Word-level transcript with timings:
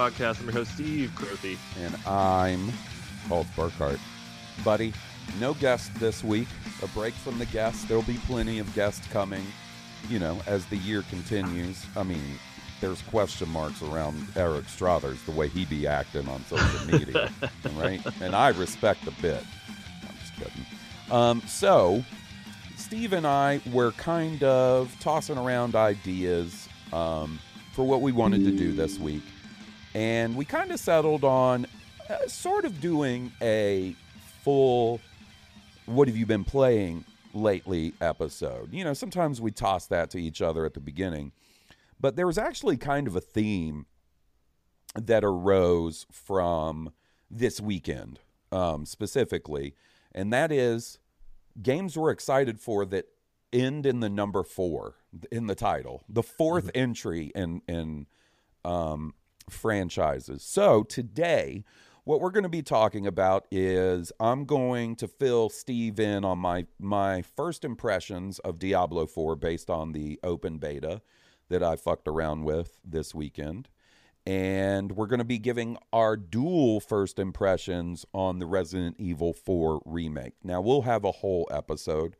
Podcast. 0.00 0.40
I'm 0.40 0.44
your 0.46 0.54
host, 0.54 0.72
Steve 0.72 1.12
Crothy. 1.14 1.58
and 1.78 1.94
I'm 2.06 2.72
called 3.28 3.46
Burkhart. 3.54 3.98
Buddy, 4.64 4.94
no 5.38 5.52
guest 5.52 5.94
this 5.96 6.24
week. 6.24 6.48
A 6.82 6.86
break 6.88 7.12
from 7.12 7.38
the 7.38 7.44
guests. 7.44 7.84
There'll 7.84 8.02
be 8.04 8.16
plenty 8.26 8.60
of 8.60 8.74
guests 8.74 9.06
coming, 9.08 9.44
you 10.08 10.18
know, 10.18 10.40
as 10.46 10.64
the 10.64 10.78
year 10.78 11.02
continues. 11.10 11.84
I 11.98 12.04
mean, 12.04 12.22
there's 12.80 13.02
question 13.02 13.50
marks 13.50 13.82
around 13.82 14.26
Eric 14.36 14.70
Struthers, 14.70 15.22
the 15.24 15.32
way 15.32 15.48
he 15.48 15.66
be 15.66 15.86
acting 15.86 16.26
on 16.30 16.42
social 16.46 16.86
media, 16.86 17.30
right? 17.76 18.00
And 18.22 18.34
I 18.34 18.48
respect 18.52 19.04
the 19.04 19.10
bit. 19.20 19.44
I'm 20.08 20.16
just 20.18 20.34
kidding. 20.34 20.66
Um, 21.10 21.42
so, 21.46 22.02
Steve 22.78 23.12
and 23.12 23.26
I 23.26 23.60
were 23.70 23.92
kind 23.92 24.42
of 24.44 24.96
tossing 24.98 25.36
around 25.36 25.74
ideas 25.76 26.70
um, 26.90 27.38
for 27.72 27.84
what 27.84 28.00
we 28.00 28.12
wanted 28.12 28.44
to 28.44 28.50
do 28.50 28.72
this 28.72 28.98
week. 28.98 29.24
And 29.94 30.36
we 30.36 30.44
kind 30.44 30.70
of 30.70 30.78
settled 30.78 31.24
on 31.24 31.66
uh, 32.08 32.26
sort 32.26 32.64
of 32.64 32.80
doing 32.80 33.32
a 33.40 33.94
full 34.42 35.00
what 35.86 36.06
have 36.08 36.16
you 36.16 36.26
been 36.26 36.44
playing 36.44 37.04
lately 37.34 37.94
episode. 38.00 38.72
You 38.72 38.84
know, 38.84 38.94
sometimes 38.94 39.40
we 39.40 39.50
toss 39.50 39.86
that 39.86 40.10
to 40.10 40.20
each 40.20 40.40
other 40.40 40.64
at 40.64 40.74
the 40.74 40.80
beginning, 40.80 41.32
but 41.98 42.16
there 42.16 42.26
was 42.26 42.38
actually 42.38 42.76
kind 42.76 43.06
of 43.06 43.16
a 43.16 43.20
theme 43.20 43.86
that 44.94 45.24
arose 45.24 46.06
from 46.10 46.92
this 47.30 47.60
weekend 47.60 48.20
um, 48.52 48.86
specifically, 48.86 49.74
and 50.12 50.32
that 50.32 50.50
is 50.50 50.98
games 51.60 51.96
we're 51.96 52.10
excited 52.10 52.60
for 52.60 52.84
that 52.86 53.06
end 53.52 53.86
in 53.86 54.00
the 54.00 54.08
number 54.08 54.42
four 54.42 54.94
in 55.30 55.46
the 55.46 55.54
title, 55.54 56.04
the 56.08 56.22
4th 56.22 56.70
entry 56.74 57.32
in 57.34 57.62
in 57.66 58.06
um, 58.64 59.14
franchises. 59.52 60.42
So 60.42 60.82
today, 60.82 61.64
what 62.04 62.20
we're 62.20 62.30
going 62.30 62.44
to 62.44 62.48
be 62.48 62.62
talking 62.62 63.06
about 63.06 63.46
is 63.50 64.12
I'm 64.18 64.44
going 64.44 64.96
to 64.96 65.08
fill 65.08 65.48
Steve 65.48 66.00
in 66.00 66.24
on 66.24 66.38
my 66.38 66.66
my 66.78 67.22
first 67.22 67.64
impressions 67.64 68.38
of 68.40 68.58
Diablo 68.58 69.06
4 69.06 69.36
based 69.36 69.70
on 69.70 69.92
the 69.92 70.18
open 70.22 70.58
beta 70.58 71.02
that 71.48 71.62
I 71.62 71.76
fucked 71.76 72.08
around 72.08 72.44
with 72.44 72.80
this 72.84 73.14
weekend. 73.14 73.68
And 74.26 74.92
we're 74.92 75.06
going 75.06 75.18
to 75.18 75.24
be 75.24 75.38
giving 75.38 75.76
our 75.92 76.16
dual 76.16 76.78
first 76.80 77.18
impressions 77.18 78.04
on 78.12 78.38
the 78.38 78.46
Resident 78.46 78.96
Evil 78.98 79.32
4 79.32 79.82
remake. 79.84 80.34
Now, 80.44 80.60
we'll 80.60 80.82
have 80.82 81.04
a 81.04 81.10
whole 81.10 81.48
episode 81.50 82.16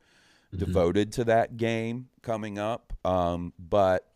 devoted 0.55 1.11
to 1.13 1.23
that 1.25 1.57
game 1.57 2.09
coming 2.21 2.59
up. 2.59 2.93
Um, 3.05 3.53
but 3.57 4.10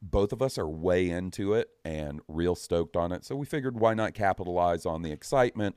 both 0.00 0.32
of 0.32 0.42
us 0.42 0.58
are 0.58 0.68
way 0.68 1.10
into 1.10 1.54
it 1.54 1.70
and 1.84 2.20
real 2.28 2.54
stoked 2.54 2.96
on 2.96 3.12
it. 3.12 3.24
So 3.24 3.34
we 3.36 3.46
figured 3.46 3.80
why 3.80 3.94
not 3.94 4.14
capitalize 4.14 4.86
on 4.86 5.02
the 5.02 5.10
excitement? 5.10 5.76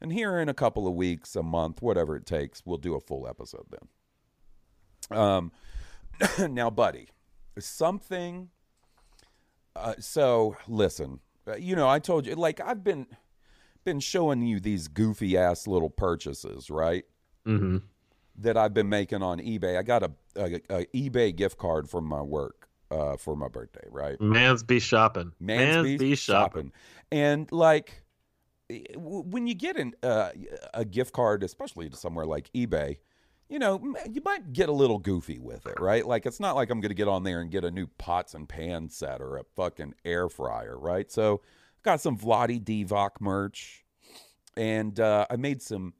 And 0.00 0.12
here 0.12 0.38
in 0.38 0.48
a 0.48 0.54
couple 0.54 0.86
of 0.86 0.94
weeks, 0.94 1.36
a 1.36 1.42
month, 1.42 1.80
whatever 1.80 2.16
it 2.16 2.26
takes, 2.26 2.62
we'll 2.66 2.78
do 2.78 2.94
a 2.94 3.00
full 3.00 3.26
episode 3.26 3.66
then. 3.70 5.18
Um, 5.18 5.52
now, 6.50 6.70
buddy, 6.70 7.08
something. 7.58 8.50
Uh, 9.74 9.94
so 9.98 10.56
listen, 10.68 11.20
uh, 11.46 11.56
you 11.56 11.76
know, 11.76 11.88
I 11.88 11.98
told 11.98 12.26
you, 12.26 12.34
like 12.34 12.60
I've 12.60 12.84
been 12.84 13.06
been 13.84 14.00
showing 14.00 14.42
you 14.42 14.60
these 14.60 14.86
goofy 14.86 15.36
ass 15.36 15.66
little 15.66 15.90
purchases, 15.90 16.70
right? 16.70 17.04
Mm-hmm. 17.46 17.78
that 18.36 18.56
I've 18.56 18.72
been 18.72 18.88
making 18.88 19.20
on 19.20 19.40
eBay. 19.40 19.76
I 19.76 19.82
got 19.82 20.04
a, 20.04 20.12
a, 20.36 20.54
a 20.70 20.86
eBay 20.94 21.34
gift 21.34 21.58
card 21.58 21.90
from 21.90 22.04
my 22.04 22.22
work 22.22 22.68
uh, 22.92 23.16
for 23.16 23.36
my 23.36 23.48
birthday, 23.48 23.86
right? 23.90 24.20
Man's 24.20 24.62
be 24.62 24.78
shopping. 24.78 25.32
Man's 25.40 25.98
be 25.98 26.14
shopping. 26.14 26.72
And 27.10 27.50
like 27.50 28.02
eh, 28.70 28.82
when 28.96 29.46
you 29.46 29.54
get 29.54 29.76
an, 29.76 29.94
uh, 30.02 30.30
a 30.74 30.84
gift 30.84 31.12
card, 31.12 31.42
especially 31.42 31.88
to 31.88 31.96
somewhere 31.96 32.26
like 32.26 32.50
eBay, 32.52 32.98
you 33.48 33.58
know, 33.58 33.94
you 34.10 34.22
might 34.24 34.52
get 34.52 34.68
a 34.68 34.72
little 34.72 34.98
goofy 34.98 35.38
with 35.38 35.66
it, 35.66 35.78
right? 35.80 36.06
Like 36.06 36.26
it's 36.26 36.40
not 36.40 36.54
like 36.56 36.70
I'm 36.70 36.80
going 36.80 36.90
to 36.90 36.94
get 36.94 37.08
on 37.08 37.22
there 37.22 37.40
and 37.40 37.50
get 37.50 37.64
a 37.64 37.70
new 37.70 37.86
pots 37.98 38.34
and 38.34 38.48
pan 38.48 38.88
set 38.88 39.20
or 39.20 39.36
a 39.36 39.44
fucking 39.56 39.94
air 40.04 40.28
fryer, 40.28 40.78
right? 40.78 41.10
So 41.10 41.42
got 41.82 42.00
some 42.00 42.16
Vlade 42.16 42.64
Divac 42.64 43.20
merch, 43.20 43.84
and 44.56 44.98
uh, 44.98 45.26
I 45.28 45.36
made 45.36 45.60
some 45.60 45.94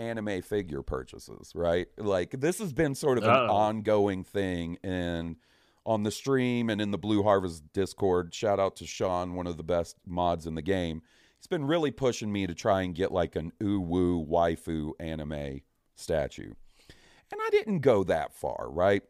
anime 0.00 0.42
figure 0.42 0.82
purchases, 0.82 1.52
right? 1.54 1.86
Like 1.96 2.32
this 2.40 2.58
has 2.58 2.72
been 2.72 2.94
sort 2.94 3.18
of 3.18 3.24
an 3.24 3.30
Uh-oh. 3.30 3.52
ongoing 3.52 4.24
thing 4.24 4.78
and 4.82 5.36
on 5.86 6.02
the 6.02 6.10
stream 6.10 6.70
and 6.70 6.80
in 6.80 6.90
the 6.90 6.98
Blue 6.98 7.22
Harvest 7.22 7.62
Discord. 7.72 8.34
Shout 8.34 8.60
out 8.60 8.76
to 8.76 8.86
Sean, 8.86 9.34
one 9.34 9.46
of 9.46 9.56
the 9.56 9.62
best 9.62 9.96
mods 10.06 10.46
in 10.46 10.54
the 10.54 10.62
game. 10.62 11.02
He's 11.38 11.46
been 11.46 11.64
really 11.64 11.90
pushing 11.90 12.30
me 12.30 12.46
to 12.46 12.54
try 12.54 12.82
and 12.82 12.94
get 12.94 13.12
like 13.12 13.34
an 13.36 13.52
uwu 13.60 14.26
waifu 14.28 14.92
anime 15.00 15.62
statue. 15.94 16.52
And 17.32 17.40
I 17.40 17.50
didn't 17.50 17.80
go 17.80 18.04
that 18.04 18.34
far, 18.34 18.68
right? 18.70 19.02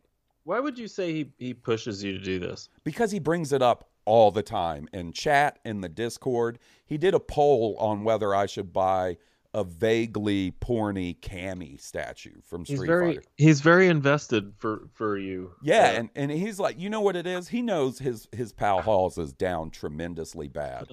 Why 0.45 0.61
would 0.61 0.79
you 0.79 0.89
say 0.89 1.13
he, 1.13 1.33
he 1.39 1.55
pushes 1.55 2.03
you 2.05 2.13
to 2.13 2.19
do 2.19 2.39
this? 2.39 2.69
because 2.85 3.11
he 3.11 3.19
brings 3.19 3.53
it 3.53 3.63
up 3.63 3.89
all 4.07 4.31
the 4.31 4.43
time 4.43 4.89
in 4.93 5.13
chat 5.13 5.59
in 5.65 5.83
the 5.83 5.89
discord 5.89 6.59
he 6.87 6.97
did 6.97 7.15
a 7.15 7.21
poll 7.21 7.77
on 7.79 8.03
whether 8.03 8.35
i 8.35 8.47
should 8.47 8.73
buy 8.73 9.15
a 9.53 9.65
vaguely 9.65 10.53
porny 10.61 11.19
Cammy 11.19 11.81
statue 11.81 12.41
from 12.45 12.65
He's 12.65 12.79
street 12.79 12.87
very 12.87 13.09
fighter. 13.17 13.23
he's 13.37 13.61
very 13.61 13.89
invested 13.89 14.53
for 14.57 14.89
for 14.95 15.19
you. 15.19 15.53
yeah 15.63 15.91
and, 15.91 16.09
and 16.15 16.31
he's 16.31 16.61
like 16.61 16.79
you 16.79 16.89
know 16.89 17.01
what 17.01 17.17
it 17.17 17.27
is? 17.27 17.49
He 17.49 17.63
knows 17.63 17.99
his 17.99 18.29
his 18.33 18.53
pal 18.53 18.81
Hawes 18.87 19.19
is 19.19 19.33
down 19.33 19.71
tremendously 19.71 20.49
bad. 20.49 20.89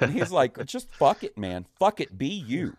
And 0.00 0.12
he's 0.12 0.30
like 0.30 0.64
just 0.66 0.92
fuck 0.94 1.24
it 1.24 1.38
man. 1.38 1.66
Fuck 1.78 2.00
it. 2.00 2.16
Be 2.18 2.26
you. 2.26 2.76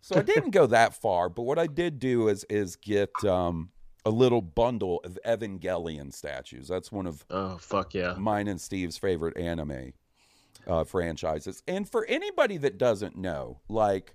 So 0.00 0.18
i 0.18 0.22
didn't 0.22 0.50
go 0.50 0.66
that 0.66 0.94
far 0.94 1.28
but 1.28 1.42
what 1.42 1.60
i 1.60 1.68
did 1.68 2.00
do 2.00 2.26
is 2.26 2.44
is 2.50 2.74
get 2.74 3.12
um 3.24 3.70
a 4.04 4.10
little 4.10 4.42
bundle 4.42 5.00
of 5.04 5.18
evangelion 5.24 6.12
statues. 6.12 6.68
That's 6.68 6.90
one 6.90 7.06
of 7.06 7.24
oh 7.30 7.56
fuck 7.58 7.94
yeah. 7.94 8.14
mine 8.18 8.48
and 8.48 8.60
Steve's 8.60 8.98
favorite 8.98 9.36
anime 9.36 9.92
uh, 10.66 10.84
franchises. 10.84 11.62
And 11.68 11.88
for 11.88 12.04
anybody 12.06 12.56
that 12.58 12.78
doesn't 12.78 13.16
know, 13.16 13.60
like, 13.68 14.14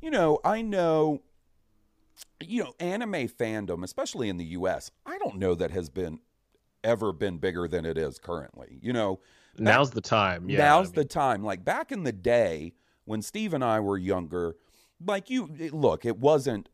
you 0.00 0.10
know, 0.10 0.38
I 0.44 0.62
know, 0.62 1.22
you 2.40 2.64
know, 2.64 2.74
anime 2.80 3.28
fandom, 3.28 3.82
especially 3.84 4.28
in 4.28 4.36
the 4.36 4.44
U.S., 4.44 4.90
I 5.06 5.18
don't 5.18 5.36
know 5.36 5.54
that 5.54 5.70
has 5.70 5.88
been 5.88 6.20
ever 6.84 7.12
been 7.12 7.38
bigger 7.38 7.68
than 7.68 7.84
it 7.84 7.98
is 7.98 8.18
currently. 8.18 8.78
You 8.80 8.92
know, 8.92 9.20
Now's 9.58 9.90
the 9.90 10.00
time. 10.00 10.48
Yeah. 10.48 10.58
now's 10.58 10.90
I 10.90 10.96
the 10.96 11.04
time. 11.04 11.42
Like 11.42 11.64
back 11.64 11.92
in 11.92 12.04
the 12.04 12.12
day 12.12 12.74
when 13.04 13.22
Steve 13.22 13.54
and 13.54 13.64
I 13.64 13.80
were 13.80 13.98
younger, 13.98 14.56
like 15.04 15.30
you 15.30 15.48
look, 15.72 16.04
it 16.04 16.18
wasn't 16.18 16.68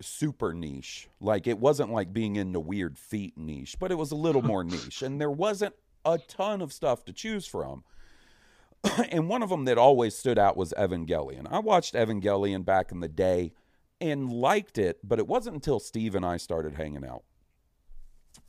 super 0.00 0.52
niche. 0.52 1.08
Like 1.20 1.46
it 1.46 1.58
wasn't 1.58 1.90
like 1.90 2.12
being 2.12 2.36
into 2.36 2.60
weird 2.60 2.98
feet 2.98 3.36
niche, 3.36 3.76
but 3.78 3.90
it 3.90 3.96
was 3.96 4.12
a 4.12 4.16
little 4.16 4.42
more 4.52 4.64
niche. 4.64 5.02
And 5.02 5.20
there 5.20 5.30
wasn't 5.30 5.74
a 6.04 6.18
ton 6.18 6.60
of 6.60 6.72
stuff 6.72 7.04
to 7.06 7.12
choose 7.12 7.46
from. 7.46 7.84
and 9.10 9.28
one 9.28 9.42
of 9.42 9.50
them 9.50 9.64
that 9.64 9.78
always 9.78 10.16
stood 10.16 10.38
out 10.38 10.56
was 10.56 10.72
Evangelion. 10.78 11.46
I 11.50 11.58
watched 11.58 11.94
Evangelion 11.94 12.64
back 12.64 12.92
in 12.92 13.00
the 13.00 13.08
day 13.08 13.52
and 14.00 14.32
liked 14.32 14.78
it, 14.78 14.98
but 15.02 15.18
it 15.18 15.26
wasn't 15.26 15.54
until 15.54 15.80
Steve 15.80 16.14
and 16.14 16.24
I 16.24 16.36
started 16.36 16.74
hanging 16.74 17.04
out 17.04 17.24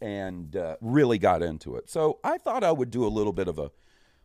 and 0.02 0.56
uh, 0.56 0.76
really 0.82 1.18
got 1.18 1.42
into 1.42 1.76
it. 1.76 1.90
So 1.90 2.20
I 2.24 2.38
thought 2.38 2.64
I 2.64 2.72
would 2.72 2.92
do 2.92 3.06
a 3.06 3.10
little 3.10 3.34
bit 3.34 3.48
of 3.48 3.60
a 3.60 3.72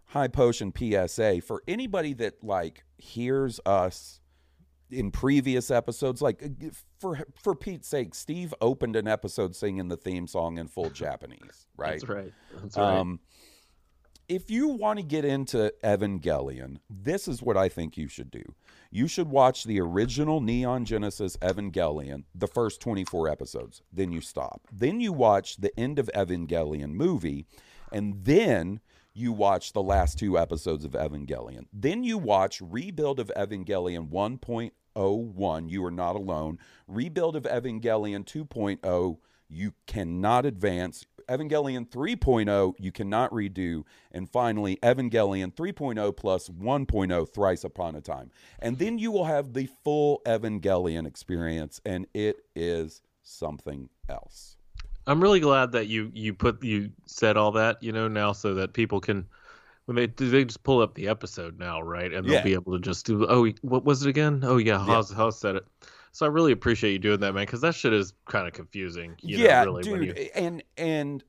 high 0.06 0.28
potion 0.28 0.72
PSA 0.76 1.40
for 1.40 1.62
anybody 1.66 2.12
that 2.14 2.42
like 2.44 2.84
hears 2.98 3.58
us 3.64 4.20
in 4.90 5.10
previous 5.10 5.70
episodes 5.70 6.20
like 6.20 6.42
uh, 6.42 6.68
for 7.00 7.26
for 7.42 7.54
Pete's 7.54 7.88
sake 7.88 8.14
Steve 8.14 8.54
opened 8.60 8.96
an 8.96 9.08
episode 9.08 9.56
singing 9.56 9.88
the 9.88 9.96
theme 9.96 10.26
song 10.26 10.58
in 10.58 10.68
full 10.68 10.90
Japanese 10.90 11.66
right 11.76 12.00
That's 12.00 12.08
right. 12.08 12.32
That's 12.60 12.76
right. 12.76 12.98
um 12.98 13.18
if 14.28 14.50
you 14.50 14.68
want 14.68 14.98
to 14.98 15.04
get 15.04 15.24
into 15.24 15.72
Evangelion 15.82 16.78
this 16.88 17.28
is 17.28 17.42
what 17.42 17.56
I 17.56 17.68
think 17.68 17.96
you 17.96 18.08
should 18.08 18.30
do 18.30 18.42
you 18.90 19.08
should 19.08 19.28
watch 19.28 19.64
the 19.64 19.80
original 19.80 20.40
Neon 20.40 20.84
Genesis 20.84 21.36
Evangelion 21.38 22.24
the 22.34 22.46
first 22.46 22.80
24 22.80 23.28
episodes 23.28 23.82
then 23.92 24.12
you 24.12 24.20
stop 24.20 24.62
then 24.72 25.00
you 25.00 25.12
watch 25.12 25.56
the 25.56 25.78
end 25.78 25.98
of 25.98 26.10
Evangelion 26.14 26.92
movie 26.92 27.46
and 27.92 28.24
then 28.24 28.80
you 29.14 29.32
watch 29.32 29.72
the 29.72 29.82
last 29.82 30.18
two 30.18 30.36
episodes 30.36 30.84
of 30.84 30.92
Evangelion. 30.92 31.66
Then 31.72 32.02
you 32.02 32.18
watch 32.18 32.60
Rebuild 32.60 33.20
of 33.20 33.30
Evangelion 33.36 34.10
1.01, 34.10 35.70
You 35.70 35.84
Are 35.84 35.90
Not 35.90 36.16
Alone. 36.16 36.58
Rebuild 36.88 37.36
of 37.36 37.44
Evangelion 37.44 38.24
2.0, 38.24 39.18
You 39.54 39.72
Cannot 39.86 40.44
Advance. 40.46 41.06
Evangelion 41.28 41.88
3.0, 41.88 42.74
You 42.78 42.92
Cannot 42.92 43.30
Redo. 43.30 43.84
And 44.12 44.28
finally, 44.28 44.76
Evangelion 44.82 45.54
3.0 45.54 46.16
plus 46.16 46.48
1.0, 46.50 47.28
Thrice 47.32 47.64
Upon 47.64 47.94
a 47.94 48.00
Time. 48.02 48.30
And 48.58 48.78
then 48.78 48.98
you 48.98 49.10
will 49.10 49.24
have 49.24 49.54
the 49.54 49.68
full 49.84 50.20
Evangelion 50.26 51.06
experience, 51.06 51.80
and 51.86 52.06
it 52.12 52.40
is 52.54 53.00
something 53.22 53.88
else. 54.08 54.56
I'm 55.06 55.22
really 55.22 55.40
glad 55.40 55.72
that 55.72 55.86
you 55.86 56.10
you 56.14 56.32
put 56.34 56.62
you 56.62 56.90
said 57.06 57.36
all 57.36 57.52
that 57.52 57.82
you 57.82 57.92
know 57.92 58.08
now 58.08 58.32
so 58.32 58.54
that 58.54 58.72
people 58.72 59.00
can 59.00 59.26
when 59.84 59.96
they 59.96 60.06
they 60.06 60.44
just 60.46 60.62
pull 60.62 60.80
up 60.80 60.94
the 60.94 61.08
episode 61.08 61.58
now 61.58 61.82
right 61.82 62.10
and 62.10 62.26
they'll 62.26 62.36
Yeah. 62.36 62.42
be 62.42 62.54
able 62.54 62.72
to 62.72 62.78
just 62.78 63.04
do 63.04 63.26
oh 63.28 63.46
what 63.60 63.84
was 63.84 64.02
it 64.04 64.08
again 64.08 64.40
oh 64.44 64.56
yeah 64.56 64.78
Hawes 64.78 65.10
Hawes 65.12 65.38
said 65.38 65.56
it 65.56 65.66
so 66.14 66.24
I 66.24 66.28
really 66.28 66.52
appreciate 66.52 66.92
you 66.92 67.00
doing 67.00 67.18
that 67.20 67.34
man 67.34 67.44
because 67.44 67.60
that 67.62 67.74
shit 67.74 67.92
is 67.92 68.14
kind 68.26 68.46
of 68.46 68.52
confusing 68.52 69.16
you 69.20 69.36
know, 69.36 69.44
yeah, 69.44 69.64
really 69.64 69.82
dude, 69.82 69.92
when 69.92 70.02
you 70.04 70.12
and 70.34 70.62
and 70.76 71.24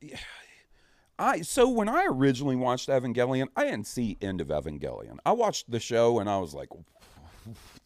I 1.18 1.40
so 1.40 1.68
when 1.68 1.88
I 1.88 2.06
originally 2.08 2.56
watched 2.56 2.88
Evangelion, 2.88 3.48
I 3.56 3.64
didn't 3.64 3.86
see 3.86 4.16
end 4.20 4.40
of 4.40 4.48
Evangelion. 4.48 5.16
I 5.24 5.32
watched 5.32 5.70
the 5.70 5.80
show 5.80 6.20
and 6.20 6.28
I 6.30 6.38
was 6.38 6.54
like, 6.54 6.68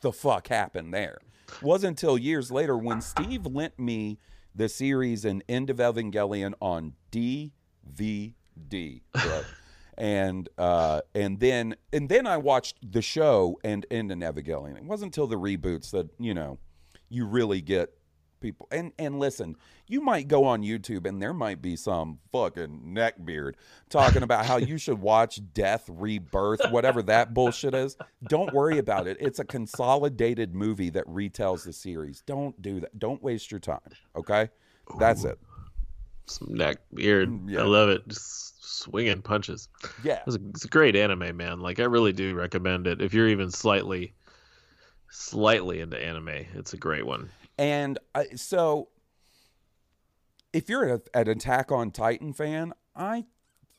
"The 0.00 0.12
fuck 0.12 0.48
happened 0.48 0.92
there?" 0.92 1.18
Wasn't 1.62 1.90
until 1.90 2.18
years 2.18 2.50
later 2.50 2.76
when 2.76 3.00
Steve 3.00 3.46
lent 3.46 3.78
me 3.78 4.18
the 4.54 4.68
series 4.68 5.24
and 5.24 5.42
end 5.48 5.70
of 5.70 5.78
Evangelion 5.78 6.54
on 6.60 6.94
DVD, 7.12 9.00
bro. 9.12 9.42
And 10.00 10.48
uh, 10.56 11.02
and 11.14 11.38
then 11.38 11.76
and 11.92 12.08
then 12.08 12.26
I 12.26 12.38
watched 12.38 12.90
the 12.90 13.02
show 13.02 13.60
and 13.62 13.84
end 13.90 14.10
in 14.10 14.20
Evangelion. 14.20 14.76
It 14.76 14.84
wasn't 14.84 15.14
until 15.14 15.26
the 15.26 15.36
reboots 15.36 15.90
that 15.90 16.08
you 16.18 16.32
know 16.34 16.58
you 17.10 17.26
really 17.26 17.60
get 17.60 17.92
people. 18.40 18.66
And 18.72 18.92
and 18.98 19.18
listen, 19.18 19.56
you 19.86 20.00
might 20.00 20.26
go 20.26 20.44
on 20.44 20.62
YouTube 20.62 21.06
and 21.06 21.20
there 21.20 21.34
might 21.34 21.60
be 21.60 21.76
some 21.76 22.18
fucking 22.32 22.94
neckbeard 22.94 23.54
talking 23.90 24.22
about 24.22 24.46
how 24.46 24.56
you 24.56 24.78
should 24.78 25.00
watch 25.00 25.38
Death 25.52 25.84
Rebirth, 25.88 26.70
whatever 26.70 27.02
that 27.02 27.34
bullshit 27.34 27.74
is. 27.74 27.96
Don't 28.26 28.54
worry 28.54 28.78
about 28.78 29.06
it. 29.06 29.18
It's 29.20 29.38
a 29.38 29.44
consolidated 29.44 30.54
movie 30.54 30.90
that 30.90 31.06
retells 31.06 31.64
the 31.64 31.74
series. 31.74 32.22
Don't 32.22 32.60
do 32.62 32.80
that. 32.80 32.98
Don't 32.98 33.22
waste 33.22 33.50
your 33.50 33.60
time. 33.60 33.80
Okay, 34.16 34.48
that's 34.98 35.24
it. 35.24 35.38
Some 36.30 36.54
neck 36.54 36.78
beard 36.94 37.28
Mm, 37.28 37.50
yeah. 37.50 37.60
I 37.60 37.64
love 37.64 37.88
it. 37.88 38.06
Just 38.08 38.80
swinging 38.80 39.22
punches. 39.22 39.68
Yeah. 40.02 40.20
it's 40.26 40.36
a, 40.36 40.40
it's 40.50 40.64
a 40.64 40.68
great 40.68 40.96
anime 40.96 41.36
man. 41.36 41.60
Like 41.60 41.80
I 41.80 41.84
really 41.84 42.12
do 42.12 42.34
recommend 42.34 42.86
it. 42.86 43.00
If 43.02 43.12
you're 43.14 43.28
even 43.28 43.50
slightly 43.50 44.14
slightly 45.12 45.80
into 45.80 46.02
anime 46.02 46.28
it's 46.28 46.72
a 46.72 46.76
great 46.76 47.04
one. 47.04 47.30
And 47.58 47.98
I, 48.14 48.26
so, 48.36 48.88
if 50.52 50.68
you're 50.70 50.94
a, 50.94 51.00
an 51.12 51.28
Attack 51.28 51.70
on 51.70 51.90
Titan 51.90 52.32
fan, 52.32 52.72
I 52.96 53.26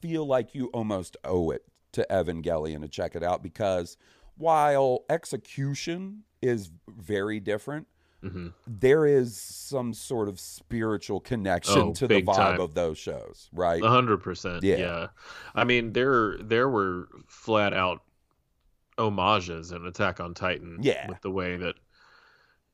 feel 0.02 0.26
like 0.26 0.54
you 0.54 0.68
almost 0.68 1.18
owe 1.24 1.50
it 1.50 1.66
to 1.94 2.06
Evangelion 2.10 2.82
to 2.82 2.88
check 2.88 3.16
it 3.16 3.24
out 3.24 3.42
because 3.42 3.98
while 4.38 5.04
execution 5.10 6.24
is 6.42 6.72
very 6.88 7.40
different, 7.40 7.88
hmm 8.22 8.48
there 8.68 9.06
is 9.06 9.36
some 9.38 9.94
sort 9.94 10.28
of 10.30 10.40
spiritual 10.40 11.20
connection 11.20 11.74
Oh, 11.82 11.94
to 11.94 12.08
the 12.08 12.22
vibe 12.22 12.36
time. 12.36 12.60
of 12.60 12.74
those 12.76 12.98
shows, 12.98 13.50
right? 13.54 13.82
A 13.84 13.90
hundred 13.90 14.18
percent. 14.22 14.64
Yeah. 14.64 14.78
Yeah. 14.78 15.08
I 15.56 15.64
mean, 15.64 15.94
there 15.94 16.38
there 16.40 16.70
were 16.70 17.08
flat 17.28 17.74
out 17.74 18.04
homages 18.98 19.72
in 19.72 19.86
Attack 19.86 20.20
on 20.20 20.34
Titan. 20.34 20.78
Yeah. 20.82 21.08
With 21.10 21.22
the 21.22 21.32
way 21.32 21.58
that 21.58 21.76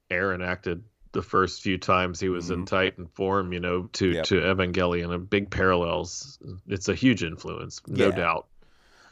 Eren 0.09 0.45
acted 0.45 0.83
the 1.13 1.21
first 1.21 1.61
few 1.61 1.77
times 1.77 2.19
he 2.19 2.29
was 2.29 2.49
in 2.51 2.65
Titan 2.65 3.07
form, 3.07 3.53
you 3.53 3.59
know, 3.59 3.83
to 3.93 4.05
Mm-hmm. 4.05 4.15
Yep. 4.15 4.25
to 4.25 4.35
Evangelion, 4.35 5.13
and 5.13 5.29
big 5.29 5.49
parallels. 5.49 6.37
It's 6.67 6.89
a 6.89 6.95
huge 6.95 7.23
influence, 7.23 7.81
no 7.87 8.09
Yeah. 8.09 8.15
doubt. 8.15 8.47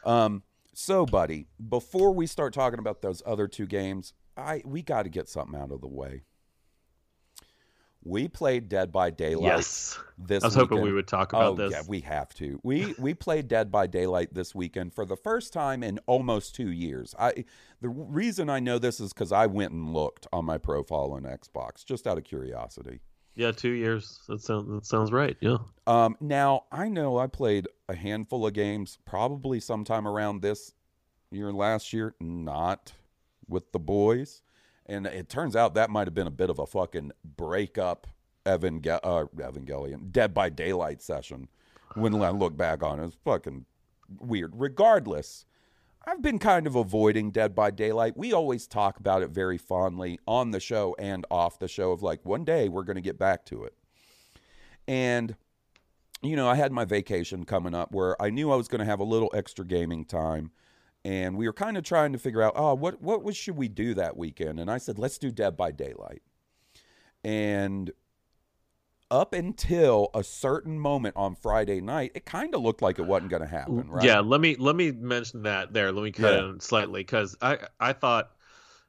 Um, 0.05 0.43
so, 0.73 1.05
buddy, 1.05 1.47
before 1.69 2.11
we 2.11 2.27
start 2.27 2.53
talking 2.53 2.79
about 2.79 3.01
those 3.01 3.23
other 3.25 3.47
two 3.47 3.65
games, 3.65 4.13
I 4.37 4.61
we 4.65 4.81
got 4.81 5.03
to 5.03 5.09
get 5.09 5.29
something 5.29 5.59
out 5.59 5.71
of 5.71 5.81
the 5.81 5.87
way. 5.87 6.23
We 8.03 8.27
played 8.27 8.69
Dead 8.69 8.91
by 8.91 9.09
Daylight. 9.09 9.57
Yes. 9.57 9.97
this 10.15 10.43
I 10.43 10.47
was 10.47 10.55
hoping 10.55 10.81
we 10.81 10.93
would 10.93 11.07
talk 11.07 11.33
about 11.33 11.53
oh, 11.53 11.55
this. 11.55 11.71
Yeah, 11.71 11.81
we 11.87 12.01
have 12.01 12.33
to. 12.35 12.59
We 12.61 12.93
we 12.99 13.15
played 13.15 13.47
Dead 13.47 13.71
by 13.71 13.87
Daylight 13.87 14.33
this 14.33 14.53
weekend 14.53 14.93
for 14.93 15.05
the 15.05 15.15
first 15.15 15.51
time 15.51 15.81
in 15.81 15.99
almost 16.05 16.53
two 16.53 16.69
years. 16.71 17.15
I 17.17 17.45
the 17.81 17.89
reason 17.89 18.49
I 18.49 18.59
know 18.59 18.77
this 18.77 18.99
is 18.99 19.11
because 19.11 19.31
I 19.31 19.47
went 19.47 19.71
and 19.71 19.91
looked 19.91 20.27
on 20.31 20.45
my 20.45 20.59
profile 20.59 21.13
on 21.13 21.23
Xbox 21.23 21.83
just 21.83 22.05
out 22.05 22.17
of 22.17 22.23
curiosity. 22.23 23.01
Yeah, 23.35 23.51
two 23.51 23.71
years. 23.71 24.19
That 24.27 24.41
sounds 24.41 24.69
that 24.69 24.85
sounds 24.85 25.11
right. 25.11 25.35
Yeah. 25.41 25.57
Um, 25.87 26.15
now 26.21 26.65
I 26.71 26.89
know 26.89 27.17
I 27.17 27.25
played 27.25 27.67
a 27.89 27.95
handful 27.95 28.45
of 28.45 28.53
games, 28.53 28.99
probably 29.05 29.59
sometime 29.59 30.07
around 30.07 30.41
this 30.41 30.73
year, 31.31 31.51
last 31.51 31.91
year, 31.91 32.13
not 32.19 32.93
with 33.47 33.71
the 33.71 33.79
boys, 33.79 34.41
and 34.85 35.05
it 35.05 35.29
turns 35.29 35.55
out 35.55 35.73
that 35.75 35.89
might 35.89 36.07
have 36.07 36.13
been 36.13 36.27
a 36.27 36.31
bit 36.31 36.49
of 36.49 36.59
a 36.59 36.65
fucking 36.65 37.11
breakup 37.23 38.07
Evangel- 38.47 38.99
uh, 39.03 39.25
Evangelion 39.37 40.11
Dead 40.11 40.33
by 40.33 40.49
Daylight 40.49 41.01
session. 41.01 41.47
When 41.95 42.13
I 42.21 42.29
look 42.29 42.57
back 42.57 42.83
on 42.83 42.99
it, 42.99 43.05
it's 43.05 43.17
fucking 43.23 43.65
weird. 44.19 44.51
Regardless, 44.55 45.45
I've 46.05 46.21
been 46.21 46.39
kind 46.39 46.67
of 46.67 46.75
avoiding 46.75 47.31
Dead 47.31 47.55
by 47.55 47.71
Daylight. 47.71 48.17
We 48.17 48.33
always 48.33 48.67
talk 48.67 48.99
about 48.99 49.23
it 49.23 49.29
very 49.29 49.57
fondly 49.57 50.19
on 50.27 50.51
the 50.51 50.59
show 50.59 50.95
and 50.99 51.25
off 51.31 51.57
the 51.57 51.67
show 51.67 51.91
of 51.91 52.03
like 52.03 52.25
one 52.25 52.43
day 52.43 52.69
we're 52.69 52.83
going 52.83 52.95
to 52.95 53.01
get 53.01 53.17
back 53.17 53.45
to 53.45 53.63
it. 53.63 53.73
And 54.87 55.35
you 56.21 56.35
know, 56.35 56.47
I 56.47 56.55
had 56.55 56.71
my 56.71 56.85
vacation 56.85 57.45
coming 57.45 57.73
up 57.73 57.91
where 57.91 58.19
I 58.21 58.29
knew 58.29 58.51
I 58.51 58.55
was 58.55 58.67
going 58.67 58.79
to 58.79 58.85
have 58.85 58.99
a 58.99 59.05
little 59.05 59.31
extra 59.33 59.65
gaming 59.65 60.05
time. 60.05 60.51
And 61.05 61.37
we 61.37 61.45
were 61.47 61.53
kind 61.53 61.77
of 61.77 61.83
trying 61.83 62.13
to 62.13 62.17
figure 62.17 62.41
out, 62.41 62.53
oh, 62.55 62.73
what 62.73 62.99
what 62.99 63.23
was, 63.23 63.37
should 63.37 63.55
we 63.55 63.67
do 63.67 63.93
that 63.93 64.17
weekend? 64.17 64.59
And 64.59 64.71
I 64.71 64.79
said, 64.79 64.97
let's 64.97 65.19
do 65.19 65.29
Dead 65.31 65.55
by 65.55 65.71
Daylight. 65.71 66.23
And 67.23 67.91
up 69.11 69.33
until 69.33 70.09
a 70.15 70.23
certain 70.23 70.79
moment 70.79 71.15
on 71.15 71.35
Friday 71.35 71.79
night, 71.79 72.11
it 72.15 72.25
kind 72.25 72.55
of 72.55 72.61
looked 72.63 72.81
like 72.81 72.97
it 72.97 73.05
wasn't 73.05 73.29
going 73.29 73.43
to 73.43 73.47
happen, 73.47 73.87
right? 73.87 74.03
Yeah, 74.03 74.19
let 74.21 74.41
me 74.41 74.55
let 74.55 74.75
me 74.75 74.91
mention 74.91 75.43
that 75.43 75.73
there. 75.73 75.91
Let 75.91 76.03
me 76.03 76.11
cut 76.11 76.33
Yeah. 76.33 76.49
in 76.49 76.59
slightly 76.59 77.01
because 77.01 77.37
I 77.39 77.59
I 77.79 77.93
thought 77.93 78.31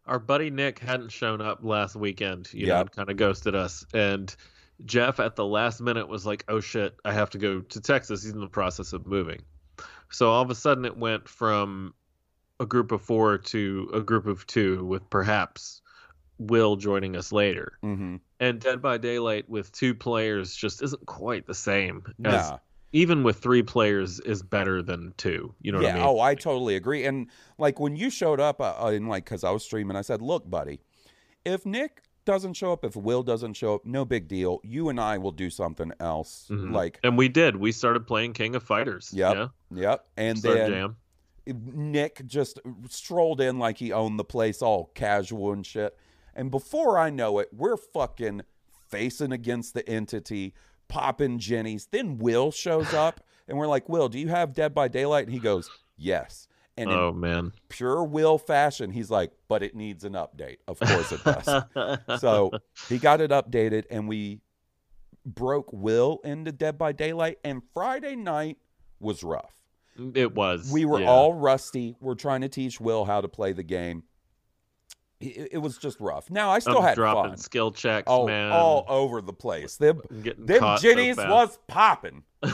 our 0.07 0.19
buddy 0.19 0.49
Nick 0.51 0.79
hadn't 0.79 1.11
shown 1.13 1.43
up 1.43 1.63
last 1.63 1.97
weekend. 1.97 2.49
You 2.55 2.69
know, 2.69 2.85
kind 2.87 3.11
of 3.11 3.19
ghosted 3.19 3.55
us, 3.55 3.85
and 3.93 4.35
Jeff 4.87 5.21
at 5.21 5.37
the 5.37 5.45
last 5.45 5.83
minute 5.83 6.09
was 6.09 6.25
like, 6.25 6.45
"Oh 6.49 6.61
shit, 6.61 6.97
I 7.05 7.13
have 7.13 7.29
to 7.31 7.39
go 7.39 7.61
to 7.61 7.81
Texas. 7.81 8.23
He's 8.23 8.33
in 8.33 8.41
the 8.41 8.49
process 8.49 8.95
of 8.95 9.07
moving." 9.07 9.41
So 10.11 10.31
all 10.31 10.41
of 10.41 10.51
a 10.51 10.55
sudden, 10.55 10.87
it 10.87 10.97
went 10.97 11.29
from 11.29 11.93
a 12.61 12.67
group 12.67 12.93
of 12.93 13.03
four 13.03 13.39
to 13.39 13.91
a 13.93 14.01
group 14.01 14.27
of 14.27 14.47
two, 14.47 14.85
with 14.85 15.09
perhaps 15.11 15.83
Will 16.39 16.77
joining 16.77 17.17
us 17.17 17.33
later. 17.33 17.79
Mm-hmm. 17.83 18.17
And 18.41 18.61
Dead 18.61 18.83
by 18.83 18.99
Daylight 18.99 19.49
with 19.49 19.73
two 19.73 19.95
players 19.95 20.55
just 20.55 20.83
isn't 20.83 21.07
quite 21.07 21.47
the 21.47 21.55
same. 21.55 22.05
As, 22.25 22.51
Nah. 22.51 22.59
even 22.93 23.23
with 23.23 23.39
three 23.39 23.63
players 23.63 24.21
is 24.21 24.43
better 24.43 24.83
than 24.83 25.15
two. 25.17 25.55
You 25.63 25.73
know 25.73 25.81
yeah. 25.81 25.87
what 25.87 25.93
I 25.93 25.99
mean? 25.99 26.07
Oh, 26.07 26.21
I 26.21 26.35
totally 26.35 26.77
agree. 26.77 27.05
And 27.05 27.29
like 27.59 27.81
when 27.81 27.97
you 27.97 28.11
showed 28.11 28.41
up, 28.41 28.61
uh, 28.61 28.75
uh, 28.79 28.89
and 28.89 29.09
like 29.09 29.25
because 29.25 29.45
I 29.45 29.51
was 29.51 29.65
streaming, 29.65 29.97
I 29.97 30.03
said, 30.03 30.21
"Look, 30.21 30.49
buddy, 30.51 30.81
if 31.45 31.65
Nick 31.65 32.03
doesn't 32.27 32.55
show 32.55 32.73
up, 32.73 32.85
if 32.85 32.97
Will 32.97 33.23
doesn't 33.23 33.55
show 33.55 33.77
up, 33.77 33.87
no 33.87 34.05
big 34.05 34.29
deal. 34.29 34.61
You 34.65 34.89
and 34.91 35.01
I 35.01 35.17
will 35.17 35.31
do 35.31 35.49
something 35.49 35.93
else. 36.01 36.49
Mhm. 36.51 36.73
Like, 36.73 36.99
And 37.05 37.17
we 37.17 37.29
did. 37.29 37.55
We 37.57 37.71
started 37.71 38.07
playing 38.07 38.33
King 38.33 38.57
of 38.57 38.65
Fighters. 38.65 39.13
Yep. 39.15 39.35
Yeah. 39.37 39.49
yep. 39.81 40.07
And 40.17 40.37
then 40.39 40.71
jam. 40.71 40.97
Nick 41.47 42.27
just 42.27 42.59
strolled 42.89 43.41
in 43.41 43.59
like 43.59 43.79
he 43.79 43.93
owned 43.93 44.19
the 44.19 44.25
place, 44.25 44.63
all 44.63 44.91
casual 44.95 45.53
and 45.53 45.65
shit. 45.65 45.97
And 46.35 46.51
before 46.51 46.99
I 46.99 47.11
know 47.11 47.39
it, 47.39 47.49
we're 47.53 47.77
fucking 47.77 48.43
facing 48.89 49.33
against 49.33 49.75
the 49.75 49.89
entity, 49.89 50.55
popping 50.89 51.39
Jenny's. 51.39 51.87
Then 51.87 52.19
Will 52.19 52.51
shows 52.51 52.93
up, 52.95 53.21
and 53.49 53.57
we're 53.59 53.67
like, 53.69 53.89
Will, 53.89 54.09
do 54.09 54.19
you 54.19 54.29
have 54.29 54.53
Dead 54.55 54.75
by 54.75 54.89
Daylight? 54.89 55.25
And 55.27 55.33
he 55.33 55.41
goes, 55.41 55.71
Yes. 55.97 56.49
And 56.79 56.91
Oh 56.91 57.09
in 57.09 57.21
man. 57.21 57.53
pure 57.71 58.05
Will 58.05 58.37
fashion, 58.37 58.91
he's 58.91 59.11
like, 59.11 59.33
But 59.49 59.63
it 59.63 59.75
needs 59.75 60.05
an 60.05 60.13
update. 60.13 60.59
Of 60.69 60.79
course 60.79 61.11
it 61.13 61.25
does. 61.25 62.21
so 62.21 62.51
he 62.89 62.99
got 62.99 63.21
it 63.21 63.31
updated, 63.31 63.85
and 63.91 64.07
we 64.09 64.41
broke 65.25 65.73
Will 65.73 66.21
into 66.23 66.53
Dead 66.53 66.77
by 66.77 66.93
Daylight. 66.93 67.39
And 67.45 67.63
Friday 67.73 68.15
night 68.15 68.59
was 69.01 69.25
rough. 69.25 69.55
It 70.15 70.35
was. 70.35 70.71
We 70.73 70.85
were 70.85 71.01
yeah. 71.01 71.09
all 71.09 71.35
rusty. 71.35 71.97
We're 72.01 72.15
trying 72.15 72.43
to 72.43 72.49
teach 72.49 72.81
Will 72.81 73.05
how 73.05 73.21
to 73.21 73.29
play 73.29 73.53
the 73.53 73.63
game. 73.63 74.03
It, 75.21 75.49
it 75.53 75.59
was 75.59 75.79
just 75.79 75.99
rough. 76.01 76.31
Now 76.31 76.51
I 76.51 76.59
still 76.59 76.79
I'm 76.79 76.85
had 76.85 76.95
dropping 76.95 77.33
fun. 77.33 77.39
skill 77.39 77.73
checks, 77.73 78.05
Oh, 78.07 78.27
man. 78.27 78.53
all 78.53 78.85
over 78.89 79.23
the 79.23 79.33
place. 79.33 79.77
Them, 79.77 80.03
them 80.11 80.59
caught 80.61 80.81
so 80.81 80.89
jennies 80.89 81.17
was 81.17 81.59
popping. 81.67 82.25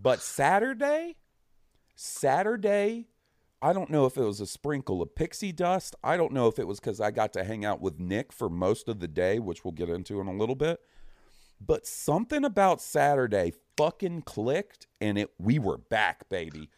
But 0.00 0.20
Saturday, 0.20 1.16
Saturday, 1.96 3.08
I 3.62 3.72
don't 3.72 3.90
know 3.90 4.04
if 4.06 4.16
it 4.16 4.22
was 4.22 4.40
a 4.40 4.46
sprinkle 4.46 5.02
of 5.02 5.14
pixie 5.14 5.50
dust. 5.52 5.96
I 6.04 6.16
don't 6.16 6.32
know 6.32 6.46
if 6.46 6.58
it 6.58 6.66
was 6.68 6.78
because 6.78 7.00
I 7.00 7.10
got 7.10 7.32
to 7.32 7.42
hang 7.44 7.64
out 7.64 7.80
with 7.80 7.98
Nick 7.98 8.32
for 8.32 8.48
most 8.48 8.88
of 8.88 9.00
the 9.00 9.08
day, 9.08 9.38
which 9.38 9.64
we'll 9.64 9.72
get 9.72 9.88
into 9.88 10.20
in 10.20 10.28
a 10.28 10.32
little 10.32 10.54
bit. 10.54 10.78
But 11.60 11.86
something 11.86 12.44
about 12.44 12.80
Saturday 12.82 13.52
fucking 13.76 14.22
clicked, 14.22 14.86
and 15.00 15.18
it 15.18 15.30
we 15.38 15.58
were 15.58 15.78
back, 15.78 16.28
baby. 16.28 16.70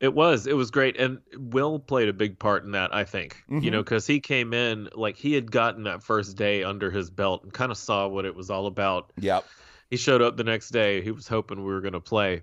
It 0.00 0.14
was. 0.14 0.46
It 0.46 0.52
was 0.56 0.70
great. 0.70 0.96
And 0.96 1.18
Will 1.36 1.80
played 1.80 2.08
a 2.08 2.12
big 2.12 2.38
part 2.38 2.64
in 2.64 2.70
that, 2.72 2.94
I 2.94 3.02
think. 3.04 3.42
You 3.48 3.60
Mhm. 3.60 3.72
know, 3.72 3.82
because 3.82 4.06
he 4.06 4.20
came 4.20 4.54
in, 4.54 4.88
like, 4.94 5.16
he 5.16 5.34
had 5.34 5.50
gotten 5.50 5.82
that 5.84 6.04
first 6.04 6.36
day 6.36 6.62
under 6.62 6.88
his 6.88 7.10
belt 7.10 7.42
and 7.42 7.52
kind 7.52 7.72
of 7.72 7.78
saw 7.78 8.06
what 8.06 8.24
it 8.24 8.34
was 8.36 8.48
all 8.48 8.66
about. 8.66 9.12
Yep. 9.18 9.44
He 9.90 9.96
showed 9.96 10.22
up 10.22 10.36
the 10.36 10.44
next 10.44 10.68
day. 10.68 11.00
He 11.02 11.10
was 11.10 11.26
hoping 11.26 11.58
we 11.64 11.72
were 11.72 11.80
going 11.80 11.94
to 11.94 12.00
play. 12.00 12.42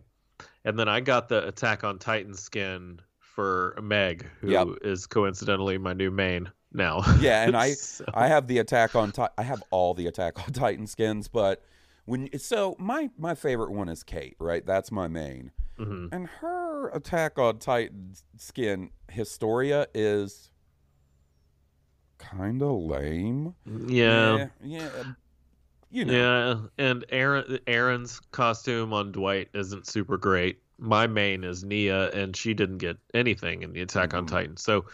And 0.65 0.77
then 0.77 0.89
I 0.89 0.99
got 0.99 1.29
the 1.29 1.47
Attack 1.47 1.85
on 1.85 1.97
Titan 1.97 2.33
skin 2.33 2.99
for 3.19 3.77
Meg, 3.81 4.25
who 4.41 4.75
is 4.81 5.03
Yep. 5.03 5.09
coincidentally 5.11 5.77
my 5.77 5.93
new 5.93 6.11
main 6.11 6.51
now. 6.73 7.03
Yeah, 7.21 7.43
and 7.45 7.55
I 7.55 7.71
So- 7.71 8.03
I 8.13 8.27
have 8.27 8.47
the 8.47 8.57
Attack 8.57 8.95
on 8.97 9.13
Titan. 9.13 9.33
I 9.37 9.43
have 9.43 9.63
all 9.71 9.93
the 9.93 10.07
Attack 10.07 10.45
on 10.45 10.51
Titan 10.51 10.87
skins, 10.87 11.29
but 11.29 11.63
when 12.05 12.29
so 12.39 12.75
my 12.79 13.09
my 13.17 13.35
favorite 13.35 13.71
one 13.71 13.89
is 13.89 14.03
Kate, 14.03 14.35
right? 14.39 14.65
That's 14.65 14.91
my 14.91 15.07
main. 15.07 15.51
Mhm. 15.77 16.09
And 16.11 16.27
her 16.27 16.89
Attack 16.89 17.37
on 17.39 17.59
Titan 17.59 18.13
skin 18.37 18.91
Historia 19.11 19.87
is 19.93 20.49
kind 22.17 22.61
of 22.61 22.79
lame. 22.81 23.55
Yeah. 23.65 24.35
yeah, 24.37 24.47
yeah, 24.63 25.03
you 25.91 26.05
know. 26.05 26.13
Yeah, 26.77 26.85
and 26.85 27.05
Eren 27.11 27.59
Eren's 27.65 28.19
costume 28.31 28.93
on 28.93 29.11
Dwight 29.11 29.49
isn't 29.53 29.87
super 29.87 30.17
great. 30.17 30.61
My 30.77 31.07
main 31.07 31.43
is 31.43 31.63
Nea, 31.63 32.09
and 32.11 32.35
she 32.35 32.53
didn't 32.53 32.77
get 32.79 32.97
anything 33.13 33.63
in 33.63 33.73
the 33.73 33.81
Attack 33.81 34.13
on 34.13 34.25
Mhm. 34.25 34.29
Titan. 34.29 34.57
So 34.57 34.85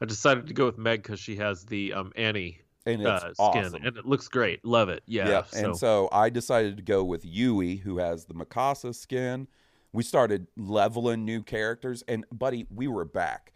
I 0.00 0.04
decided 0.04 0.46
to 0.48 0.54
go 0.54 0.66
with 0.66 0.78
Meg 0.78 1.02
because 1.02 1.20
she 1.20 1.36
has 1.36 1.64
the 1.64 1.92
um 1.94 2.12
Annie 2.16 2.60
and 2.88 3.02
it's 3.02 3.24
uh, 3.24 3.32
awesome. 3.38 3.70
skin, 3.70 3.86
and 3.86 3.96
it 3.96 4.06
looks 4.06 4.28
great. 4.28 4.64
Love 4.64 4.88
it. 4.88 5.02
Yeah. 5.06 5.28
Yep. 5.28 5.48
so, 5.48 5.64
And 5.64 5.76
so 5.76 6.08
I 6.12 6.30
decided 6.30 6.76
to 6.78 6.82
go 6.82 7.04
with 7.04 7.24
Yui, 7.24 7.76
who 7.76 7.98
has 7.98 8.24
the 8.24 8.34
Mikasa 8.34 8.94
skin. 8.94 9.46
We 9.92 10.02
started 10.02 10.46
leveling 10.56 11.24
new 11.24 11.42
characters, 11.42 12.02
and 12.08 12.24
buddy, 12.32 12.66
we 12.74 12.88
were 12.88 13.04
back. 13.04 13.52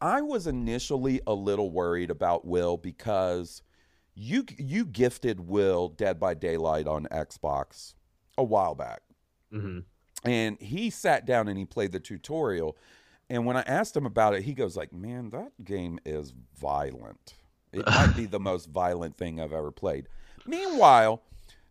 I 0.00 0.20
was 0.20 0.46
initially 0.46 1.20
a 1.26 1.32
little 1.32 1.70
worried 1.70 2.10
about 2.10 2.44
Will 2.44 2.76
because 2.76 3.62
you 4.14 4.44
you 4.58 4.84
gifted 4.84 5.40
Will 5.40 5.88
Dead 5.88 6.18
by 6.18 6.34
Daylight 6.34 6.86
on 6.86 7.06
Xbox 7.06 7.94
a 8.36 8.44
while 8.44 8.74
back, 8.74 9.02
mhm. 9.52 9.84
and 10.24 10.60
he 10.60 10.90
sat 10.90 11.24
down 11.24 11.48
and 11.48 11.58
he 11.58 11.64
played 11.64 11.92
the 11.92 12.00
tutorial. 12.00 12.76
And 13.28 13.44
when 13.44 13.56
I 13.56 13.62
asked 13.62 13.96
him 13.96 14.06
about 14.06 14.34
it, 14.34 14.42
he 14.42 14.54
goes 14.54 14.76
like, 14.76 14.92
"Man, 14.92 15.30
that 15.30 15.64
game 15.64 15.98
is 16.04 16.32
violent. 16.58 17.34
It 17.76 17.86
might 17.86 18.16
be 18.16 18.26
the 18.26 18.40
most 18.40 18.68
violent 18.70 19.16
thing 19.16 19.40
I've 19.40 19.52
ever 19.52 19.70
played." 19.70 20.08
Meanwhile, 20.46 21.22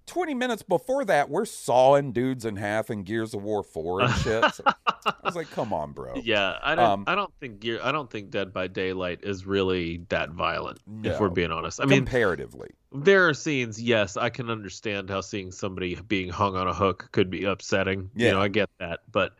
20 0.07 0.33
minutes 0.33 0.62
before 0.62 1.03
that, 1.05 1.29
we're 1.29 1.45
sawing 1.45 2.12
dudes 2.12 2.45
in 2.45 2.55
half 2.55 2.89
in 2.89 3.03
Gears 3.03 3.33
of 3.33 3.41
War 3.41 3.63
4 3.63 4.01
and 4.01 4.13
shit. 4.15 4.45
So 4.53 4.63
I 5.05 5.13
was 5.24 5.35
like, 5.35 5.50
"Come 5.51 5.74
on, 5.74 5.91
bro." 5.91 6.13
Yeah, 6.24 6.57
I 6.62 6.75
don't. 6.75 6.85
Um, 6.85 7.03
I 7.07 7.15
don't 7.15 7.33
think 7.39 7.59
Gear. 7.59 7.79
I 7.83 7.91
don't 7.91 8.09
think 8.09 8.29
Dead 8.31 8.53
by 8.53 8.67
Daylight 8.67 9.19
is 9.24 9.45
really 9.45 9.97
that 10.09 10.31
violent. 10.31 10.79
If 11.03 11.19
we're 11.19 11.29
being 11.29 11.51
honest, 11.51 11.81
I 11.81 11.85
mean, 11.85 12.00
comparatively. 12.00 12.69
there 12.91 13.27
are 13.27 13.33
scenes. 13.33 13.81
Yes, 13.81 14.17
I 14.17 14.29
can 14.29 14.50
understand 14.50 15.09
how 15.09 15.21
seeing 15.21 15.51
somebody 15.51 15.95
being 15.95 16.29
hung 16.29 16.55
on 16.55 16.67
a 16.67 16.74
hook 16.74 17.09
could 17.12 17.29
be 17.29 17.43
upsetting. 17.43 18.09
Yeah. 18.15 18.27
You 18.27 18.33
know, 18.33 18.41
I 18.41 18.47
get 18.47 18.69
that, 18.79 19.01
but 19.12 19.35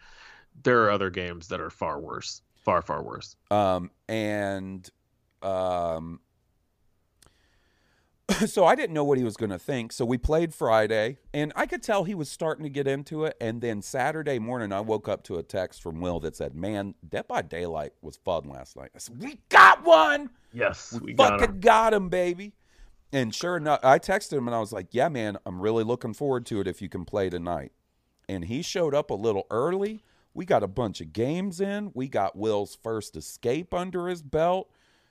there 0.64 0.84
are 0.84 0.92
other 0.92 1.10
games 1.10 1.48
that 1.50 1.60
are 1.60 1.70
far 1.70 2.00
worse. 2.00 2.42
Far, 2.64 2.82
far 2.82 3.04
worse. 3.04 3.36
Um, 3.52 3.92
and 4.08 4.90
um, 5.44 6.20
so 8.48 8.66
I 8.66 8.76
didn't 8.76 8.94
know 8.94 9.04
what 9.04 9.18
he 9.18 9.24
was 9.24 9.38
going 9.38 9.52
to 9.52 9.60
think. 9.60 9.92
So 9.92 10.04
we 10.04 10.18
played 10.18 10.54
Friday, 10.54 11.18
and 11.34 11.54
I 11.56 11.66
could 11.66 11.84
tell 11.84 12.04
he 12.04 12.16
was 12.16 12.30
starting 12.30 12.64
to 12.64 12.70
get 12.70 12.88
into 12.88 13.24
it. 13.26 13.38
And 13.40 13.62
then 13.62 13.82
Saturday 13.82 14.40
morning, 14.40 14.72
I 14.72 14.80
woke 14.82 15.08
up 15.08 15.24
to 15.26 15.38
a 15.38 15.44
text 15.44 15.82
from 15.84 16.02
Will 16.02 16.20
that 16.22 16.36
said, 16.36 16.56
"Man, 16.56 16.96
Dead 17.08 17.28
by 17.28 17.42
Daylight 17.44 17.94
was 18.02 18.18
fun 18.18 18.50
last 18.50 18.76
night." 18.78 18.90
I 18.96 18.98
said, 18.98 19.22
"We 19.22 19.40
got 19.50 19.84
one. 19.86 20.32
Yes, 20.54 20.94
We, 20.94 21.08
we 21.08 21.14
got 21.14 21.40
fucking 21.40 21.56
'em. 21.56 21.60
got 21.60 21.94
him, 21.94 22.10
baby." 22.10 22.54
And 23.14 23.34
sure 23.34 23.58
enough, 23.58 23.80
I 23.84 24.00
texted 24.00 24.34
him 24.34 24.48
and 24.48 24.56
I 24.56 24.60
was 24.60 24.74
like, 24.74 24.88
"Yeah, 24.92 25.10
man, 25.10 25.38
I'm 25.46 25.62
really 25.62 25.84
looking 25.84 26.14
forward 26.14 26.46
to 26.48 26.60
it 26.62 26.68
if 26.68 26.82
you 26.82 26.90
can 26.90 27.06
play 27.06 27.30
tonight." 27.30 27.72
And 28.28 28.46
he 28.46 28.64
showed 28.64 28.96
up 28.96 29.12
a 29.12 29.16
little 29.16 29.46
early. 29.52 30.02
We 30.34 30.46
got 30.46 30.64
a 30.64 30.68
bunch 30.68 31.00
of 31.00 31.14
games 31.14 31.62
in. 31.62 31.92
We 31.94 32.08
got 32.10 32.36
Will's 32.36 32.76
first 32.82 33.16
escape 33.16 33.74
under 33.74 34.08
his 34.08 34.24
belt. 34.24 34.70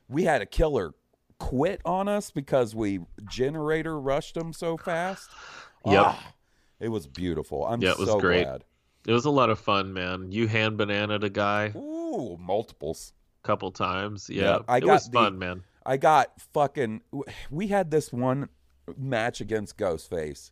We 0.09 0.25
had 0.25 0.43
a 0.43 0.47
killer 0.47 0.95
quit 1.39 1.81
on 1.85 2.09
us 2.09 2.31
because 2.31 2.75
we 2.75 3.01
generator 3.29 3.99
rushed 4.01 4.35
them 4.35 4.53
so 4.53 4.77
fast. 4.77 5.31
Yep. 5.87 6.03
Ah, 6.07 6.33
it 6.81 6.89
was 6.89 7.07
beautiful. 7.07 7.67
I'm 7.67 7.83
Yeah, 7.83 7.91
it 7.91 7.99
was 7.99 8.09
so 8.09 8.19
great. 8.19 8.45
glad. 8.45 8.65
It 9.07 9.13
was 9.13 9.27
a 9.27 9.31
lot 9.31 9.51
of 9.51 9.59
fun, 9.59 9.93
man. 9.93 10.33
You 10.33 10.47
hand 10.49 10.79
bananaed 10.79 11.23
a 11.23 11.29
guy 11.29 11.73
Ooh, 11.77 12.39
multiples. 12.41 13.13
couple 13.43 13.71
times. 13.71 14.31
Yeah, 14.31 14.43
Yeah, 14.45 14.59
I 14.67 14.79
it 14.79 14.81
got 14.87 14.93
was 14.95 15.11
the- 15.11 15.19
fun, 15.19 15.39
man. 15.39 15.63
I 15.85 15.99
got 15.99 16.41
fucking. 16.55 17.03
We 17.51 17.67
had 17.67 17.91
this 17.91 18.11
one 18.11 18.49
match 18.97 19.43
against 19.43 19.77
Ghostface 19.77 20.51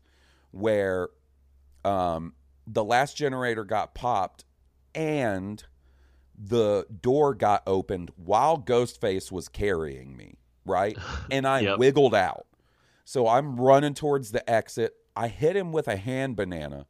where 0.50 1.08
um, 1.82 2.34
the 2.66 2.84
last 2.84 3.16
generator 3.16 3.64
got 3.64 3.94
popped 3.94 4.44
and 4.94 5.64
the 6.38 6.84
door 7.00 7.34
got 7.34 7.62
opened 7.66 8.10
while 8.16 8.58
Ghostface 8.58 9.32
was 9.32 9.48
carrying 9.48 10.14
me, 10.14 10.34
right? 10.64 10.96
And 11.30 11.46
I 11.46 11.60
Yep. 11.60 11.78
wiggled 11.78 12.14
out. 12.14 12.46
So 13.04 13.26
I'm 13.28 13.56
running 13.56 13.94
towards 13.94 14.30
the 14.32 14.48
exit. 14.48 14.94
I 15.16 15.28
hit 15.28 15.56
him 15.56 15.72
with 15.72 15.88
a 15.88 15.96
hand 15.96 16.36
banana, 16.36 16.86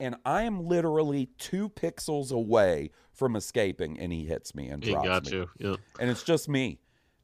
and 0.00 0.16
I 0.24 0.42
am 0.42 0.66
literally 0.66 1.28
two 1.38 1.68
pixels 1.68 2.30
away 2.32 2.90
from 3.12 3.34
escaping, 3.36 3.98
and 3.98 4.12
he 4.12 4.24
hits 4.26 4.54
me 4.54 4.68
and 4.68 4.82
He 4.84 4.90
drops 4.90 5.06
got 5.08 5.24
me 5.26 5.32
you. 5.32 5.50
Yeah. 5.58 5.76
and 5.98 6.08
it's 6.10 6.22
just 6.22 6.48
me. 6.48 6.78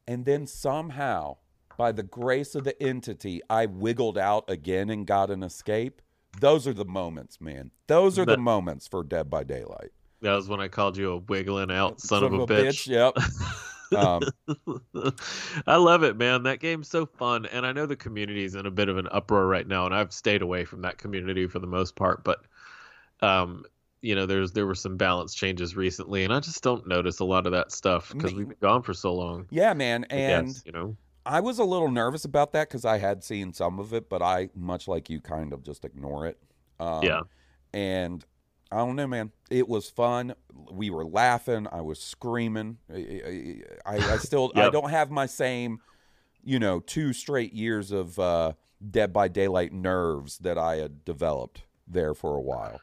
And 0.09 0.25
then 0.25 0.47
somehow, 0.47 1.37
by 1.79 1.93
the 1.93 2.03
grace 2.03 2.55
of 2.55 2.65
the 2.65 2.81
entity, 2.83 3.41
I 3.49 3.67
wiggled 3.67 4.19
out 4.19 4.45
again 4.49 4.91
and 4.91 5.07
got 5.07 5.31
an 5.31 5.43
escape. 5.43 6.03
Those 6.41 6.67
are 6.67 6.73
the 6.73 6.85
moments, 6.85 7.41
man. 7.41 7.71
Those 7.87 8.19
are 8.19 8.25
the 8.25 8.39
moments 8.39 8.89
for 8.89 9.05
Dead 9.05 9.29
by 9.31 9.45
Daylight. 9.45 9.91
That 10.23 10.35
was 10.35 10.49
when 10.49 10.61
I 10.61 10.69
called 10.69 10.97
you 10.97 11.13
a 11.13 11.17
wiggling 11.19 11.71
out 11.71 12.01
son, 12.01 12.25
of 12.25 12.33
a, 12.33 12.47
bitch. 12.47 12.87
Yep. 12.89 13.15
um, 13.95 14.33
I 15.67 15.77
love 15.77 16.03
it, 16.03 16.17
man. 16.17 16.45
That 16.45 16.61
game's 16.61 16.89
so 16.89 17.07
fun, 17.07 17.47
and 17.47 17.67
I 17.67 17.73
know 17.73 17.87
the 17.87 17.97
community's 17.97 18.55
in 18.55 18.67
a 18.67 18.71
bit 18.71 18.89
of 18.89 18.97
an 18.99 19.09
uproar 19.11 19.47
right 19.47 19.67
now, 19.67 19.87
and 19.87 19.95
I've 19.95 20.13
stayed 20.13 20.43
away 20.43 20.65
from 20.65 20.83
that 20.83 20.99
community 20.99 21.47
for 21.47 21.59
the 21.59 21.67
most 21.67 21.97
part. 21.97 22.25
But, 22.25 22.45
um, 23.21 23.65
you 24.01 24.15
know, 24.15 24.27
there's 24.27 24.53
there 24.53 24.67
were 24.67 24.75
some 24.75 24.97
balance 24.97 25.35
changes 25.35 25.77
recently, 25.77 26.25
and 26.25 26.33
I 26.33 26.41
just 26.41 26.63
don't 26.63 26.87
notice 26.87 27.21
a 27.21 27.25
lot 27.25 27.47
of 27.47 27.53
that 27.53 27.73
stuff 27.73 28.11
because 28.11 28.35
we've 28.35 28.49
been 28.49 28.57
gone 28.61 28.83
for 28.83 28.95
so 28.95 29.15
long. 29.15 29.47
yeah, 29.51 29.75
man. 29.75 30.05
And 30.11 30.47
guess, 30.47 30.63
you 30.65 30.73
know, 30.73 30.97
I 31.25 31.41
was 31.41 31.59
a 31.59 31.65
little 31.65 31.91
nervous 31.91 32.25
about 32.25 32.53
that 32.53 32.69
because 32.69 32.85
I 32.85 32.99
had 32.99 33.23
seen 33.23 33.53
some 33.53 33.79
of 33.79 33.93
it, 33.95 34.09
but 34.09 34.23
I, 34.23 34.51
much 34.55 34.89
like 34.89 35.09
you, 35.09 35.21
kind 35.21 35.53
of 35.53 35.63
just 35.63 35.85
ignore 35.85 36.27
it. 36.27 36.39
Um, 36.81 37.03
Yeah. 37.05 37.21
And 37.73 38.25
I 38.73 38.77
don't 38.77 38.97
know, 38.97 39.07
man. 39.07 39.31
It 39.51 39.69
was 39.69 39.91
fun. 39.91 40.35
We 40.71 40.91
were 40.91 41.05
laughing. 41.05 41.67
I 41.71 41.83
was 41.83 42.01
screaming. 42.01 42.79
I, 42.93 43.61
I, 43.85 43.97
I- 44.15 44.17
still, 44.19 44.51
I 44.55 44.71
don't 44.71 44.91
have 44.91 45.11
my 45.11 45.27
same 45.27 45.81
you 46.45 46.59
know, 46.59 46.81
two 46.81 47.13
straight 47.13 47.53
years 47.53 47.93
of 47.93 48.19
uh, 48.19 48.53
Dead 48.91 49.13
by 49.13 49.29
Daylight 49.29 49.73
nerves 49.73 50.39
that 50.39 50.59
I 50.59 50.77
had 50.77 51.05
developed 51.05 51.63
there 51.87 52.15
for 52.15 52.35
a 52.37 52.41
while. 52.41 52.81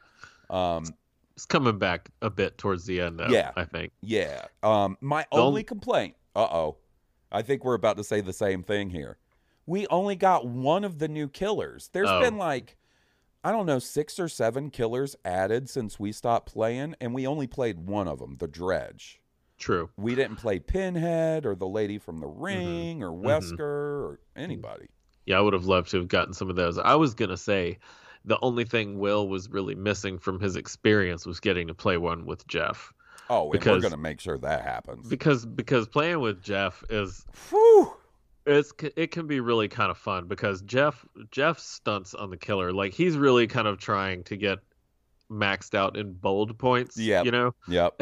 Um, 0.48 0.84
It's 1.36 1.44
coming 1.44 1.78
back 1.78 2.08
a 2.22 2.30
bit 2.30 2.56
towards 2.56 2.86
the 2.86 3.00
end, 3.02 3.18
though. 3.18 3.26
Yeah. 3.28 3.50
I 3.56 3.64
think. 3.66 3.92
yeah. 4.00 4.46
Um, 4.62 4.96
my 5.02 5.26
The 5.30 5.38
only- 5.38 5.62
complaint. 5.64 6.14
Uh 6.34 6.48
oh. 6.50 6.76
I 7.32 7.42
think 7.42 7.64
we're 7.64 7.74
about 7.74 7.96
to 7.98 8.04
say 8.04 8.20
the 8.22 8.32
same 8.32 8.62
thing 8.62 8.88
here. 8.90 9.18
We 9.66 9.86
only 9.88 10.16
got 10.16 10.46
one 10.46 10.82
of 10.84 10.98
the 10.98 11.06
new 11.08 11.28
killers. 11.28 11.90
There's 11.92 12.08
Oh. 12.08 12.20
been 12.20 12.38
like, 12.38 12.76
I 13.42 13.52
don't 13.52 13.66
know, 13.66 13.78
six 13.78 14.18
or 14.18 14.28
seven 14.28 14.70
killers 14.70 15.16
added 15.24 15.68
since 15.70 15.98
we 15.98 16.12
stopped 16.12 16.52
playing, 16.52 16.94
and 17.00 17.14
we 17.14 17.26
only 17.26 17.46
played 17.46 17.78
one 17.86 18.06
of 18.06 18.18
them, 18.18 18.36
the 18.38 18.48
Dredge. 18.48 19.20
True. 19.58 19.90
We 19.96 20.14
didn't 20.14 20.36
play 20.36 20.58
Pinhead 20.58 21.44
or 21.46 21.54
the 21.54 21.66
lady 21.66 21.98
from 21.98 22.18
the 22.20 22.26
Mm-hmm. 22.26 22.42
Ring 22.42 23.02
or 23.02 23.10
Wesker 23.12 23.60
or 23.60 24.20
anybody. 24.36 24.86
Yeah, 25.26 25.38
I 25.38 25.40
would 25.42 25.52
have 25.52 25.66
loved 25.66 25.90
to 25.90 25.98
have 25.98 26.08
gotten 26.08 26.32
some 26.34 26.50
of 26.50 26.56
those. 26.56 26.78
I 26.78 26.94
was 26.94 27.14
gonna 27.14 27.36
say, 27.36 27.78
the 28.24 28.38
only 28.42 28.64
thing 28.64 28.98
Will 28.98 29.28
was 29.28 29.48
really 29.50 29.74
missing 29.74 30.18
from 30.18 30.40
his 30.40 30.56
experience 30.56 31.24
was 31.26 31.40
getting 31.40 31.66
to 31.68 31.74
play 31.74 31.96
one 31.98 32.26
with 32.26 32.46
Jeff, 32.46 32.92
Oh, 33.30 33.52
and 33.52 33.64
we're 33.64 33.78
going 33.80 33.92
to 33.92 33.96
make 33.96 34.18
sure 34.18 34.36
that 34.38 34.62
happens. 34.62 35.06
because 35.08 35.46
because 35.46 35.86
playing 35.86 36.20
with 36.20 36.42
Jeff 36.42 36.82
is 36.90 37.24
Whew. 37.50 37.94
It's 38.50 38.72
it 38.96 39.10
can 39.10 39.26
be 39.26 39.40
really 39.40 39.68
kind 39.68 39.90
of 39.90 39.98
fun 39.98 40.26
because 40.28 40.62
Jeff 40.62 41.04
Jeff 41.30 41.58
stunts 41.58 42.14
on 42.14 42.30
the 42.30 42.36
killer 42.36 42.72
like 42.72 42.92
he's 42.92 43.16
really 43.16 43.46
kind 43.46 43.66
of 43.68 43.78
trying 43.78 44.24
to 44.24 44.36
get 44.36 44.58
maxed 45.30 45.74
out 45.74 45.96
in 45.96 46.12
bold 46.12 46.58
points. 46.58 46.96
Yeah. 46.96 47.22
you 47.22 47.30
know. 47.30 47.54
Yep. 47.68 48.00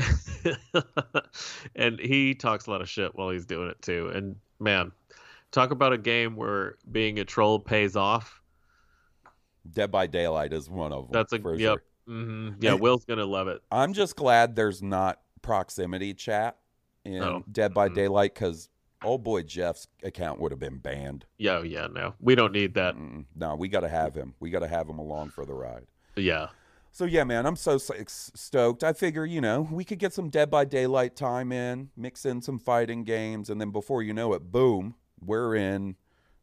and 1.76 2.00
he 2.00 2.34
talks 2.34 2.66
a 2.66 2.70
lot 2.70 2.80
of 2.80 2.88
shit 2.88 3.14
while 3.14 3.30
he's 3.30 3.46
doing 3.46 3.68
it 3.68 3.80
too. 3.82 4.08
And 4.14 4.36
man, 4.58 4.92
talk 5.50 5.70
about 5.70 5.92
a 5.92 5.98
game 5.98 6.36
where 6.36 6.76
being 6.90 7.18
a 7.18 7.24
troll 7.24 7.58
pays 7.58 7.96
off. 7.96 8.40
Dead 9.70 9.90
by 9.90 10.06
Daylight 10.06 10.52
is 10.52 10.70
one 10.70 10.92
of 10.92 11.04
them. 11.04 11.12
That's 11.12 11.32
a 11.32 11.36
yep. 11.36 11.58
sure. 11.58 11.82
hmm 12.06 12.50
Yeah, 12.60 12.74
Will's 12.74 13.04
gonna 13.04 13.26
love 13.26 13.48
it. 13.48 13.60
I'm 13.70 13.92
just 13.92 14.16
glad 14.16 14.56
there's 14.56 14.82
not 14.82 15.20
proximity 15.42 16.14
chat 16.14 16.56
in 17.04 17.18
No. 17.20 17.44
Dead 17.52 17.74
by 17.74 17.88
Mhm. 17.88 17.94
Daylight 17.94 18.34
because 18.34 18.70
old 19.04 19.22
boy 19.24 19.42
Jeff's 19.42 19.86
account 20.02 20.40
would 20.40 20.50
have 20.52 20.58
been 20.58 20.78
banned. 20.78 21.24
Yeah, 21.38 21.62
yeah, 21.62 21.86
no, 21.86 22.14
we 22.20 22.34
don't 22.34 22.52
need 22.52 22.74
that. 22.74 22.96
Mm, 22.96 23.24
no, 23.34 23.54
we 23.54 23.68
got 23.68 23.80
to 23.80 23.88
have 23.88 24.14
him. 24.14 24.34
We 24.40 24.50
got 24.50 24.60
to 24.60 24.68
have 24.68 24.88
him 24.88 24.98
along 24.98 25.30
for 25.30 25.44
the 25.44 25.54
ride. 25.54 25.86
Yeah, 26.16 26.48
So 26.90 27.04
yeah, 27.04 27.22
man, 27.24 27.46
I'm 27.46 27.54
so 27.56 27.78
stoked. 27.78 28.82
I 28.82 28.92
figure 28.92 29.24
you 29.24 29.40
know 29.40 29.68
we 29.70 29.84
could 29.84 29.98
get 30.00 30.12
some 30.12 30.30
Dead 30.30 30.50
by 30.50 30.64
Daylight 30.64 31.14
time 31.16 31.52
in, 31.52 31.90
mix 31.96 32.24
in 32.26 32.42
some 32.42 32.58
fighting 32.58 33.04
games, 33.04 33.50
and 33.50 33.60
then 33.60 33.70
before 33.70 34.02
you 34.02 34.12
know 34.12 34.32
it, 34.32 34.50
boom, 34.50 34.94
we're 35.20 35.54
in 35.54 35.94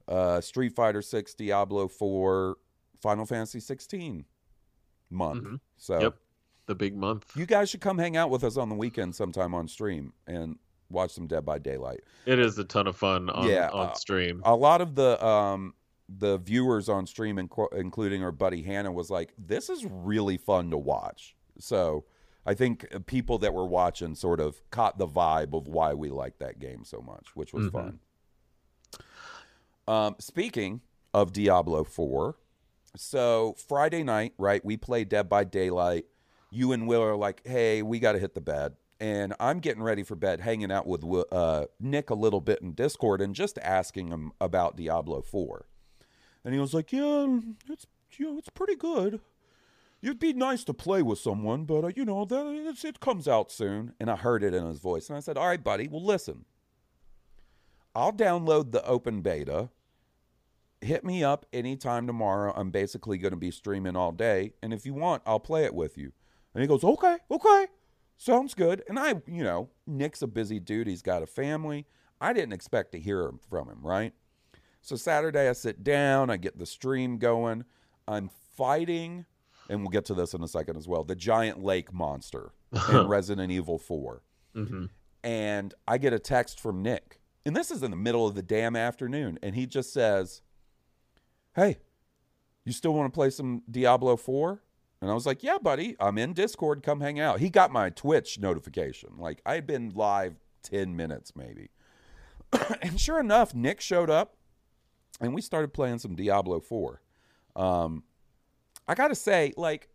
uh, 0.07 0.39
Street 0.39 0.73
Fighter 0.73 1.01
Six, 1.01 1.33
Diablo 1.33 1.87
Four, 1.87 2.57
Final 3.01 3.25
Fantasy 3.25 3.59
16 3.59 4.25
month. 5.09 5.43
Mhm. 5.43 5.59
So 5.77 5.99
Yep. 5.99 6.15
the 6.67 6.75
big 6.75 6.95
month. 6.95 7.31
you 7.35 7.45
guys 7.45 7.69
should 7.69 7.81
come 7.81 7.97
hang 7.97 8.15
out 8.17 8.29
with 8.29 8.43
us 8.43 8.55
on 8.57 8.69
the 8.69 8.75
weekend 8.75 9.15
sometime 9.15 9.53
on 9.53 9.67
stream 9.67 10.13
and 10.25 10.57
watch 10.89 11.11
some 11.11 11.27
Dead 11.27 11.45
by 11.45 11.59
Daylight. 11.59 12.01
It 12.25 12.39
is 12.39 12.57
a 12.57 12.63
ton 12.63 12.87
of 12.87 12.95
fun 12.95 13.29
on 13.29 13.47
Yeah, 13.47 13.69
on 13.71 13.87
uh, 13.87 13.93
stream. 13.93 14.41
A 14.45 14.55
lot 14.55 14.81
of 14.81 14.95
the 14.95 15.23
um 15.25 15.73
the 16.07 16.37
viewers 16.37 16.87
on 16.87 17.07
stream, 17.07 17.37
inco- 17.37 17.73
including 17.73 18.23
our 18.23 18.31
buddy 18.31 18.61
Hannah, 18.61 18.91
was 18.91 19.09
like, 19.09 19.33
"This 19.37 19.69
is 19.69 19.85
really 19.89 20.37
fun 20.37 20.69
to 20.71 20.77
watch." 20.77 21.35
So 21.57 22.05
I 22.45 22.53
think 22.53 22.85
people 23.07 23.39
that 23.39 23.53
were 23.53 23.65
watching 23.65 24.13
sort 24.13 24.39
of 24.39 24.61
caught 24.69 24.97
the 24.99 25.07
vibe 25.07 25.53
of 25.57 25.67
why 25.67 25.93
we 25.95 26.09
like 26.09 26.37
that 26.39 26.59
game 26.59 26.83
so 26.83 27.01
much, 27.01 27.35
which 27.35 27.53
was 27.53 27.65
Mhm. 27.67 27.71
fun. 27.71 27.99
Um, 29.87 30.15
speaking 30.19 30.81
of 31.13 31.31
Diablo 31.33 31.83
Four, 31.83 32.35
so 32.95 33.55
Friday 33.67 34.03
night, 34.03 34.33
right? 34.37 34.63
We 34.63 34.77
played 34.77 35.09
Dead 35.09 35.29
by 35.29 35.43
Daylight. 35.43 36.05
You 36.51 36.71
and 36.71 36.87
Will 36.87 37.01
are 37.01 37.15
like, 37.15 37.45
"Hey, 37.47 37.81
we 37.81 37.99
got 37.99 38.13
to 38.13 38.19
hit 38.19 38.33
the 38.33 38.41
bed." 38.41 38.75
And 38.99 39.33
I'm 39.39 39.59
getting 39.59 39.83
ready 39.83 40.03
for 40.03 40.15
bed, 40.15 40.39
hanging 40.39 40.71
out 40.71 40.87
with 40.87 41.03
uh, 41.31 41.65
Nick 41.79 42.09
a 42.09 42.15
little 42.15 42.39
bit 42.39 42.61
in 42.61 42.71
Discord, 42.73 43.19
and 43.19 43.35
just 43.35 43.59
asking 43.59 44.07
him 44.07 44.31
about 44.39 44.77
Diablo 44.77 45.21
Four. 45.21 45.65
And 46.45 46.53
he 46.53 46.59
was 46.59 46.73
like, 46.73 46.93
"Yeah, 46.93 47.39
it's 47.69 47.87
you 48.17 48.31
know, 48.31 48.37
it's 48.37 48.49
pretty 48.49 48.75
good. 48.75 49.19
It'd 50.01 50.19
be 50.19 50.33
nice 50.33 50.63
to 50.65 50.73
play 50.73 51.01
with 51.01 51.19
someone, 51.19 51.65
but 51.65 51.83
uh, 51.83 51.91
you 51.95 52.05
know, 52.05 52.23
that 52.25 52.77
it 52.83 52.99
comes 53.01 53.27
out 53.27 53.51
soon." 53.51 53.93
And 53.99 54.09
I 54.09 54.15
heard 54.15 54.43
it 54.43 54.53
in 54.53 54.65
his 54.65 54.79
voice, 54.79 55.09
and 55.09 55.17
I 55.17 55.19
said, 55.19 55.37
"All 55.37 55.47
right, 55.47 55.63
buddy. 55.63 55.87
Well, 55.89 56.03
listen. 56.03 56.45
I'll 57.93 58.13
download 58.13 58.71
the 58.71 58.85
open 58.85 59.21
beta. 59.21 59.69
Hit 60.81 61.03
me 61.03 61.23
up 61.23 61.45
anytime 61.51 62.07
tomorrow. 62.07 62.53
I'm 62.55 62.69
basically 62.69 63.17
going 63.17 63.31
to 63.31 63.37
be 63.37 63.51
streaming 63.51 63.95
all 63.95 64.11
day, 64.11 64.53
and 64.61 64.73
if 64.73 64.85
you 64.85 64.93
want, 64.93 65.23
I'll 65.25 65.39
play 65.39 65.65
it 65.65 65.73
with 65.73 65.97
you." 65.97 66.13
And 66.53 66.61
he 66.61 66.67
goes, 66.67 66.83
"Okay, 66.83 67.17
okay." 67.29 67.67
Sounds 68.17 68.53
good. 68.53 68.83
And 68.87 68.97
I, 68.97 69.21
you 69.27 69.43
know, 69.43 69.69
Nick's 69.85 70.21
a 70.21 70.27
busy 70.27 70.59
dude. 70.59 70.87
He's 70.87 71.01
got 71.01 71.23
a 71.23 71.27
family. 71.27 71.85
I 72.21 72.33
didn't 72.33 72.53
expect 72.53 72.91
to 72.93 72.99
hear 72.99 73.31
from 73.49 73.69
him, 73.69 73.79
right? 73.81 74.13
So 74.81 74.95
Saturday, 74.95 75.49
I 75.49 75.53
sit 75.53 75.83
down, 75.83 76.29
I 76.29 76.37
get 76.37 76.57
the 76.57 76.65
stream 76.65 77.17
going. 77.17 77.65
I'm 78.07 78.29
fighting, 78.55 79.25
and 79.69 79.81
we'll 79.81 79.89
get 79.89 80.05
to 80.05 80.13
this 80.13 80.33
in 80.33 80.43
a 80.43 80.47
second 80.47 80.77
as 80.77 80.87
well, 80.87 81.03
the 81.03 81.15
giant 81.15 81.63
lake 81.63 81.91
monster 81.91 82.51
in 82.89 83.07
Resident 83.07 83.51
Evil 83.51 83.77
4. 83.77 84.21
hmm 84.53 84.85
And 85.23 85.73
I 85.87 85.97
get 85.97 86.13
a 86.13 86.19
text 86.19 86.59
from 86.59 86.81
Nick. 86.81 87.19
And 87.45 87.55
this 87.55 87.69
is 87.69 87.83
in 87.83 87.91
the 87.91 87.97
middle 87.97 88.27
of 88.27 88.35
the 88.35 88.41
damn 88.41 88.75
afternoon. 88.75 89.37
And 89.43 89.55
he 89.55 89.65
just 89.65 89.91
says, 89.91 90.41
Hey, 91.55 91.77
you 92.63 92.71
still 92.71 92.93
want 92.93 93.11
to 93.11 93.15
play 93.15 93.29
some 93.29 93.63
Diablo 93.69 94.17
4? 94.17 94.61
And 95.01 95.11
I 95.11 95.13
was 95.13 95.25
like, 95.25 95.43
Yeah, 95.43 95.57
buddy, 95.61 95.95
I'm 95.99 96.17
in 96.17 96.33
Discord. 96.33 96.81
Come 96.83 97.01
hang 97.01 97.19
out. 97.19 97.39
He 97.39 97.49
got 97.49 97.71
my 97.71 97.89
Twitch 97.89 98.39
notification. 98.39 99.11
Like, 99.17 99.41
I 99.45 99.55
had 99.55 99.67
been 99.67 99.89
live 99.95 100.35
10 100.63 100.95
minutes 100.95 101.33
maybe. 101.35 101.69
and 102.81 102.99
sure 102.99 103.19
enough, 103.19 103.53
Nick 103.53 103.81
showed 103.81 104.09
up 104.09 104.35
and 105.21 105.33
we 105.33 105.41
started 105.41 105.73
playing 105.73 105.99
some 105.99 106.15
Diablo 106.15 106.59
4. 106.59 107.01
Um, 107.55 108.03
I 108.87 108.95
got 108.95 109.07
to 109.09 109.15
say, 109.15 109.53
like, 109.57 109.89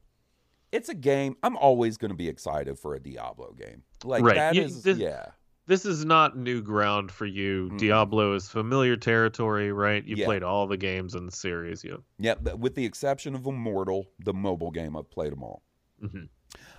it's 0.73 0.89
a 0.89 0.95
game. 0.95 1.37
I'm 1.43 1.57
always 1.57 1.97
going 1.97 2.11
to 2.11 2.17
be 2.17 2.29
excited 2.29 2.79
for 2.79 2.95
a 2.95 3.01
Diablo 3.01 3.53
game. 3.53 3.83
Like, 4.05 4.23
Right. 4.23 4.37
that 4.37 4.55
You- 4.55 4.63
is, 4.63 4.83
this- 4.83 4.99
yeah. 4.99 5.27
This 5.71 5.87
is 5.87 6.05
not 6.05 6.37
new 6.37 6.61
ground 6.63 7.13
for 7.13 7.27
you. 7.27 7.69
Mm-mm. 7.71 7.79
Diablo 7.79 8.35
is 8.35 8.49
familiar 8.49 8.97
territory, 8.97 9.71
right? 9.71 10.05
You 10.05 10.17
Yeah. 10.17 10.25
played 10.27 10.43
all 10.43 10.67
the 10.67 10.77
games 10.77 11.15
in 11.15 11.27
the 11.27 11.31
series. 11.31 11.85
Yeah. 11.85 11.99
Yeah, 12.19 12.35
with 12.55 12.75
the 12.75 12.85
exception 12.85 13.37
of 13.37 13.47
Immortal, 13.47 14.11
the 14.19 14.35
mobile 14.35 14.73
game, 14.73 14.97
I've 14.97 15.09
played 15.11 15.31
them 15.31 15.45
all. 15.45 15.63
hmm 16.01 16.25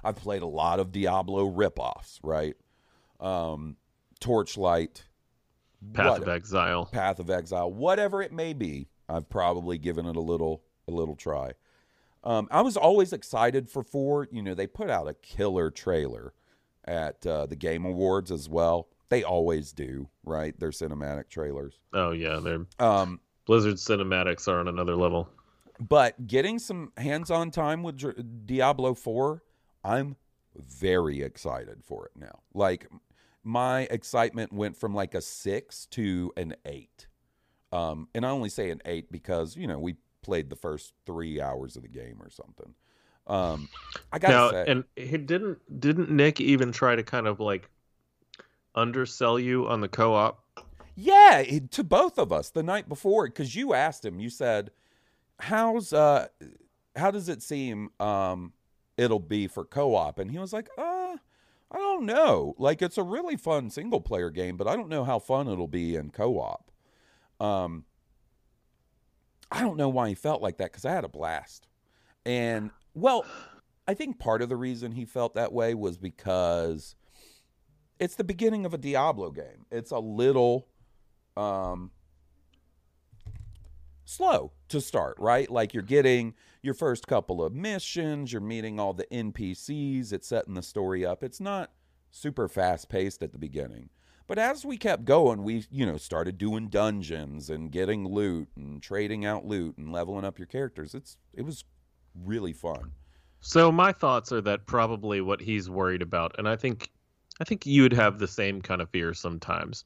I've 0.03 0.17
played 0.17 0.41
a 0.41 0.45
lot 0.47 0.81
of 0.81 0.91
Diablo 0.91 1.49
ripoffs, 1.49 2.19
right? 2.21 2.55
Um, 3.21 3.77
Torchlight, 4.19 5.05
Path 5.93 6.09
what- 6.09 6.21
of 6.23 6.27
Exile. 6.27 6.87
Path 6.87 7.19
of 7.19 7.29
Exile, 7.29 7.71
whatever 7.71 8.21
it 8.21 8.33
may 8.33 8.51
be, 8.51 8.89
I've 9.07 9.29
probably 9.29 9.77
given 9.77 10.05
it 10.05 10.17
a 10.17 10.21
little 10.21 10.63
a 10.89 10.91
little 10.91 11.15
try. 11.15 11.53
Um, 12.25 12.49
I 12.51 12.59
was 12.61 12.75
always 12.75 13.13
excited 13.13 13.69
for 13.69 13.83
four. 13.83 14.27
You 14.33 14.41
know, 14.41 14.53
they 14.53 14.67
put 14.67 14.89
out 14.89 15.07
a 15.07 15.13
killer 15.13 15.71
trailer 15.71 16.33
at 16.85 17.25
uh, 17.25 17.45
the 17.45 17.55
Game 17.55 17.85
Awards 17.85 18.31
as 18.31 18.49
well. 18.49 18.87
They 19.09 19.23
always 19.23 19.73
do, 19.73 20.07
right? 20.23 20.57
Their 20.59 20.69
cinematic 20.69 21.29
trailers. 21.29 21.79
Oh 21.93 22.11
yeah, 22.11 22.39
they're 22.39 22.65
Um, 22.79 23.19
Blizzard 23.45 23.75
cinematics 23.75 24.47
are 24.47 24.59
on 24.59 24.67
another 24.67 24.95
level. 24.95 25.29
But 25.79 26.27
getting 26.27 26.59
some 26.59 26.91
hands-on 26.95 27.51
time 27.51 27.81
with 27.81 27.97
Dr- 27.97 28.45
Diablo 28.45 28.93
4, 28.93 29.41
I'm 29.83 30.15
very 30.55 31.21
excited 31.23 31.83
for 31.83 32.05
it 32.05 32.11
now. 32.15 32.39
Like 32.53 32.87
my 33.43 33.81
excitement 33.89 34.53
went 34.53 34.77
from 34.77 34.93
like 34.93 35.15
a 35.15 35.21
6 35.21 35.85
to 35.87 36.31
an 36.37 36.55
8. 36.65 37.07
Um 37.71 38.07
and 38.13 38.25
I 38.25 38.29
only 38.29 38.49
say 38.49 38.69
an 38.69 38.81
8 38.85 39.11
because, 39.11 39.55
you 39.55 39.65
know, 39.67 39.79
we 39.79 39.95
played 40.21 40.49
the 40.49 40.55
first 40.55 40.93
3 41.05 41.41
hours 41.41 41.75
of 41.75 41.81
the 41.81 41.89
game 41.89 42.21
or 42.21 42.29
something. 42.29 42.75
Um 43.27 43.69
I 44.11 44.19
got 44.19 44.29
now, 44.29 44.51
say 44.51 44.65
and 44.67 44.83
he 44.95 45.17
didn't 45.17 45.79
didn't 45.79 46.09
Nick 46.09 46.41
even 46.41 46.71
try 46.71 46.95
to 46.95 47.03
kind 47.03 47.27
of 47.27 47.39
like 47.39 47.69
undersell 48.75 49.39
you 49.39 49.67
on 49.67 49.81
the 49.81 49.87
co-op? 49.87 50.43
Yeah, 50.95 51.39
it- 51.39 51.71
to 51.71 51.83
both 51.83 52.17
of 52.17 52.31
us 52.31 52.49
the 52.49 52.63
night 52.63 52.89
before 52.89 53.27
cuz 53.29 53.55
you 53.55 53.73
asked 53.73 54.03
him, 54.05 54.19
you 54.19 54.29
said, 54.29 54.71
"How's 55.39 55.93
uh 55.93 56.27
how 56.95 57.11
does 57.11 57.29
it 57.29 57.41
seem 57.41 57.91
um 57.99 58.53
it'll 58.97 59.19
be 59.19 59.47
for 59.47 59.65
co-op?" 59.65 60.19
And 60.19 60.31
he 60.31 60.37
was 60.37 60.53
like, 60.53 60.69
"Uh, 60.77 61.17
I 61.71 61.77
don't 61.77 62.05
know. 62.05 62.55
Like 62.57 62.81
it's 62.81 62.97
a 62.97 63.03
really 63.03 63.37
fun 63.37 63.69
single 63.69 64.01
player 64.01 64.29
game, 64.29 64.57
but 64.57 64.67
I 64.67 64.75
don't 64.75 64.89
know 64.89 65.03
how 65.05 65.19
fun 65.19 65.47
it'll 65.47 65.67
be 65.67 65.95
in 65.95 66.11
co-op." 66.11 66.71
Um 67.39 67.85
I 69.51 69.61
don't 69.61 69.77
know 69.77 69.89
why 69.89 70.09
he 70.09 70.15
felt 70.15 70.41
like 70.41 70.57
that 70.57 70.73
cuz 70.73 70.85
I 70.85 70.91
had 70.91 71.03
a 71.05 71.09
blast. 71.09 71.67
And 72.25 72.71
well, 72.93 73.25
I 73.87 73.93
think 73.93 74.19
part 74.19 74.41
of 74.41 74.49
the 74.49 74.57
reason 74.57 74.93
he 74.93 75.05
felt 75.05 75.35
that 75.35 75.53
way 75.53 75.73
was 75.73 75.97
because 75.97 76.95
it's 77.99 78.15
the 78.15 78.23
beginning 78.23 78.65
of 78.65 78.73
a 78.73 78.77
Diablo 78.77 79.31
game. 79.31 79.65
It's 79.71 79.91
a 79.91 79.99
little 79.99 80.67
um 81.37 81.91
slow 84.05 84.51
to 84.69 84.81
start, 84.81 85.15
right? 85.19 85.49
Like 85.49 85.73
you're 85.73 85.83
getting 85.83 86.33
your 86.61 86.73
first 86.73 87.07
couple 87.07 87.43
of 87.43 87.53
missions, 87.53 88.31
you're 88.31 88.41
meeting 88.41 88.79
all 88.79 88.93
the 88.93 89.07
NPCs, 89.11 90.11
it's 90.13 90.27
setting 90.27 90.53
the 90.53 90.61
story 90.61 91.05
up. 91.05 91.23
It's 91.23 91.39
not 91.39 91.71
super 92.11 92.47
fast 92.47 92.89
paced 92.89 93.23
at 93.23 93.31
the 93.31 93.39
beginning. 93.39 93.89
But 94.27 94.37
as 94.37 94.63
we 94.63 94.77
kept 94.77 95.05
going, 95.05 95.43
we, 95.43 95.65
you 95.69 95.85
know, 95.85 95.97
started 95.97 96.37
doing 96.37 96.69
dungeons 96.69 97.49
and 97.49 97.71
getting 97.71 98.07
loot 98.07 98.49
and 98.55 98.81
trading 98.81 99.25
out 99.25 99.45
loot 99.45 99.77
and 99.77 99.91
leveling 99.91 100.23
up 100.23 100.39
your 100.39 100.45
characters. 100.45 100.93
It's 100.93 101.17
it 101.33 101.43
was 101.43 101.65
really 102.15 102.53
fun. 102.53 102.91
So 103.41 103.71
my 103.71 103.91
thoughts 103.91 104.31
are 104.31 104.41
that 104.41 104.65
probably 104.67 105.21
what 105.21 105.41
he's 105.41 105.69
worried 105.69 106.01
about, 106.01 106.35
and 106.37 106.47
I 106.47 106.55
think, 106.55 106.91
I 107.39 107.43
think 107.43 107.65
you 107.65 107.81
would 107.83 107.93
have 107.93 108.19
the 108.19 108.27
same 108.27 108.61
kind 108.61 108.81
of 108.81 108.89
fear 108.89 109.13
sometimes. 109.13 109.85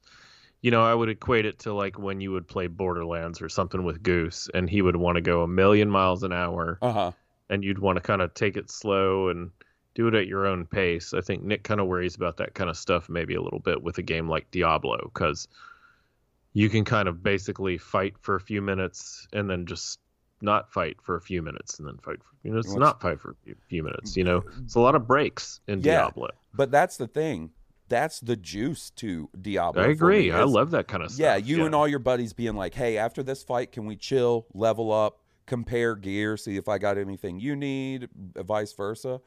You 0.62 0.70
know, 0.70 0.82
I 0.82 0.94
would 0.94 1.08
equate 1.08 1.46
it 1.46 1.58
to 1.60 1.72
like 1.72 1.98
when 1.98 2.20
you 2.20 2.32
would 2.32 2.48
play 2.48 2.66
Borderlands 2.66 3.40
or 3.40 3.48
something 3.48 3.84
with 3.84 4.02
Goose, 4.02 4.50
and 4.54 4.68
he 4.68 4.82
would 4.82 4.96
want 4.96 5.16
to 5.16 5.22
go 5.22 5.42
a 5.42 5.48
million 5.48 5.90
miles 5.90 6.22
an 6.22 6.32
hour, 6.32 6.78
Uh 6.82 6.92
huh. 6.92 7.12
and 7.48 7.64
you'd 7.64 7.78
want 7.78 7.96
to 7.96 8.02
kind 8.02 8.20
of 8.22 8.34
take 8.34 8.56
it 8.56 8.70
slow 8.70 9.28
and 9.28 9.50
do 9.94 10.08
it 10.08 10.14
at 10.14 10.26
your 10.26 10.46
own 10.46 10.66
pace. 10.66 11.14
I 11.14 11.20
think 11.22 11.42
Nick 11.42 11.62
kind 11.62 11.80
of 11.80 11.86
worries 11.86 12.16
about 12.16 12.36
that 12.38 12.54
kind 12.54 12.68
of 12.68 12.76
stuff 12.76 13.08
maybe 13.08 13.34
a 13.34 13.42
little 13.42 13.60
bit 13.60 13.82
with 13.82 13.96
a 13.98 14.02
game 14.02 14.28
like 14.28 14.50
Diablo 14.50 14.98
because 15.14 15.48
you 16.52 16.68
can 16.68 16.84
kind 16.84 17.08
of 17.08 17.22
basically 17.22 17.78
fight 17.78 18.14
for 18.18 18.34
a 18.34 18.40
few 18.40 18.60
minutes 18.60 19.26
and 19.32 19.48
then 19.48 19.66
just 19.66 19.98
not 20.40 20.72
fight 20.72 20.96
for 21.02 21.16
a 21.16 21.20
few 21.20 21.42
minutes 21.42 21.78
and 21.78 21.88
then 21.88 21.96
fight 21.98 22.18
for 22.22 22.30
you 22.42 22.52
know 22.52 22.58
it's 22.58 22.74
not 22.74 23.00
fight 23.00 23.18
for 23.20 23.30
a 23.30 23.54
few- 23.68 23.82
minutes 23.82 24.16
you 24.16 24.24
know 24.24 24.42
it's 24.62 24.74
a 24.74 24.80
lot 24.80 24.94
of 24.94 25.06
breaks 25.06 25.60
in 25.66 25.80
Yeah. 25.80 26.02
Diablo 26.02 26.28
But 26.54 26.70
that's 26.70 26.96
the 26.96 27.06
thing. 27.08 27.50
That's 27.88 28.18
the 28.20 28.36
juice 28.36 28.90
to 28.96 29.30
Diablo. 29.40 29.82
I 29.82 29.86
agree 29.88 30.30
I 30.32 30.42
love 30.42 30.72
that 30.72 30.88
kind 30.88 31.02
of 31.04 31.10
stuff 31.10 31.20
Yeah, 31.20 31.36
you 31.36 31.64
and 31.64 31.74
all 31.74 31.86
your 31.86 32.00
buddies 32.00 32.32
being 32.32 32.56
like, 32.56 32.74
"Hey, 32.74 32.98
after 32.98 33.22
this 33.22 33.42
fight, 33.44 33.70
can 33.72 33.86
we 33.86 33.94
chill, 33.96 34.46
level 34.52 34.90
up, 34.92 35.20
compare 35.46 35.94
gear, 35.94 36.36
see 36.36 36.56
if 36.56 36.68
I 36.68 36.78
got 36.78 36.98
anything 36.98 37.38
you 37.38 37.54
need, 37.54 38.08
vice 38.14 38.72
versa." 38.72 39.20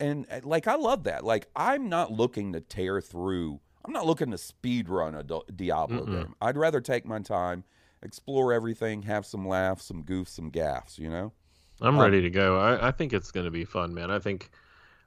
And 0.00 0.26
uh, 0.30 0.40
like 0.44 0.66
I 0.68 0.76
love 0.76 1.04
that. 1.04 1.24
Like 1.24 1.48
I'm 1.56 1.88
not 1.88 2.12
looking 2.12 2.52
to 2.52 2.60
tear 2.60 3.00
through. 3.00 3.60
I'm 3.84 3.92
not 3.92 4.06
looking 4.06 4.30
to 4.30 4.38
speed 4.38 4.88
run 4.88 5.14
a 5.16 5.24
Diablo 5.24 6.06
Mm-mm. 6.06 6.12
game. 6.12 6.34
I'd 6.40 6.56
rather 6.56 6.80
take 6.80 7.04
my 7.04 7.18
time, 7.18 7.64
explore 8.02 8.52
everything, 8.52 9.02
have 9.02 9.24
some 9.26 9.46
laughs, 9.46 9.84
some 9.84 10.02
goofs, 10.04 10.28
some 10.28 10.50
gaffs, 10.50 10.98
you 10.98 11.08
know? 11.10 11.32
I'm 11.80 11.96
Um, 11.96 12.00
ready 12.00 12.20
to 12.22 12.30
go. 12.30 12.58
I, 12.58 12.88
I 12.88 12.90
think 12.92 13.12
it's 13.12 13.30
going 13.32 13.44
to 13.46 13.50
be 13.50 13.64
fun, 13.64 13.92
man. 13.94 14.10
I 14.10 14.18
think, 14.18 14.50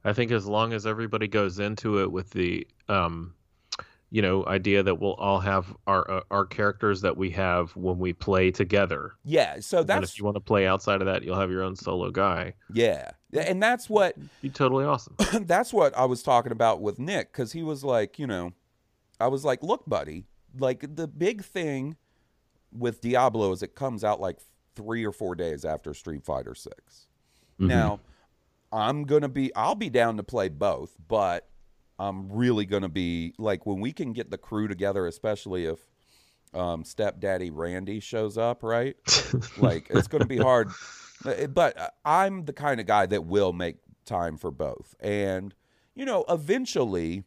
I 0.04 0.14
think 0.14 0.32
as 0.32 0.46
long 0.46 0.74
as 0.74 0.86
everybody 0.86 1.28
goes 1.28 1.60
into 1.60 2.02
it 2.02 2.12
with 2.12 2.32
the, 2.32 2.68
um, 2.90 3.34
you 4.12 4.22
know, 4.22 4.46
idea 4.46 4.84
that 4.84 5.00
we'll 5.00 5.16
all 5.16 5.40
have 5.40 5.76
our 5.88 6.10
uh, 6.10 6.22
our 6.32 6.46
characters 6.46 7.02
that 7.02 7.18
we 7.18 7.32
have 7.32 7.76
when 7.76 7.98
we 7.98 8.14
play 8.14 8.52
together. 8.52 9.14
Yeah, 9.26 9.60
so 9.60 9.80
and 9.80 9.88
that's 9.88 10.12
if 10.12 10.20
you 10.20 10.24
want 10.24 10.36
to 10.36 10.42
play 10.42 10.68
outside 10.68 11.02
of 11.02 11.08
that, 11.08 11.24
you'll 11.24 11.40
have 11.40 11.50
your 11.52 11.64
own 11.64 11.76
solo 11.76 12.12
guy. 12.12 12.54
yeah. 12.72 13.12
And 13.34 13.62
that's 13.62 13.90
what 13.90 14.16
Be 14.42 14.50
totally 14.50 14.86
awesome. 14.86 15.16
that's 15.42 15.74
what 15.74 15.98
I 15.98 16.06
was 16.06 16.24
talking 16.24 16.54
about 16.54 16.82
with 16.82 17.00
Nick 17.00 17.34
because 17.34 17.52
he 17.52 17.64
was 17.64 17.84
like, 17.84 18.18
you 18.18 18.28
know, 18.28 18.54
I 19.20 19.28
was 19.28 19.44
like, 19.44 19.62
look, 19.62 19.84
buddy, 19.86 20.24
like 20.58 20.96
the 20.96 21.08
big 21.08 21.44
thing 21.44 21.98
with 22.78 23.02
Diablo 23.02 23.52
is 23.52 23.64
it 23.64 23.76
comes 23.76 24.04
out 24.04 24.20
like 24.20 24.38
three 24.76 25.06
or 25.06 25.12
four 25.12 25.36
days 25.36 25.66
after 25.66 25.94
Street 25.94 26.24
Fighter 26.24 26.56
6 26.56 27.08
Mhm. 27.60 27.68
Now, 27.68 28.00
I'm 28.72 29.06
gonna 29.06 29.30
be, 29.30 29.56
I'll 29.56 29.76
be 29.76 29.90
down 29.90 30.18
to 30.18 30.24
play 30.24 30.50
both, 30.50 30.94
but 31.08 31.48
I'm 31.98 32.30
really 32.30 32.66
gonna 32.66 32.90
be 32.90 33.34
like 33.38 33.66
when 33.66 33.80
we 33.80 33.94
can 33.94 34.12
get 34.12 34.30
the 34.30 34.38
crew 34.38 34.68
together, 34.68 35.08
especially 35.08 35.66
if 35.66 35.80
um, 36.54 36.84
stepdaddy 36.84 37.50
Randy 37.50 38.00
shows 38.00 38.38
up, 38.38 38.64
right? 38.64 38.96
like 39.58 39.88
it's 39.90 40.08
going 40.08 40.22
to 40.22 40.28
be 40.28 40.38
hard 40.38 40.70
Uh, 41.26 41.48
but 41.48 41.78
uh, 41.80 41.90
i'm 42.04 42.44
the 42.46 42.54
kind 42.54 42.80
of 42.80 42.86
guy 42.86 43.06
that 43.06 43.26
will 43.26 43.54
make 43.54 43.78
time 44.06 44.38
for 44.38 44.52
both 44.52 44.94
and 45.00 45.56
you 45.96 46.06
know 46.06 46.26
eventually 46.30 47.24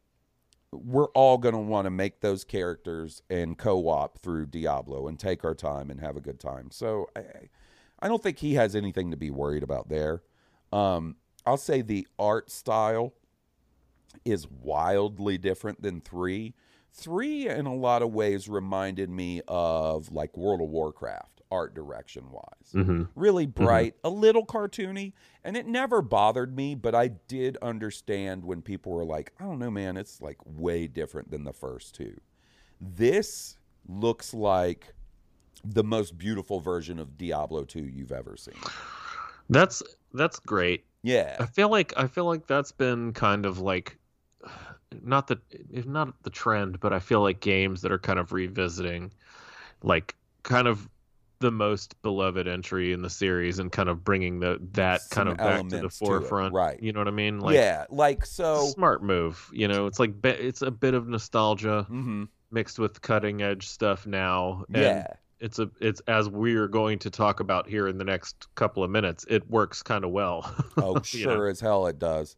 we're 0.72 1.08
all 1.08 1.38
going 1.38 1.54
to 1.54 1.60
want 1.60 1.86
to 1.86 1.90
make 1.90 2.20
those 2.20 2.44
characters 2.44 3.22
and 3.30 3.56
co-op 3.56 4.18
through 4.18 4.46
diablo 4.46 5.08
and 5.08 5.18
take 5.18 5.44
our 5.44 5.54
time 5.54 5.90
and 5.90 6.00
have 6.00 6.16
a 6.16 6.20
good 6.20 6.40
time. 6.40 6.70
So 6.70 7.08
i 7.16 7.22
i 8.00 8.08
don't 8.08 8.22
think 8.22 8.38
he 8.38 8.54
has 8.54 8.76
anything 8.76 9.10
to 9.10 9.16
be 9.16 9.30
worried 9.30 9.62
about 9.62 9.88
there. 9.88 10.22
Um 10.72 11.16
i'll 11.46 11.56
say 11.56 11.82
the 11.82 12.06
art 12.18 12.50
style 12.50 13.14
is 14.24 14.46
wildly 14.48 15.38
different 15.38 15.82
than 15.82 16.00
three. 16.00 16.54
Three 16.92 17.48
in 17.48 17.66
a 17.66 17.74
lot 17.74 18.02
of 18.02 18.12
ways 18.12 18.48
reminded 18.48 19.10
me 19.10 19.42
of 19.46 20.10
like 20.12 20.36
world 20.36 20.60
of 20.60 20.68
warcraft 20.68 21.37
art 21.50 21.74
direction 21.74 22.24
wise 22.30 22.72
hmm 22.72 23.04
really 23.14 23.46
bright, 23.46 23.94
a 24.04 24.10
little 24.10 24.46
cartoony, 24.46 25.12
and 25.44 25.56
it 25.56 25.66
never 25.66 26.00
bothered 26.00 26.54
me, 26.54 26.74
but 26.74 26.94
I 26.94 27.08
did 27.08 27.56
understand 27.60 28.44
when 28.44 28.62
people 28.62 28.92
were 28.92 29.04
like, 29.04 29.32
I 29.40 29.44
don't 29.44 29.58
know, 29.58 29.70
man, 29.70 29.96
it's 29.96 30.20
like 30.20 30.38
way 30.44 30.86
different 30.86 31.30
than 31.30 31.44
the 31.44 31.52
first 31.52 31.94
two. 31.94 32.16
This 32.80 33.58
looks 33.88 34.32
like 34.32 34.94
the 35.64 35.84
most 35.84 36.16
beautiful 36.16 36.60
version 36.60 36.98
of 36.98 37.16
Diablo 37.16 37.64
2 37.64 37.80
you've 37.80 38.12
ever 38.12 38.36
seen. 38.36 38.54
That's 39.50 39.82
that's 40.14 40.38
great. 40.38 40.84
Yeah. 41.02 41.36
I 41.40 41.46
feel 41.46 41.70
like 41.70 41.92
I 41.96 42.06
feel 42.06 42.24
like 42.24 42.46
that's 42.46 42.72
been 42.72 43.12
kind 43.12 43.46
of 43.46 43.58
like 43.58 43.98
not 45.02 45.26
the 45.26 45.40
if 45.70 45.86
not 45.86 46.22
the 46.22 46.30
trend, 46.30 46.80
but 46.80 46.92
I 46.92 46.98
feel 46.98 47.22
like 47.22 47.40
games 47.40 47.82
that 47.82 47.92
are 47.92 47.98
kind 47.98 48.18
of 48.18 48.32
revisiting 48.32 49.12
like 49.82 50.14
kind 50.42 50.68
of 50.68 50.88
the 51.40 51.50
most 51.50 52.00
beloved 52.02 52.48
entry 52.48 52.92
in 52.92 53.02
the 53.02 53.10
series 53.10 53.58
and 53.58 53.70
kind 53.70 53.88
of 53.88 54.02
bringing 54.04 54.40
the 54.40 54.58
that 54.72 55.02
Some 55.02 55.16
kind 55.16 55.28
of 55.28 55.36
back 55.36 55.44
to 55.44 55.68
the 55.68 55.76
elements 55.76 55.98
to 55.98 56.04
it, 56.04 56.08
forefront. 56.08 56.54
right. 56.54 56.82
You 56.82 56.92
know 56.92 57.00
what 57.00 57.08
I 57.08 57.12
mean? 57.12 57.40
Like 57.40 57.54
yeah, 57.54 57.84
like 57.90 58.26
so 58.26 58.66
smart 58.66 59.02
move. 59.02 59.48
You 59.52 59.68
know, 59.68 59.86
it's 59.86 59.98
like 59.98 60.14
it's 60.24 60.62
a 60.62 60.70
bit 60.70 60.94
of 60.94 61.06
nostalgia 61.06 61.86
mhm, 61.88 62.28
mixed 62.50 62.78
with 62.78 63.00
cutting 63.02 63.42
edge 63.42 63.68
stuff 63.68 64.06
now. 64.06 64.64
And 64.72 64.82
yeah. 64.82 65.06
it's 65.38 65.58
a 65.58 65.70
it's 65.80 66.00
as 66.08 66.28
we're 66.28 66.68
going 66.68 66.98
to 67.00 67.10
talk 67.10 67.40
about 67.40 67.68
here 67.68 67.86
in 67.88 67.98
the 67.98 68.04
next 68.04 68.52
couple 68.56 68.82
of 68.82 68.90
minutes. 68.90 69.24
It 69.28 69.48
works 69.48 69.82
kind 69.82 70.04
of 70.04 70.10
well. 70.10 70.54
Oh, 70.76 70.94
know? 70.94 71.02
sure 71.02 71.48
as 71.48 71.60
hell 71.60 71.86
it 71.86 71.98
does. 71.98 72.36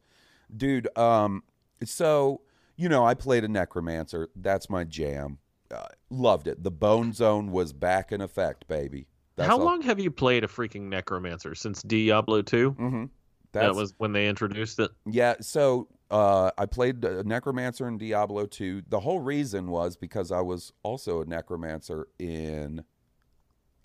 Dude, 0.54 0.88
um 0.98 1.42
so 1.84 2.42
you 2.76 2.88
know, 2.88 3.04
I 3.04 3.14
played 3.14 3.44
a 3.44 3.48
necromancer. 3.48 4.28
That's 4.36 4.70
my 4.70 4.84
jam. 4.84 5.38
Uh, 5.74 5.86
loved 6.10 6.48
it. 6.48 6.62
The 6.62 6.70
bone 6.70 7.12
zone 7.12 7.52
was 7.52 7.72
back 7.72 8.12
in 8.12 8.20
effect, 8.20 8.66
baby. 8.68 9.06
That's 9.36 9.48
How 9.48 9.56
long 9.58 9.82
have 9.82 10.00
you 10.00 10.10
played 10.10 10.42
a 10.44 10.48
freaking 10.48 10.82
necromancer 10.88 11.54
since 11.54 11.82
Diablo 11.82 12.42
2? 12.42 12.72
Mm-hmm. 12.72 13.04
That 13.52 13.74
was 13.74 13.94
when 13.98 14.12
they 14.12 14.28
introduced 14.28 14.78
it. 14.78 14.90
yeah. 15.06 15.34
So 15.40 15.88
uh, 16.10 16.50
I 16.58 16.66
played 16.66 17.02
necromancer 17.24 17.88
in 17.88 17.98
Diablo 17.98 18.46
2. 18.46 18.82
The 18.88 19.00
whole 19.00 19.20
reason 19.20 19.68
was 19.70 19.96
because 19.96 20.30
I 20.32 20.40
was 20.40 20.72
also 20.82 21.22
a 21.22 21.24
necromancer 21.26 22.08
in 22.18 22.82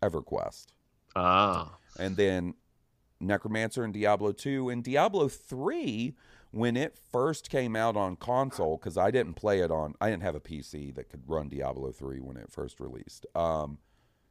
EverQuest, 0.03 0.67
Ah. 1.15 1.77
and 1.99 2.15
then 2.17 2.53
necromancer 3.19 3.83
in 3.85 3.91
Diablo 3.91 4.31
2 4.33 4.69
and 4.69 4.83
Diablo 4.83 5.27
3 5.29 6.15
when 6.55 6.77
it 6.77 6.97
first 7.11 7.49
came 7.49 7.75
out 7.75 7.97
on 7.97 8.15
console 8.15 8.77
because 8.77 8.97
I 8.97 9.11
didn't 9.11 9.33
play 9.33 9.59
it 9.59 9.69
on 9.71 9.93
I 9.99 10.09
didn't 10.09 10.23
have 10.23 10.35
a 10.35 10.39
PC 10.39 10.95
that 10.95 11.09
could 11.09 11.23
run 11.27 11.49
Diablo 11.49 11.91
3 11.91 12.21
when 12.21 12.37
it 12.37 12.49
first 12.49 12.79
released. 12.79 13.25
Um, 13.35 13.79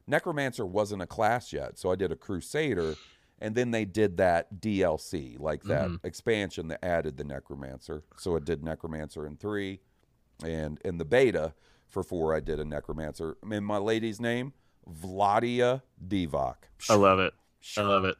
Necromancer 0.07 0.65
wasn't 0.65 1.03
a 1.03 1.07
class 1.07 1.53
yet, 1.53 1.77
so 1.77 1.91
I 1.91 1.95
did 1.95 2.11
a 2.11 2.15
Crusader, 2.15 2.95
and 3.39 3.53
then 3.53 3.69
they 3.69 3.85
did 3.85 4.17
that 4.17 4.59
DLC, 4.59 5.37
like 5.39 5.63
that 5.63 5.87
Mhm. 5.87 5.99
expansion 6.03 6.67
that 6.69 6.83
added 6.83 7.17
the 7.17 7.23
Necromancer. 7.23 8.03
So 8.17 8.35
it 8.35 8.43
did 8.43 8.63
Necromancer 8.63 9.27
in 9.27 9.37
three, 9.37 9.81
and 10.43 10.79
in 10.83 10.97
the 10.97 11.05
beta 11.05 11.53
for 11.87 12.01
four, 12.01 12.33
I 12.35 12.39
did 12.39 12.59
a 12.59 12.65
Necromancer. 12.65 13.37
And 13.43 13.65
my 13.65 13.77
lady's 13.77 14.19
name, 14.19 14.53
Vladia 14.89 15.83
Divac. 16.07 16.55
I 16.89 16.95
love 16.95 17.19
it. 17.19 17.33
I 17.77 17.81
love 17.81 18.03
it. 18.05 18.15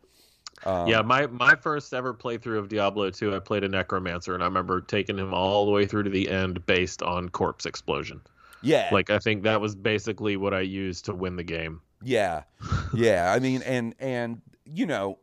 Um, 0.66 0.88
yeah, 0.88 1.02
my 1.02 1.28
my 1.28 1.56
first 1.56 1.94
ever 1.94 2.14
playthrough 2.14 2.58
of 2.58 2.70
Diablo 2.70 3.10
2, 3.10 3.36
I 3.36 3.40
played 3.40 3.64
a 3.64 3.70
necromancer 3.70 4.34
and 4.34 4.42
I 4.42 4.48
remember 4.48 4.82
taking 4.82 5.18
him 5.18 5.34
all 5.34 5.66
the 5.66 5.72
way 5.72 5.86
through 5.86 6.04
to 6.04 6.10
the 6.10 6.30
end 6.30 6.66
based 6.66 7.04
on 7.04 7.30
corpse 7.30 7.66
explosion. 7.66 8.22
yeah, 8.62 8.90
Like 8.92 9.10
I 9.10 9.20
think 9.20 9.44
that 9.44 9.62
was 9.62 9.76
basically 9.76 10.38
what 10.38 10.54
I 10.54 10.62
used 10.62 11.06
to 11.06 11.14
win 11.14 11.36
the 11.36 11.44
game. 11.44 11.82
Yeah. 12.04 12.44
Yeah. 12.94 13.32
I 13.36 13.40
mean, 13.40 13.62
and, 13.66 13.96
and, 14.00 14.42
you 14.66 14.86
know, 14.86 15.20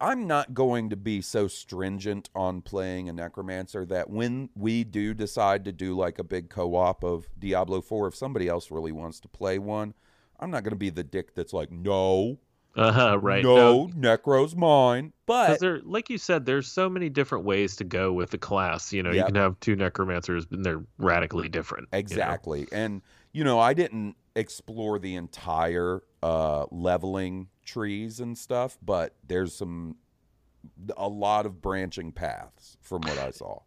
I'm 0.00 0.26
not 0.26 0.54
going 0.54 0.90
to 0.90 0.96
be 0.96 1.20
so 1.20 1.46
stringent 1.46 2.30
on 2.34 2.62
playing 2.62 3.08
a 3.08 3.12
necromancer 3.12 3.84
that 3.86 4.08
when 4.08 4.48
we 4.54 4.82
do 4.82 5.12
decide 5.12 5.64
to 5.66 5.72
do 5.72 5.94
like 5.94 6.18
a 6.18 6.24
big 6.24 6.48
co 6.48 6.74
op 6.74 7.04
of 7.04 7.28
Diablo 7.38 7.82
4, 7.82 8.08
if 8.08 8.14
somebody 8.14 8.48
else 8.48 8.70
really 8.70 8.92
wants 8.92 9.20
to 9.20 9.28
play 9.28 9.58
one, 9.58 9.92
I'm 10.38 10.50
not 10.50 10.62
going 10.62 10.72
to 10.72 10.76
be 10.76 10.88
the 10.88 11.04
dick 11.04 11.34
that's 11.34 11.52
like, 11.52 11.70
no, 11.70 12.38
Uh-huh, 12.76 13.18
right. 13.18 13.42
no, 13.42 13.88
Necro's 13.88 14.54
mine. 14.54 15.12
But 15.26 15.60
there, 15.60 15.80
like 15.84 16.08
you 16.10 16.18
said, 16.18 16.46
there's 16.46 16.68
so 16.68 16.88
many 16.88 17.08
different 17.08 17.44
ways 17.44 17.76
to 17.76 17.84
go 17.84 18.12
with 18.12 18.30
the 18.30 18.38
class. 18.38 18.92
You 18.92 19.02
know, 19.02 19.10
you 19.10 19.24
can 19.24 19.34
have 19.34 19.58
two 19.60 19.76
necromancers, 19.76 20.46
and 20.50 20.64
they're 20.64 20.82
radically 20.98 21.48
different. 21.48 21.88
you 21.92 21.96
know? 21.96 21.98
Exactly. 21.98 22.68
And 22.72 23.02
you 23.32 23.44
know, 23.44 23.58
I 23.58 23.74
didn't 23.74 24.16
explore 24.34 24.98
the 24.98 25.16
entire 25.16 26.02
uh, 26.22 26.66
leveling 26.70 27.48
trees 27.64 28.20
and 28.20 28.36
stuff, 28.36 28.78
but 28.82 29.14
there's 29.26 29.54
some 29.54 29.96
a 30.96 31.08
lot 31.08 31.46
of 31.46 31.60
branching 31.60 32.12
paths 32.12 32.76
from 32.80 33.02
what 33.02 33.18
I 33.18 33.30
saw. 33.30 33.60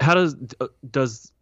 How 0.00 0.14
does 0.14 0.36
uh, 0.60 0.68
does 0.90 1.32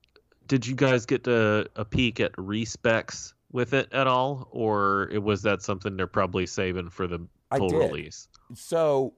did 0.46 0.66
you 0.66 0.75
guys 0.75 1.07
get 1.07 1.25
to, 1.25 1.66
a 1.77 1.85
peek 1.85 2.20
at 2.20 2.33
respecs 2.33 3.33
with 3.53 3.75
it 3.75 3.93
at 3.93 4.07
all, 4.07 4.49
or 4.51 5.11
was 5.23 5.43
that 5.43 5.62
something 5.62 5.97
they're 5.97 6.07
probably 6.07 6.47
saving 6.47 6.91
for 6.91 7.07
the 7.07 7.27
full 7.57 7.69
release? 7.71 8.29
So 8.55 9.15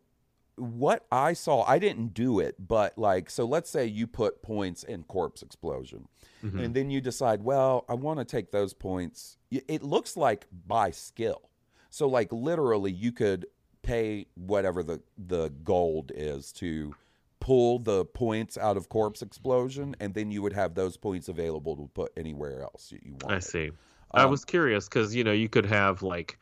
what 0.56 1.06
I 1.10 1.32
saw, 1.32 1.62
I 1.64 1.78
didn't 1.78 2.14
do 2.14 2.40
it, 2.40 2.54
but 2.58 2.96
like 2.98 3.30
so 3.30 3.44
let's 3.44 3.70
say 3.70 3.86
you 3.86 4.06
put 4.06 4.42
points 4.42 4.82
in 4.84 5.04
corpse 5.04 5.42
explosion. 5.42 6.08
Mhm. 6.42 6.62
and 6.62 6.74
then 6.74 6.90
you 6.90 7.00
decide, 7.00 7.42
well, 7.42 7.86
I 7.88 7.94
want 7.94 8.18
to 8.18 8.24
take 8.26 8.50
those 8.50 8.74
points. 8.74 9.38
It 9.50 9.82
looks 9.82 10.14
like 10.14 10.46
by 10.66 10.90
skill. 10.90 11.48
So 11.88 12.06
like 12.06 12.30
literally 12.32 12.92
you 12.92 13.12
could 13.12 13.46
pay 13.82 14.26
whatever 14.34 14.82
the 14.82 15.00
the 15.16 15.48
gold 15.62 16.12
is 16.14 16.52
to 16.54 16.94
pull 17.40 17.78
the 17.78 18.04
points 18.04 18.56
out 18.58 18.76
of 18.76 18.88
corpse 18.88 19.22
explosion 19.22 19.94
and 20.00 20.14
then 20.14 20.30
you 20.30 20.40
would 20.42 20.52
have 20.54 20.74
those 20.74 20.96
points 20.96 21.28
available 21.28 21.76
to 21.76 21.88
put 21.94 22.12
anywhere 22.16 22.62
else 22.62 22.92
you 22.92 23.12
want. 23.22 23.32
I 23.32 23.38
see. 23.38 23.70
I 24.12 24.24
Um, 24.24 24.26
was 24.26 24.44
curious 24.44 24.88
because 24.88 25.14
you 25.14 25.24
know 25.24 25.32
you 25.32 25.48
could 25.48 25.66
have 25.66 26.02
like 26.02 26.38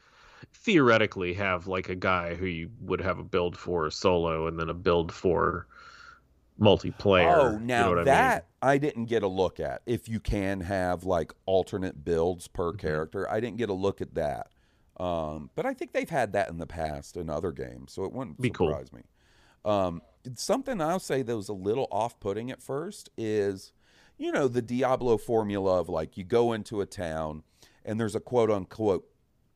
theoretically 0.54 1.34
have 1.34 1.66
like 1.68 1.88
a 1.90 1.94
guy 1.96 2.34
who 2.36 2.46
you 2.46 2.70
would 2.80 3.00
have 3.00 3.18
a 3.18 3.24
build 3.24 3.56
for 3.58 3.90
solo 3.90 4.46
and 4.48 4.58
then 4.60 4.68
a 4.70 4.74
build 4.74 5.12
for 5.12 5.66
multiplayer. 6.60 7.18
Oh, 7.18 7.58
you 7.74 7.84
know 7.84 7.90
now 7.90 7.92
what 7.92 7.98
I 8.00 8.04
mean? 8.06 8.34
that 8.34 8.48
I, 8.60 8.78
didn't 8.78 9.04
get 9.06 9.22
a 9.22 9.28
look 9.28 9.60
at. 9.60 9.82
If 9.86 10.08
you 10.08 10.18
can 10.18 10.60
have 10.60 11.04
like 11.04 11.32
alternate 11.46 12.04
builds 12.04 12.48
per 12.48 12.72
Mm-hmm. 12.74 12.96
character, 12.96 13.30
I 13.30 13.40
didn't 13.40 13.58
get 13.58 13.70
a 13.70 13.74
look 13.74 14.00
at 14.00 14.14
that. 14.14 14.48
Um, 14.98 15.50
but 15.54 15.66
I 15.66 15.74
think 15.74 15.92
they've 15.92 16.08
had 16.10 16.32
that 16.32 16.48
in 16.48 16.58
the 16.58 16.66
past 16.66 17.16
in 17.16 17.30
other 17.30 17.52
games, 17.52 17.92
so 17.92 18.04
it 18.04 18.12
wouldn't 18.12 18.38
Be 18.40 18.50
cool. 18.50 18.82
me. 18.92 19.02
Um, 19.64 20.02
something 20.36 20.80
I'll 20.80 21.00
say 21.00 21.22
that 21.22 21.36
was 21.36 21.48
a 21.48 21.54
little 21.54 21.88
off-putting 21.90 22.50
at 22.50 22.62
first 22.62 23.10
is, 23.16 23.72
you 24.18 24.32
know, 24.32 24.48
the 24.48 24.62
Diablo 24.62 25.18
formula 25.18 25.80
of 25.80 25.88
like 25.88 26.16
you 26.16 26.24
go 26.24 26.52
into 26.52 26.80
a 26.80 26.86
town 26.86 27.42
and 27.84 27.98
there's 27.98 28.14
a 28.14 28.20
quote-unquote 28.20 29.08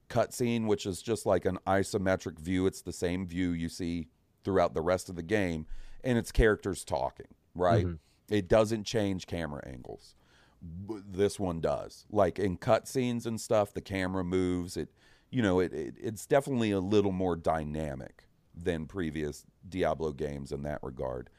cutscene, 0.08 0.66
which 0.66 0.86
is 0.86 1.02
just 1.02 1.26
like 1.26 1.44
an 1.44 1.58
isometric 1.66 2.38
view. 2.38 2.66
It's 2.66 2.82
the 2.82 2.92
same 2.92 3.26
view 3.26 3.50
you 3.50 3.68
see 3.68 4.08
throughout 4.44 4.74
the 4.74 4.82
rest 4.82 5.08
of 5.08 5.16
the 5.16 5.22
game, 5.22 5.66
and 6.04 6.16
it's 6.16 6.30
characters 6.30 6.84
talking, 6.84 7.26
right? 7.54 7.86
Mhm. 7.86 7.98
It 8.28 8.48
doesn't 8.48 8.84
change 8.84 9.26
camera 9.26 9.62
angles. 9.66 10.14
This 10.62 11.38
one 11.38 11.60
does. 11.60 12.06
Like 12.10 12.38
in 12.38 12.56
cutscenes 12.58 13.26
and 13.26 13.40
stuff, 13.40 13.72
the 13.72 13.80
camera 13.80 14.24
moves. 14.24 14.76
It, 14.76 14.90
you 15.30 15.42
know, 15.42 15.60
it, 15.60 15.72
it 15.72 15.94
it's 16.00 16.26
definitely 16.26 16.70
a 16.70 16.80
little 16.80 17.12
more 17.12 17.36
dynamic 17.36 18.24
than 18.54 18.86
previous 18.86 19.44
Diablo 19.68 20.12
games 20.12 20.50
in 20.52 20.62
that 20.62 20.80
regard. 20.82 21.30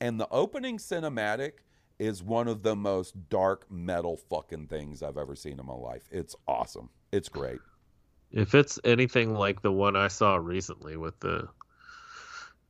And 0.00 0.20
the 0.20 0.28
opening 0.30 0.78
cinematic 0.78 1.52
is 2.00 2.22
one 2.22 2.48
of 2.48 2.62
the 2.62 2.74
most 2.74 3.28
dark 3.28 3.70
metal 3.70 4.16
fucking 4.16 4.66
things 4.66 5.02
I've 5.02 5.18
ever 5.18 5.36
seen 5.36 5.60
in 5.60 5.66
my 5.66 5.74
life. 5.74 6.08
It's 6.10 6.34
awesome. 6.48 6.88
It's 7.12 7.28
great. 7.28 7.58
If 8.32 8.54
it's 8.54 8.80
anything 8.84 9.34
like 9.34 9.60
the 9.62 9.70
one 9.72 9.96
I 9.96 10.08
saw 10.08 10.36
recently 10.36 10.96
with 10.96 11.18
the 11.20 11.48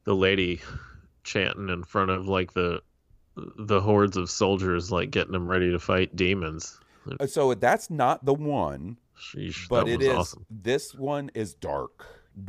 the 0.05 0.15
lady 0.15 0.61
chanting 1.23 1.69
in 1.69 1.85
front 1.85 2.11
of 2.11 2.27
like 2.27 2.53
the 2.55 2.83
the 3.37 3.81
hordes 3.81 4.17
of 4.17 4.29
soldiers, 4.29 4.91
like 4.91 5.11
getting 5.11 5.33
them 5.33 5.47
ready 5.49 5.71
to 5.71 5.79
fight 5.79 6.17
demons. 6.17 6.79
Uh, 7.21 7.27
So 7.27 7.55
that's 7.55 7.89
not 7.91 8.25
the 8.25 8.35
one, 8.35 8.97
Sheesh, 9.19 9.69
but 9.69 9.89
it 9.89 9.99
was 10.01 10.09
awesome. 10.09 10.47
This 10.51 10.95
one 10.95 11.31
is 11.35 11.55
dark, 11.55 12.05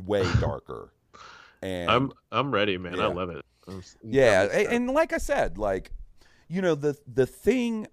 way 0.05 0.23
darker. 0.39 0.91
And 1.61 1.91
I'm 1.91 2.11
I'm 2.31 2.51
ready, 2.51 2.77
man. 2.77 2.95
Yeah. 2.95 3.03
I 3.03 3.07
love 3.13 3.29
it. 3.29 3.45
I'm 3.67 3.83
yeah, 4.03 4.41
I'm 4.41 4.41
a- 4.41 4.45
excited. 4.45 4.71
and 4.73 4.91
like 4.91 5.13
I 5.13 5.17
said, 5.19 5.57
like 5.57 5.91
you 6.51 6.61
know 6.61 6.75
the 6.75 6.97
the 7.11 7.25
thing, 7.25 7.87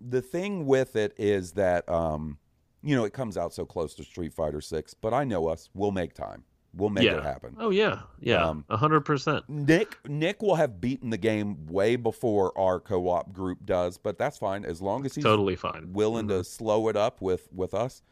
the 0.00 0.22
thing 0.22 0.66
with 0.66 0.96
it 0.96 1.12
is 1.18 1.52
that 1.52 1.88
um, 1.88 2.38
you 2.82 2.94
know 2.94 3.04
it 3.04 3.12
comes 3.12 3.36
out 3.36 3.52
so 3.52 3.64
close 3.66 3.94
to 3.94 4.04
Street 4.04 4.32
Fighter 4.32 4.60
Six, 4.60 4.94
but 4.94 5.12
I 5.12 5.24
know 5.24 5.48
us, 5.48 5.68
we'll 5.74 5.90
make 5.90 6.14
time, 6.14 6.44
we'll 6.72 6.90
make 6.90 7.04
Yeah. 7.04 7.16
it 7.18 7.24
happen. 7.24 7.56
Oh 7.58 7.70
yeah, 7.70 8.02
yeah, 8.20 8.46
Um, 8.48 8.64
a 8.68 8.76
hundred 8.76 9.00
percent. 9.04 9.44
Nick 9.48 9.98
Nick 10.08 10.40
will 10.40 10.54
have 10.54 10.80
beaten 10.80 11.10
the 11.10 11.18
game 11.18 11.66
way 11.66 11.96
before 11.96 12.56
our 12.56 12.78
co-op 12.78 13.32
group 13.32 13.64
does, 13.64 13.98
but 13.98 14.18
that's 14.18 14.38
fine 14.38 14.64
as 14.64 14.80
long 14.80 15.04
as 15.04 15.14
he's 15.16 15.24
Totally 15.24 15.56
fine. 15.56 15.92
willing 15.92 16.28
to 16.28 16.34
Mhm. 16.40 16.46
slow 16.46 16.88
it 16.88 16.96
up 16.96 17.20
with 17.20 17.48
with 17.52 17.74
us. 17.74 18.02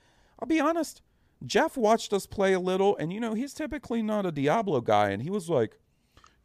I'll 0.41 0.49
be 0.49 0.61
honest. 0.61 1.03
Jeff 1.45 1.77
watched 1.77 2.13
us 2.15 2.27
play 2.27 2.55
a 2.55 2.61
little, 2.61 2.97
and 2.97 3.13
you 3.13 3.21
know 3.21 3.35
he's 3.35 3.55
typically 3.55 4.03
not 4.03 4.27
a 4.27 4.33
Diablo 4.33 4.81
guy, 4.81 5.11
and 5.11 5.23
he 5.23 5.31
was 5.31 5.49
like, 5.49 5.79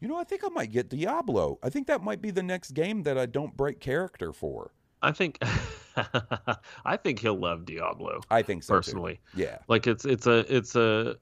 "You 0.02 0.10
know, 0.10 0.18
I 0.18 0.26
think 0.26 0.44
I 0.44 0.50
might 0.50 0.72
get 0.72 0.90
Diablo. 0.90 1.58
I 1.64 1.70
think 1.70 1.88
that 1.88 2.04
might 2.04 2.22
be 2.22 2.32
the 2.32 2.44
next 2.44 2.72
game 2.72 3.04
that 3.04 3.18
I 3.18 3.26
don't 3.28 3.56
break 3.56 3.80
character 3.80 4.34
for." 4.34 4.74
I 5.02 5.12
think 5.14 5.38
I 6.86 6.98
think 6.98 7.20
he'll 7.20 7.40
love 7.40 7.66
Diablo 7.66 8.20
I 8.30 8.42
think 8.42 8.64
so 8.64 8.74
too. 8.74 8.78
personally. 8.78 9.20
Yeah, 9.36 9.58
Like 9.68 9.88
it's 9.88 10.06
it's 10.06 10.28
a 10.28 10.40
it's 10.54 10.76
a 10.76 11.16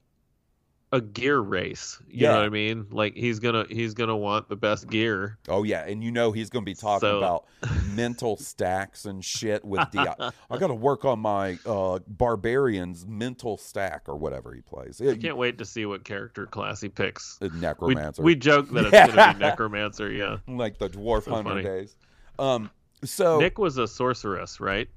a 0.91 0.99
gear 0.99 1.39
race. 1.39 2.01
You 2.07 2.23
Yeah. 2.23 2.29
know 2.29 2.37
what 2.37 2.45
I 2.45 2.49
mean? 2.49 2.87
Like 2.89 3.15
he's 3.15 3.37
gonna 3.39 3.65
he's 3.69 3.93
gonna 3.93 4.17
want 4.17 4.49
the 4.49 4.55
best 4.55 4.87
gear. 4.89 5.37
oh 5.47 5.61
yeah, 5.63 5.85
and 5.85 6.03
you 6.03 6.11
know 6.11 6.31
he's 6.31 6.49
going 6.49 6.65
to 6.65 6.69
be 6.69 6.73
talking 6.73 7.01
So- 7.07 7.17
about 7.19 7.45
mental 7.93 8.37
stacks 8.37 9.05
and 9.05 9.23
shit 9.23 9.63
with 9.63 9.81
Diablo. 9.91 10.31
I 10.49 10.57
got 10.57 10.67
to 10.67 10.73
work 10.73 11.05
on 11.05 11.19
my 11.19 11.59
uh, 11.65 11.99
barbarian's 12.07 13.05
mental 13.05 13.57
stack 13.57 14.03
or 14.07 14.15
whatever 14.15 14.51
he 14.53 14.61
plays. 14.61 14.99
I 14.99 15.15
can't 15.15 15.37
wait 15.37 15.59
to 15.59 15.65
see 15.65 15.85
what 15.85 16.03
character 16.05 16.47
class 16.47 16.81
he 16.81 16.89
picks. 16.89 17.37
Uh, 17.41 17.49
We, 17.53 17.59
Necromancer. 17.59 18.23
we 18.23 18.35
joke 18.35 18.69
that 18.71 18.85
it's 18.85 18.93
Yeah. 18.93 19.07
gonna 19.13 19.33
be 19.35 19.39
Necromancer. 19.45 20.11
Yeah. 20.11 20.37
like 20.47 20.79
the 20.79 20.89
dwarf 20.89 21.25
So 21.25 21.31
hunter 21.35 21.49
funny. 21.51 21.63
days. 21.63 21.95
Um, 22.39 22.71
so 23.03 23.37
Nick 23.39 23.59
was 23.59 23.77
a 23.77 23.87
sorceress, 23.87 24.59
right? 24.59 24.89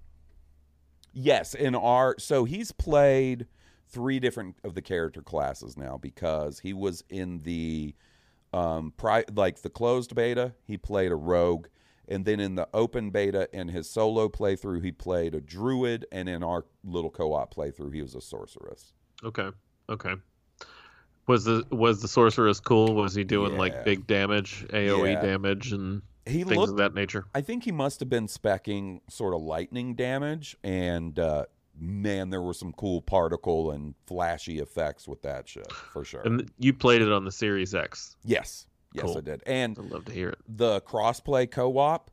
Yes, 1.12 1.54
in 1.54 1.74
our 1.74 2.14
so 2.18 2.44
he's 2.44 2.72
played 2.72 3.46
three 3.92 4.18
different 4.18 4.56
of 4.64 4.74
the 4.74 4.82
character 4.82 5.22
classes 5.22 5.76
now 5.76 5.98
because 5.98 6.58
he 6.60 6.72
was 6.72 7.04
in 7.10 7.38
the 7.40 7.94
um 8.52 8.92
pri- 8.96 9.24
like 9.34 9.62
the 9.62 9.70
closed 9.70 10.14
beta, 10.14 10.54
he 10.66 10.76
played 10.76 11.12
a 11.12 11.16
rogue, 11.16 11.66
and 12.08 12.24
then 12.24 12.40
in 12.40 12.54
the 12.54 12.68
open 12.74 13.10
beta 13.10 13.48
in 13.52 13.68
his 13.68 13.88
solo 13.88 14.28
playthrough 14.28 14.82
he 14.84 14.90
played 14.92 15.34
a 15.34 15.40
druid 15.40 16.04
and 16.10 16.28
in 16.28 16.42
our 16.42 16.64
little 16.84 17.10
co-op 17.10 17.54
playthrough 17.54 17.94
he 17.94 18.02
was 18.02 18.14
a 18.14 18.20
sorceress. 18.20 18.92
Okay. 19.24 19.48
Okay. 19.88 20.14
Was 21.28 21.44
the 21.44 21.64
was 21.70 22.02
the 22.02 22.08
sorceress 22.08 22.58
cool? 22.60 22.94
Was 22.94 23.14
he 23.14 23.24
doing 23.24 23.52
Yeah. 23.52 23.58
like 23.58 23.84
big 23.84 24.06
damage, 24.06 24.66
AOE 24.72 25.12
Yeah. 25.12 25.20
damage, 25.22 25.72
and 25.72 26.02
He 26.26 26.42
things 26.44 26.56
looked 26.56 26.70
of 26.72 26.76
that 26.78 26.94
nature? 26.94 27.26
I 27.34 27.40
think 27.42 27.64
he 27.64 27.72
must 27.72 28.00
have 28.00 28.08
been 28.08 28.26
specking 28.26 29.00
sort 29.08 29.32
of 29.34 29.40
lightning 29.40 29.94
damage 29.94 30.56
and 30.64 31.18
uh 31.18 31.44
man 31.78 32.30
there 32.30 32.42
were 32.42 32.52
some 32.54 32.72
cool 32.72 33.00
particle 33.02 33.70
and 33.70 33.94
flashy 34.06 34.58
effects 34.58 35.08
with 35.08 35.22
that 35.22 35.48
shit 35.48 35.70
for 35.72 36.04
sure. 36.04 36.20
And 36.22 36.50
you 36.58 36.72
played 36.74 37.02
it 37.02 37.10
on 37.10 37.24
the 37.24 37.32
Series 37.32 37.74
X. 37.74 38.16
yes. 38.24 38.66
Yes, 38.94 39.04
Cool. 39.06 39.16
I 39.18 39.20
did. 39.22 39.42
And 39.46 39.78
I'd 39.78 39.86
love 39.86 40.04
to 40.04 40.12
hear 40.12 40.28
it. 40.28 40.38
the 40.46 40.82
crossplay 40.82 41.50
co-op 41.50 42.10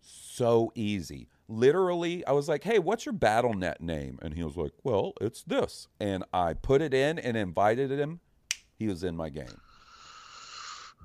so 0.00 0.72
easy 0.74 1.28
literally 1.48 2.24
i 2.26 2.32
was 2.32 2.48
like 2.48 2.64
hey 2.64 2.78
what's 2.78 3.04
your 3.04 3.12
battlenet 3.12 3.78
name 3.80 4.18
and 4.22 4.32
he 4.34 4.42
was 4.42 4.56
like 4.56 4.72
well 4.82 5.12
it's 5.20 5.42
this 5.42 5.88
and 6.00 6.24
i 6.32 6.54
put 6.54 6.80
it 6.80 6.94
in 6.94 7.18
and 7.18 7.36
invited 7.36 7.90
him 7.90 8.20
he 8.78 8.86
was 8.88 9.04
in 9.04 9.14
my 9.16 9.28
game 9.28 9.60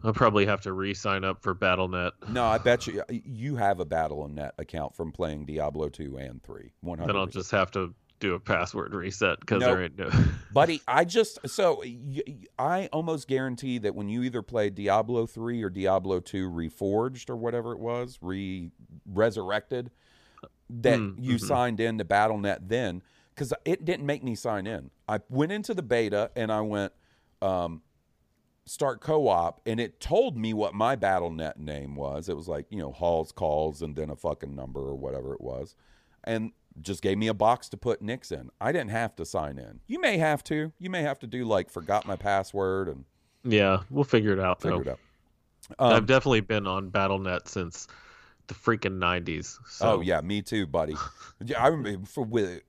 I'll 0.03 0.13
probably 0.13 0.45
have 0.45 0.61
to 0.61 0.73
re-sign 0.73 1.23
up 1.23 1.41
for 1.41 1.53
BattleNet. 1.55 2.11
no 2.29 2.45
i 2.45 2.57
bet 2.57 2.87
you 2.87 3.03
you 3.09 3.55
have 3.55 3.79
a 3.79 3.85
battlenet 3.85 4.51
account 4.57 4.95
from 4.95 5.11
playing 5.11 5.45
diablo 5.45 5.89
2 5.89 6.17
and 6.17 6.41
3 6.43 6.71
100 6.81 7.07
Then 7.07 7.15
I'll 7.19 7.27
just 7.27 7.51
have 7.51 7.71
to 7.71 7.93
do 8.19 8.33
a 8.33 8.39
password 8.39 8.93
reset 8.93 9.39
because 9.39 9.61
Nope. 9.61 9.69
there 9.69 9.83
ain't 9.83 9.97
no. 9.97 10.09
buddy 10.53 10.81
i 10.87 11.05
just 11.05 11.39
so 11.49 11.81
I 12.57 12.87
almost 12.91 13.27
guarantee 13.29 13.77
that 13.77 13.95
when 13.95 14.09
you 14.09 14.23
either 14.23 14.41
play 14.41 14.69
diablo 14.69 15.25
3 15.25 15.63
or 15.63 15.69
diablo 15.69 16.19
2 16.19 16.49
reforged 16.49 17.29
or 17.29 17.35
whatever 17.37 17.71
it 17.73 17.79
was 17.79 18.17
re 18.21 18.71
resurrected 19.05 19.91
that 20.69 20.99
Mm, 20.99 21.15
you 21.17 21.35
mhm. 21.35 21.39
signed 21.47 21.79
in 21.79 21.97
to 21.97 22.05
battlenet 22.05 22.59
then 22.67 23.01
because 23.33 23.53
it 23.65 23.85
didn't 23.85 24.05
make 24.05 24.23
me 24.23 24.35
sign 24.35 24.67
in 24.67 24.91
i 25.07 25.19
went 25.29 25.51
into 25.51 25.73
the 25.73 25.81
beta 25.81 26.29
and 26.35 26.51
i 26.51 26.61
went 26.61 26.91
um, 27.41 27.81
start 28.69 29.01
co-op 29.01 29.59
and 29.65 29.79
it 29.79 29.99
told 29.99 30.37
me 30.37 30.53
what 30.53 30.75
my 30.75 30.95
battlenet 30.95 31.57
name 31.57 31.95
was 31.95 32.29
it 32.29 32.37
was 32.37 32.47
like 32.47 32.67
you 32.69 32.77
know 32.77 32.91
halls 32.91 33.31
calls 33.31 33.81
and 33.81 33.95
then 33.95 34.11
a 34.11 34.15
fucking 34.15 34.55
number 34.55 34.79
or 34.79 34.93
whatever 34.93 35.33
it 35.33 35.41
was 35.41 35.75
and 36.23 36.51
just 36.79 37.01
gave 37.01 37.17
me 37.17 37.27
a 37.27 37.33
box 37.33 37.67
to 37.67 37.75
put 37.75 37.99
nicks 37.99 38.31
in 38.31 38.47
i 38.61 38.71
didn't 38.71 38.91
have 38.91 39.15
to 39.15 39.25
sign 39.25 39.57
in 39.57 39.79
you 39.87 39.99
may 39.99 40.19
have 40.19 40.43
to 40.43 40.71
you 40.77 40.87
may 40.87 41.01
have 41.01 41.17
to 41.17 41.25
do 41.25 41.45
like 41.45 41.67
forgot 41.71 42.05
my 42.05 42.15
password 42.15 42.87
and 42.87 43.05
yeah, 43.43 43.79
we'll 43.89 44.03
figure 44.03 44.33
it 44.33 44.39
out. 44.39 44.61
figure 44.61 44.77
though. 44.77 44.81
it 44.81 44.87
out 44.89 44.99
I've 45.79 45.99
um, 45.99 46.05
definitely 46.05 46.41
been 46.41 46.67
on 46.67 46.91
BattleNet 46.91 47.47
since 47.47 47.87
the 48.47 48.53
freaking 48.53 48.97
'90s. 48.97 49.57
So 49.67 49.93
oh 49.93 50.01
yeah 50.01 50.21
me 50.21 50.41
too 50.41 50.67
buddy 50.67 50.95
yeah 51.43 51.63
i 51.63 51.67
remember 51.67 52.05
for 52.05 52.23
with 52.23 52.61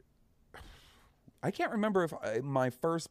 I 1.42 1.50
can't 1.50 1.72
remember 1.72 2.04
if 2.04 2.12
I, 2.22 2.40
my 2.42 2.70
first 2.70 3.08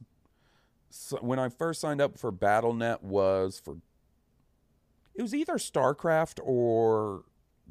so 0.90 1.18
when 1.18 1.40
I 1.40 1.50
first 1.50 1.82
signed 1.82 2.02
up 2.02 2.18
for 2.18 2.32
BattleNet 2.32 3.02
was 3.02 3.62
for 3.64 3.78
it 5.16 5.22
was 5.22 5.36
either 5.36 5.56
StarCraft 5.56 6.40
or 6.44 7.24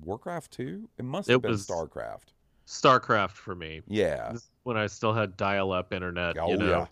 Warcraft 0.03 0.53
2. 0.53 0.89
It 0.99 1.05
must 1.05 1.29
have 1.29 1.37
It 1.37 1.43
been 1.43 1.53
StarCraft. 1.53 2.35
StarCraft 2.67 3.31
for 3.33 3.55
me. 3.55 3.81
Yeah. 3.87 4.35
When 4.65 4.77
I 4.77 4.87
still 4.87 5.15
had 5.15 5.37
dial-up 5.37 5.93
internet. 5.93 6.37
Oh 6.39 6.51
you 6.51 6.57
know? 6.59 6.67
yeah. 6.69 6.87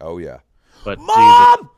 Oh 0.00 0.18
yeah. 0.18 0.38
But 0.84 0.98
Mom, 0.98 1.70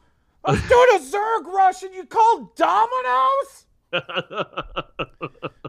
I 0.45 0.53
was 0.53 0.61
doing 0.69 0.89
a 0.95 0.99
Zerg 1.01 1.47
rush 1.47 1.83
and 1.83 1.95
you 1.95 2.05
called 2.05 2.55
Domino's. 2.57 3.67
Jesus. 3.93 4.45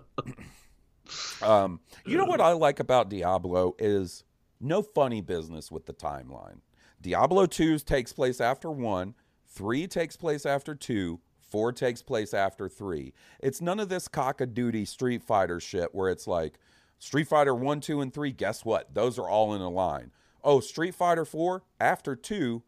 Um, 1.41 1.79
you 2.05 2.17
know 2.17 2.25
what 2.25 2.41
I 2.41 2.51
like 2.51 2.79
about 2.79 3.09
Diablo 3.09 3.75
is 3.79 4.23
no 4.59 4.81
funny 4.81 5.21
business 5.21 5.71
with 5.71 5.85
the 5.85 5.93
timeline. 5.93 6.59
Diablo 7.01 7.45
2 7.45 7.79
takes 7.79 8.11
place 8.13 8.41
after 8.41 8.69
1, 8.69 9.15
3 9.47 9.87
takes 9.87 10.17
place 10.17 10.45
after 10.45 10.75
2, 10.75 11.19
4 11.39 11.71
takes 11.71 12.01
place 12.01 12.33
after 12.33 12.67
3. 12.67 13.13
It's 13.39 13.61
none 13.61 13.79
of 13.79 13.89
this 13.89 14.07
cock-a-doodie 14.07 14.85
Street 14.87 15.23
Fighter 15.23 15.59
shit 15.59 15.95
where 15.95 16.09
it's 16.09 16.27
like 16.27 16.59
Street 16.99 17.27
Fighter 17.27 17.55
1, 17.55 17.79
2 17.81 18.01
and 18.01 18.13
3, 18.13 18.31
guess 18.31 18.65
what? 18.65 18.93
Those 18.93 19.17
are 19.17 19.29
all 19.29 19.53
in 19.53 19.61
a 19.61 19.69
line. 19.69 20.11
Oh, 20.43 20.59
Street 20.59 20.93
Fighter 20.93 21.25
4 21.25 21.63
after 21.79 22.15
2 22.15 22.63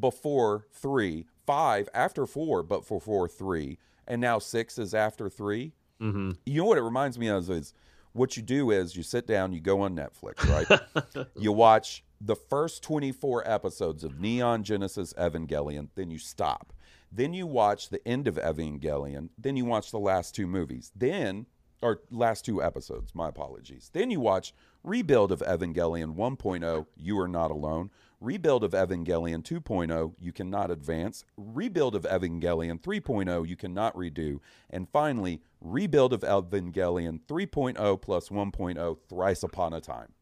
before 0.00 0.66
3, 0.72 1.26
5 1.46 1.88
after 1.92 2.26
4 2.26 2.62
but 2.62 2.84
for 2.84 3.00
4, 3.00 3.28
3, 3.28 3.78
and 4.06 4.20
now 4.20 4.38
6 4.38 4.78
is 4.78 4.94
after 4.94 5.28
3 5.28 5.72
hmm 6.00 6.32
you 6.46 6.60
know 6.60 6.64
what 6.64 6.78
it 6.78 6.82
reminds 6.82 7.16
me 7.16 7.28
of 7.28 7.48
is 7.48 7.74
what 8.12 8.36
you 8.36 8.42
do 8.42 8.70
is 8.70 8.94
you 8.96 9.02
sit 9.02 9.26
down, 9.26 9.52
you 9.52 9.60
go 9.60 9.80
on 9.80 9.96
Netflix, 9.96 10.46
right? 10.48 11.26
you 11.36 11.52
watch 11.52 12.04
the 12.24 12.36
first 12.36 12.82
24 12.84 13.48
episodes 13.50 14.04
of 14.04 14.20
Neon 14.20 14.62
Genesis 14.62 15.12
Evangelion, 15.14 15.88
then 15.96 16.10
you 16.10 16.18
stop. 16.18 16.72
Then 17.10 17.34
you 17.34 17.46
watch 17.46 17.88
the 17.88 18.06
end 18.06 18.28
of 18.28 18.36
Evangelion, 18.36 19.30
then 19.36 19.56
you 19.56 19.64
watch 19.64 19.90
the 19.90 19.98
last 19.98 20.34
two 20.34 20.46
movies. 20.46 20.92
Then 20.94 21.46
or 21.82 22.00
last 22.12 22.44
two 22.44 22.62
episodes, 22.62 23.12
my 23.12 23.28
apologies. 23.28 23.90
Then 23.92 24.10
you 24.10 24.20
watch 24.20 24.54
Rebuild 24.84 25.32
of 25.32 25.40
Evangelion 25.40 26.14
1.0, 26.14 26.86
You 26.96 27.18
Are 27.18 27.28
Not 27.28 27.50
Alone. 27.50 27.90
Rebuild 28.20 28.62
of 28.62 28.70
Evangelion 28.70 29.42
2.0, 29.42 30.14
You 30.20 30.32
Cannot 30.32 30.70
Advance. 30.70 31.24
Rebuild 31.36 31.96
of 31.96 32.04
Evangelion 32.04 32.80
3.0, 32.80 33.48
You 33.48 33.56
Cannot 33.56 33.96
Redo. 33.96 34.38
And 34.70 34.88
finally, 34.88 35.42
Rebuild 35.60 36.12
of 36.12 36.20
Evangelion 36.20 37.20
3.0 37.26 38.00
plus 38.00 38.28
1.0, 38.28 38.98
Thrice 39.08 39.42
Upon 39.42 39.72
a 39.72 39.80
Time. 39.80 40.12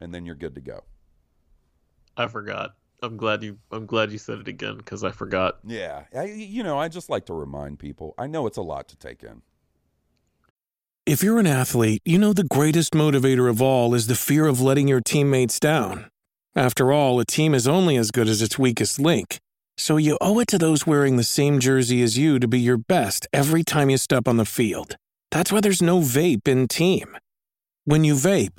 And 0.00 0.14
then 0.14 0.26
you're 0.26 0.34
good 0.34 0.54
to 0.54 0.60
go. 0.60 0.84
I 2.16 2.26
forgot. 2.26 2.74
I'm 3.02 3.16
glad 3.16 3.42
you. 3.42 3.58
I'm 3.70 3.86
glad 3.86 4.10
you 4.10 4.18
said 4.18 4.38
it 4.38 4.48
again 4.48 4.76
because 4.78 5.04
I 5.04 5.10
forgot. 5.10 5.58
Yeah. 5.64 6.04
I, 6.16 6.24
you 6.24 6.62
know, 6.62 6.78
I 6.78 6.88
just 6.88 7.10
like 7.10 7.26
to 7.26 7.34
remind 7.34 7.78
people. 7.78 8.14
I 8.16 8.26
know 8.26 8.46
it's 8.46 8.56
a 8.56 8.62
lot 8.62 8.88
to 8.88 8.96
take 8.96 9.22
in. 9.22 9.42
If 11.04 11.22
you're 11.22 11.38
an 11.38 11.46
athlete, 11.46 12.02
you 12.04 12.18
know 12.18 12.32
the 12.32 12.44
greatest 12.44 12.92
motivator 12.92 13.48
of 13.48 13.62
all 13.62 13.94
is 13.94 14.08
the 14.08 14.16
fear 14.16 14.46
of 14.46 14.60
letting 14.60 14.88
your 14.88 15.00
teammates 15.00 15.60
down. 15.60 16.10
After 16.56 16.90
all, 16.90 17.20
a 17.20 17.24
team 17.24 17.54
is 17.54 17.68
only 17.68 17.96
as 17.96 18.10
good 18.10 18.28
as 18.28 18.42
its 18.42 18.58
weakest 18.58 18.98
link. 18.98 19.38
So 19.78 19.98
you 19.98 20.16
owe 20.20 20.40
it 20.40 20.48
to 20.48 20.58
those 20.58 20.86
wearing 20.86 21.16
the 21.16 21.22
same 21.22 21.60
jersey 21.60 22.02
as 22.02 22.16
you 22.16 22.38
to 22.38 22.48
be 22.48 22.58
your 22.58 22.78
best 22.78 23.28
every 23.32 23.62
time 23.62 23.90
you 23.90 23.98
step 23.98 24.26
on 24.26 24.38
the 24.38 24.46
field. 24.46 24.96
That's 25.30 25.52
why 25.52 25.60
there's 25.60 25.82
no 25.82 26.00
vape 26.00 26.48
in 26.48 26.66
team. 26.66 27.16
When 27.84 28.02
you 28.02 28.14
vape, 28.14 28.58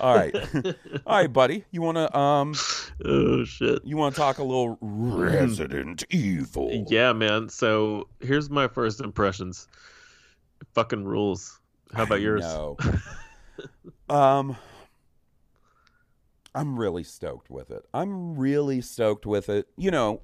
All 0.00 0.16
right. 0.16 0.34
All 1.06 1.16
right, 1.16 1.32
buddy. 1.32 1.64
You 1.70 1.82
want 1.82 1.96
to 1.96 2.18
um 2.18 2.54
Oh 3.04 3.44
shit. 3.44 3.84
you 3.84 3.96
want 3.96 4.14
to 4.14 4.20
talk 4.20 4.38
a 4.38 4.42
little 4.44 4.78
Resident 4.80 6.04
Evil? 6.10 6.86
Yeah, 6.88 7.12
man. 7.12 7.48
So 7.48 8.08
here's 8.20 8.50
my 8.50 8.68
first 8.68 9.00
impressions. 9.00 9.68
It 10.60 10.66
fucking 10.74 11.04
rules. 11.04 11.60
How 11.94 12.04
about 12.04 12.20
yours? 12.20 12.42
No. 12.42 12.76
um 14.08 14.56
I'm 16.54 16.78
really 16.78 17.04
stoked 17.04 17.48
with 17.50 17.70
it. 17.70 17.84
I'm 17.94 18.36
really 18.36 18.80
stoked 18.80 19.24
with 19.24 19.48
it. 19.48 19.68
You 19.76 19.90
know, 19.90 20.20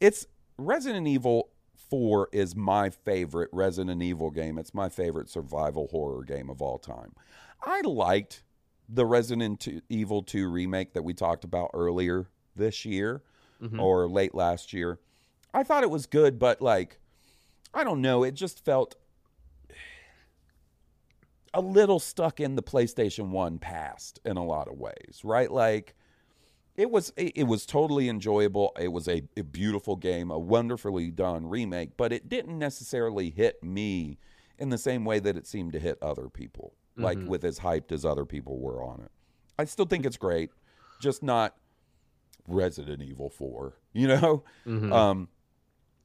it's 0.00 0.26
Resident 0.56 1.06
Evil 1.06 1.48
4 1.94 2.28
is 2.32 2.56
my 2.56 2.90
favorite 2.90 3.48
Resident 3.52 4.02
Evil 4.02 4.28
game. 4.32 4.58
It's 4.58 4.74
my 4.74 4.88
favorite 4.88 5.28
survival 5.28 5.86
horror 5.92 6.24
game 6.24 6.50
of 6.50 6.60
all 6.60 6.76
time. 6.76 7.14
I 7.62 7.82
liked 7.82 8.42
the 8.88 9.06
Resident 9.06 9.68
Evil 9.88 10.20
2 10.24 10.48
remake 10.48 10.92
that 10.94 11.04
we 11.04 11.14
talked 11.14 11.44
about 11.44 11.70
earlier 11.72 12.26
this 12.56 12.84
year 12.84 13.22
Mhm. 13.62 13.80
or 13.80 14.08
late 14.08 14.34
last 14.34 14.72
year. 14.72 14.98
I 15.54 15.62
thought 15.62 15.84
it 15.84 15.90
was 15.90 16.06
good, 16.06 16.36
but 16.36 16.60
like, 16.60 16.98
I 17.72 17.84
don't 17.84 18.00
know. 18.02 18.24
It 18.24 18.32
just 18.32 18.64
felt 18.64 18.96
a 21.54 21.60
little 21.60 22.00
stuck 22.00 22.40
in 22.40 22.56
the 22.56 22.62
PlayStation 22.62 23.28
1 23.30 23.60
past 23.60 24.18
in 24.24 24.36
a 24.36 24.44
lot 24.44 24.66
of 24.66 24.76
ways, 24.80 25.20
right? 25.22 25.48
Like, 25.50 25.94
it 26.76 26.90
was 26.90 27.12
it, 27.16 27.44
was 27.46 27.66
totally 27.66 28.08
enjoyable. 28.08 28.72
It 28.80 28.88
was 28.88 29.06
a, 29.08 29.22
a 29.36 29.42
beautiful 29.42 29.96
game, 29.96 30.30
a 30.30 30.38
wonderfully 30.38 31.10
done 31.10 31.46
remake, 31.46 31.96
but 31.96 32.12
it 32.12 32.28
didn't 32.28 32.58
necessarily 32.58 33.30
hit 33.30 33.62
me 33.62 34.18
in 34.58 34.68
the 34.70 34.78
same 34.78 35.04
way 35.04 35.18
that 35.20 35.36
it 35.36 35.46
seemed 35.46 35.72
to 35.72 35.78
hit 35.80 35.98
other 36.02 36.28
people, 36.28 36.74
like 36.96 37.18
Mhm. 37.18 37.28
with 37.28 37.44
as 37.44 37.58
hyped 37.60 37.92
as 37.92 38.04
other 38.04 38.24
people 38.24 38.58
were 38.58 38.82
on 38.82 39.00
it. 39.00 39.10
I 39.58 39.64
still 39.66 39.86
think 39.86 40.04
it's 40.06 40.16
great, 40.16 40.50
just 41.00 41.22
not 41.22 41.54
Resident 42.46 43.02
Evil 43.02 43.30
4, 43.30 43.74
you 43.92 44.08
know? 44.08 44.44
Mhm. 44.66 44.92
Um, 44.92 45.28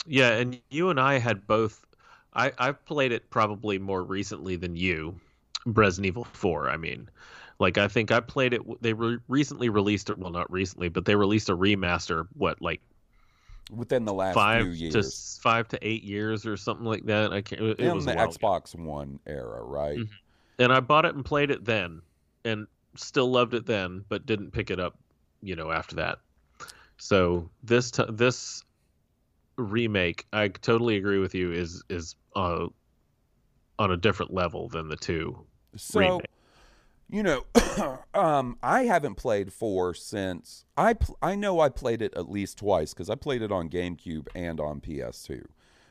Yeah, 0.06 0.32
and 0.38 0.60
you 0.70 0.90
and 0.90 1.00
I 1.00 1.20
had 1.20 1.46
both. 1.46 1.86
I 2.34 2.54
I've 2.58 2.84
played 2.86 3.12
it 3.12 3.30
probably 3.30 3.78
more 3.80 4.04
recently 4.04 4.56
than 4.56 4.76
you, 4.76 5.20
Resident 5.66 6.06
Evil 6.08 6.24
Four. 6.24 6.70
I 6.70 6.78
mean, 6.78 7.10
like 7.60 7.78
I 7.78 7.88
think 7.88 8.12
I 8.12 8.22
played 8.22 8.54
it. 8.54 8.62
They 8.82 8.94
re- 8.94 9.20
recently 9.28 9.70
released 9.70 10.10
it. 10.10 10.18
Well, 10.18 10.32
not 10.32 10.52
recently, 10.52 10.90
but 10.90 11.06
they 11.06 11.16
released 11.16 11.50
a 11.50 11.58
remaster. 11.58 12.28
What 12.34 12.62
like 12.62 12.82
within 13.70 14.06
the 14.06 14.14
last 14.14 14.34
five 14.34 14.64
few 14.64 14.72
years. 14.72 15.38
to 15.38 15.42
five 15.42 15.68
to 15.70 15.80
eight 15.82 16.04
years 16.04 16.46
or 16.46 16.58
something 16.58 16.86
like 16.86 17.06
that. 17.06 17.32
I 17.34 17.42
can't. 17.42 17.62
It 17.62 17.80
in 17.80 17.94
was 17.94 18.06
the. 18.06 18.14
Xbox 18.14 18.76
One 18.76 19.20
era, 19.28 19.62
right? 19.62 19.98
Mhm. 19.98 20.10
and 20.58 20.74
I 20.74 20.80
bought 20.80 21.06
it 21.06 21.16
and 21.16 21.24
played 21.24 21.52
it 21.52 21.66
then, 21.66 22.02
and 22.46 22.68
still 22.96 23.30
loved 23.30 23.54
it 23.54 23.66
then, 23.66 24.04
but 24.10 24.26
didn't 24.26 24.52
pick 24.52 24.72
it 24.72 24.80
up, 24.80 24.98
you 25.42 25.56
know, 25.56 25.72
after 25.72 25.98
that. 25.98 26.20
So 26.98 27.50
this 27.64 27.92
t- 27.92 28.04
this 28.10 28.64
remake, 29.58 30.26
I 30.32 30.48
totally 30.48 30.96
agree 30.98 31.20
with 31.20 31.36
you, 31.36 31.52
is 31.52 31.84
is 31.90 32.16
uh, 32.36 32.68
on 33.78 33.92
a 33.92 33.98
different 33.98 34.34
level 34.34 34.70
than 34.70 34.88
the 34.88 34.96
two. 34.96 35.46
So, 35.76 36.00
remake. 36.00 36.26
You 37.10 37.24
know, 37.24 37.46
um, 38.14 38.58
I 38.62 38.84
haven't 38.84 39.16
played 39.16 39.52
four 39.52 39.94
since 39.94 40.66
I 40.78 40.94
pl- 40.94 41.18
I 41.22 41.36
know 41.36 41.60
I 41.60 41.70
played 41.70 42.02
it 42.02 42.14
at 42.16 42.30
least 42.30 42.60
twice 42.60 42.94
because 42.94 43.10
I 43.10 43.16
played 43.16 43.42
it 43.42 43.52
on 43.52 43.70
GameCube 43.70 44.28
and 44.36 44.60
on 44.60 44.80
PS2. 44.80 45.46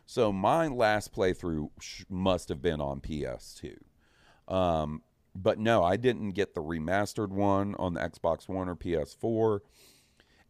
So 0.07 0.33
my 0.33 0.69
last 0.69 1.13
playthrough 1.13 1.71
sh- 1.81 2.05
must 2.09 2.49
have 2.49 2.63
been 2.63 2.81
on 2.81 3.01
PS2. 3.01 3.77
Um, 4.47 5.03
but 5.35 5.59
no, 5.59 5.85
I 5.85 5.97
didn't 5.97 6.31
get 6.31 6.55
the 6.55 6.63
remastered 6.63 7.29
one 7.29 7.75
on 7.77 7.95
the 7.95 8.01
Xbox 8.01 8.49
One 8.49 8.69
or 8.69 8.77
PS4. 8.77 9.61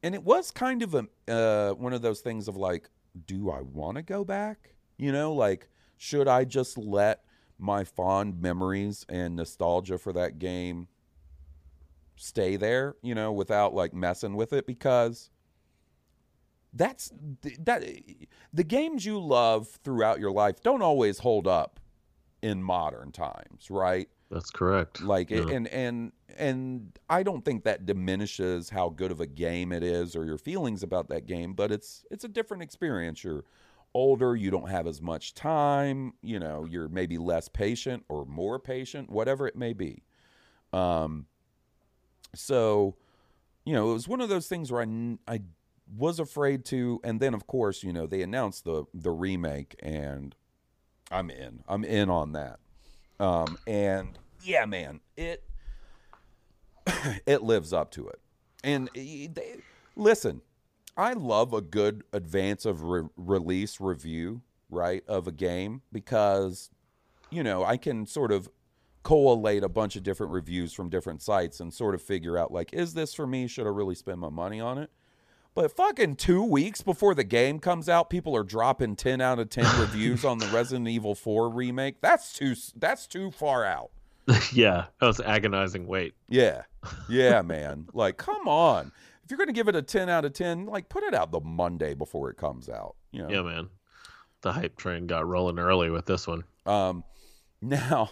And 0.03 0.15
it 0.15 0.23
was 0.23 0.51
kind 0.51 0.83
of 0.83 0.95
a 0.95 1.07
uh, 1.27 1.73
one 1.73 1.93
of 1.93 2.03
those 2.03 2.21
things 2.21 2.47
of 2.47 2.57
like, 2.57 2.89
do 3.27 3.51
I 3.51 3.63
want 3.63 3.97
to 3.97 4.03
go 4.03 4.25
back? 4.25 4.75
You 4.97 5.13
know, 5.13 5.33
like 5.33 5.69
should 5.97 6.29
I 6.29 6.45
just 6.45 6.79
let 6.79 7.25
my 7.59 7.85
fond 7.85 8.41
memories 8.41 9.05
and 9.09 9.37
nostalgia 9.37 9.99
for 9.99 10.13
that 10.13 10.39
game 10.39 10.89
stay 12.17 12.57
there, 12.57 12.97
you 13.03 13.15
know, 13.15 13.33
without 13.33 13.75
like 13.75 13.95
messing 13.95 14.35
with 14.35 14.53
it 14.53 14.67
because 14.67 15.31
that's 16.73 17.13
that 17.61 17.83
the 18.53 18.65
games 18.65 19.05
you 19.05 19.19
love 19.19 19.69
throughout 19.85 20.21
your 20.21 20.31
life 20.31 20.61
don't 20.63 20.83
always 20.83 21.19
hold 21.19 21.47
up 21.47 21.81
in 22.43 22.63
modern 22.63 23.11
times, 23.13 23.71
right? 23.71 24.09
That's 24.31 24.51
correct. 24.51 25.01
Like 25.03 25.31
Yeah. 25.31 25.49
and 25.49 25.67
and 25.69 26.13
and 26.37 26.99
I 27.09 27.23
don't 27.23 27.45
think 27.45 27.65
that 27.65 27.87
diminishes 27.87 28.69
how 28.69 28.91
good 28.91 29.11
of 29.11 29.21
a 29.21 29.27
game 29.27 29.73
it 29.73 29.83
is 29.83 30.15
or 30.15 30.25
your 30.25 30.39
feelings 30.39 30.83
about 30.83 31.09
that 31.09 31.27
game, 31.27 31.55
but 31.55 31.73
it's 31.73 32.05
it's 32.11 32.25
a 32.25 32.29
different 32.29 32.63
experience. 32.63 33.25
You're 33.25 33.45
older, 33.99 34.37
you 34.37 34.51
don't 34.51 34.71
have 34.71 34.87
as 34.87 35.03
much 35.03 35.35
time, 35.35 36.13
you 36.23 36.39
know, 36.39 36.65
you're 36.65 36.89
maybe 36.89 37.19
less 37.19 37.49
patient 37.49 38.05
or 38.09 38.25
more 38.25 38.59
patient, 38.61 39.11
whatever 39.11 39.47
it 39.49 39.57
may 39.57 39.73
be. 39.73 40.03
Um 40.73 41.27
so 42.35 42.97
you 43.65 43.75
know, 43.75 43.91
it 43.91 43.95
was 43.95 44.09
one 44.09 44.21
of 44.21 44.29
those 44.29 44.47
things 44.47 44.73
where 44.73 44.83
I, 44.83 45.19
I 45.27 45.41
was 45.97 46.21
afraid 46.21 46.65
to 46.67 47.01
and 47.03 47.19
then 47.19 47.35
of 47.35 47.47
course, 47.47 47.83
you 47.83 47.93
know, 47.93 48.07
they 48.07 48.23
announced 48.23 48.65
the 48.65 48.85
the 48.95 49.11
remake 49.11 49.75
and 49.81 50.35
I'm 51.11 51.31
in. 51.31 51.65
I'm 51.67 51.85
in 51.85 52.09
on 52.09 52.33
that. 52.33 52.61
Um, 53.19 53.59
and 53.67 54.19
yeah, 54.45 54.65
man, 54.65 55.01
it 55.17 55.43
it 57.27 57.43
lives 57.43 57.73
up 57.73 57.91
to 57.93 58.09
it. 58.09 58.21
And 58.65 58.89
they, 58.95 59.57
listen, 59.97 60.43
I 60.99 61.13
love 61.13 61.55
a 61.55 61.61
good 61.61 62.03
advance 62.13 62.67
of 62.67 62.83
re- 62.83 63.09
release 63.17 63.81
review, 63.81 64.43
right, 64.69 65.05
of 65.07 65.29
a 65.29 65.33
game 65.33 65.83
because 65.93 66.71
you 67.31 67.45
know 67.45 67.65
I 67.65 67.77
can 67.77 68.05
sort 68.05 68.33
of 68.33 68.51
collate 69.05 69.63
a 69.63 69.69
bunch 69.69 69.95
of 69.95 70.03
different 70.03 70.33
reviews 70.33 70.73
from 70.73 70.91
different 70.91 71.23
sites 71.23 71.61
and 71.61 71.73
sort 71.73 71.95
of 71.95 72.03
figure 72.03 72.37
out 72.37 72.53
like, 72.53 72.73
is 72.73 72.95
this 72.95 73.15
for 73.15 73.27
me? 73.27 73.47
Should 73.47 73.67
I 73.67 73.71
really 73.71 73.95
spend 73.95 74.19
my 74.19 74.29
money 74.29 74.61
on 74.61 74.77
it? 74.77 74.91
But 75.55 75.75
fucking 75.75 76.17
two 76.17 76.43
weeks 76.43 76.83
before 76.83 77.15
the 77.15 77.25
game 77.25 77.59
comes 77.59 77.89
out, 77.89 78.11
people 78.11 78.37
are 78.37 78.45
dropping 78.45 78.97
ten 78.97 79.21
out 79.21 79.39
of 79.39 79.51
ten 79.51 79.65
reviews 79.81 80.25
on 80.25 80.39
the 80.39 80.47
Resident 80.47 80.89
Evil 80.89 81.15
Four 81.15 81.49
remake. 81.49 82.01
That's 82.01 82.33
too. 82.33 82.55
That's 82.77 83.07
too 83.07 83.31
far 83.31 83.65
out. 83.65 83.91
yeah, 84.53 84.87
that 85.01 85.07
was 85.07 85.21
agonizing 85.21 85.87
wait. 85.87 86.15
Yeah, 86.29 86.63
yeah, 87.09 87.41
man. 87.43 87.87
Like, 87.93 88.17
come 88.17 88.47
on. 88.49 88.93
If 89.29 89.33
you're 89.33 89.39
gonna 89.45 89.53
give 89.53 89.69
it 89.69 89.77
a 89.77 89.83
ten 89.83 90.09
out 90.09 90.25
of 90.25 90.33
ten, 90.33 90.65
like 90.65 90.89
put 90.89 91.05
it 91.05 91.13
out 91.13 91.33
the 91.33 91.41
Monday 91.41 91.93
before 91.93 92.31
it 92.31 92.39
comes 92.39 92.71
out. 92.71 92.97
You 93.13 93.25
know. 93.25 93.29
Yeah, 93.29 93.43
man. 93.43 93.69
The 94.41 94.55
hype 94.55 94.79
train 94.79 95.07
got 95.07 95.29
rolling 95.29 95.59
early 95.59 95.91
with 95.91 96.07
this 96.07 96.27
one. 96.27 96.45
Um, 96.65 97.05
now, 97.61 98.09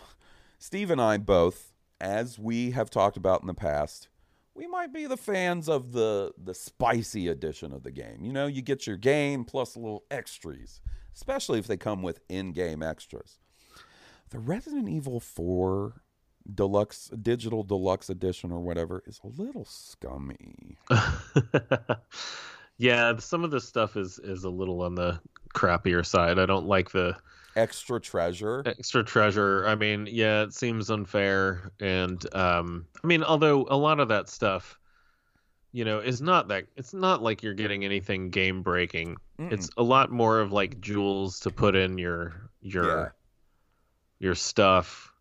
Steve 0.58 0.90
and 0.90 1.00
I 1.00 1.16
both, 1.16 1.72
as 2.02 2.38
we 2.38 2.72
have 2.72 2.90
talked 2.90 3.16
about 3.16 3.40
in 3.40 3.46
the 3.46 3.54
past, 3.54 4.08
we 4.54 4.66
might 4.66 4.92
be 4.92 5.06
the 5.06 5.16
fans 5.16 5.70
of 5.70 5.92
the 5.92 6.34
the 6.36 6.52
spicy 6.52 7.28
edition 7.28 7.72
of 7.72 7.82
the 7.82 7.92
game. 7.92 8.22
You 8.22 8.34
know, 8.34 8.46
you 8.46 8.60
get 8.60 8.86
your 8.86 8.98
game 8.98 9.46
plus 9.46 9.74
a 9.74 9.78
little 9.78 10.04
extras, 10.10 10.82
especially 11.14 11.58
if 11.58 11.66
they 11.66 11.78
come 11.78 12.02
with 12.02 12.20
in-game 12.28 12.82
extras. 12.82 13.38
The 14.28 14.38
Resident 14.38 14.90
Evil 14.90 15.20
4 15.20 16.02
deluxe 16.54 17.08
digital 17.22 17.62
deluxe 17.62 18.08
edition 18.10 18.52
or 18.52 18.60
whatever 18.60 19.02
is 19.06 19.20
a 19.24 19.42
little 19.42 19.64
scummy. 19.64 20.76
yeah, 22.78 23.16
some 23.18 23.44
of 23.44 23.50
this 23.50 23.66
stuff 23.66 23.96
is 23.96 24.18
is 24.18 24.44
a 24.44 24.50
little 24.50 24.82
on 24.82 24.94
the 24.94 25.18
crappier 25.54 26.04
side. 26.04 26.38
I 26.38 26.46
don't 26.46 26.66
like 26.66 26.90
the 26.90 27.16
Extra 27.56 27.98
treasure. 27.98 28.62
extra 28.66 29.02
treasure. 29.02 29.66
I 29.66 29.74
mean, 29.76 30.06
yeah, 30.10 30.42
it 30.42 30.52
seems 30.52 30.90
unfair, 30.90 31.72
and 31.80 32.22
um, 32.34 32.86
I 33.02 33.06
mean, 33.06 33.22
although 33.22 33.66
a 33.70 33.76
lot 33.76 33.98
of 33.98 34.08
that 34.08 34.28
stuff, 34.28 34.78
you 35.72 35.82
know, 35.86 36.00
is 36.00 36.20
not 36.20 36.48
that. 36.48 36.66
It's 36.76 36.92
not 36.92 37.22
like 37.22 37.42
you're 37.42 37.54
getting 37.54 37.82
anything 37.82 38.28
game 38.28 38.60
breaking. 38.62 39.16
Mm-mm. 39.38 39.52
It's 39.52 39.70
a 39.78 39.82
lot 39.82 40.10
more 40.12 40.38
of 40.40 40.52
like 40.52 40.80
jewels 40.82 41.40
to 41.40 41.50
put 41.50 41.74
in 41.74 41.96
your 41.96 42.50
your 42.60 42.84
Yeah. 42.86 43.08
your 44.18 44.34
stuff 44.34 45.14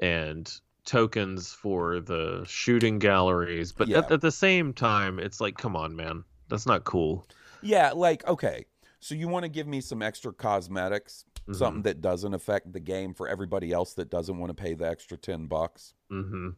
and 0.00 0.52
tokens 0.84 1.52
for 1.52 2.00
the 2.00 2.44
shooting 2.46 2.98
galleries. 2.98 3.72
But 3.72 3.88
at, 3.90 4.08
Yeah. 4.08 4.14
at 4.14 4.20
the 4.20 4.30
same 4.32 4.72
time, 4.72 5.18
it's 5.18 5.40
like, 5.40 5.56
come 5.58 5.76
on, 5.76 5.94
man, 5.96 6.24
that's 6.48 6.66
not 6.66 6.84
cool. 6.84 7.26
Yeah, 7.62 7.92
like 7.92 8.26
okay. 8.26 8.64
So 9.00 9.14
you 9.14 9.28
want 9.28 9.44
to 9.44 9.48
give 9.48 9.66
me 9.66 9.80
some 9.80 10.02
extra 10.02 10.32
cosmetics, 10.32 11.24
Mhm. 11.46 11.54
something 11.56 11.82
that 11.82 12.00
doesn't 12.00 12.34
affect 12.34 12.72
the 12.72 12.80
game 12.80 13.14
for 13.14 13.28
everybody 13.28 13.72
else 13.72 13.94
that 13.94 14.10
doesn't 14.10 14.38
want 14.38 14.50
to 14.50 14.54
pay 14.60 14.74
the 14.74 14.88
extra 14.88 15.16
10 15.16 15.46
bucks. 15.46 15.94
Mm-hmm. 16.10 16.50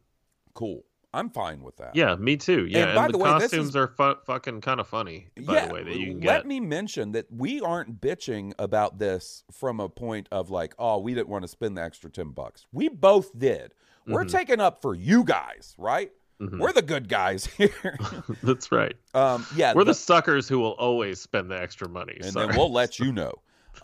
Cool. 0.53 0.83
I'm 1.13 1.29
fine 1.29 1.61
with 1.61 1.75
that. 1.77 1.93
Yeah, 1.95 2.15
me 2.15 2.37
too. 2.37 2.65
Yeah, 2.67 2.85
and, 2.87 2.95
by 2.95 3.07
the, 3.07 3.13
the 3.13 3.17
way, 3.17 3.29
costumes 3.31 3.69
is- 3.69 3.75
are 3.75 3.87
fu- 3.87 4.15
fucking 4.25 4.61
kind 4.61 4.79
of 4.79 4.87
funny. 4.87 5.27
By 5.45 5.53
yeah, 5.55 5.67
the 5.67 5.73
way, 5.73 5.83
that 5.83 5.97
you 5.97 6.05
can 6.13 6.21
let 6.21 6.37
get. 6.43 6.45
me 6.47 6.59
mention 6.61 7.11
that 7.11 7.25
we 7.29 7.59
aren't 7.59 7.99
bitching 7.99 8.53
about 8.59 8.97
this 8.97 9.43
from 9.51 9.79
a 9.81 9.89
point 9.89 10.27
of 10.31 10.49
like, 10.49 10.73
oh, 10.79 10.99
we 10.99 11.13
didn't 11.13 11.27
want 11.29 11.43
to 11.43 11.49
spend 11.49 11.77
the 11.77 11.83
extra 11.83 12.09
10 12.09 12.29
bucks. 12.29 12.65
We 12.71 12.87
both 12.87 13.37
did. 13.37 13.73
We're 14.07 14.23
Mhm. 14.25 14.31
taking 14.31 14.59
up 14.61 14.81
for 14.81 14.95
you 14.95 15.23
guys, 15.25 15.75
right? 15.77 16.11
Mhm. 16.41 16.59
We're 16.59 16.71
the 16.73 16.81
good 16.81 17.09
guys 17.09 17.45
here. 17.57 17.97
That's 18.43 18.71
right. 18.71 18.95
um, 19.13 19.45
yeah, 19.55 19.73
We're 19.75 19.83
the 19.83 19.93
suckers 19.93 20.47
who 20.47 20.59
will 20.59 20.71
always 20.79 21.19
spend 21.19 21.51
the 21.51 21.61
extra 21.61 21.89
money. 21.89 22.13
and 22.21 22.31
Sorry. 22.31 22.47
then 22.47 22.55
we'll 22.57 22.71
let 22.71 22.99
you 22.99 23.11
know. 23.11 23.33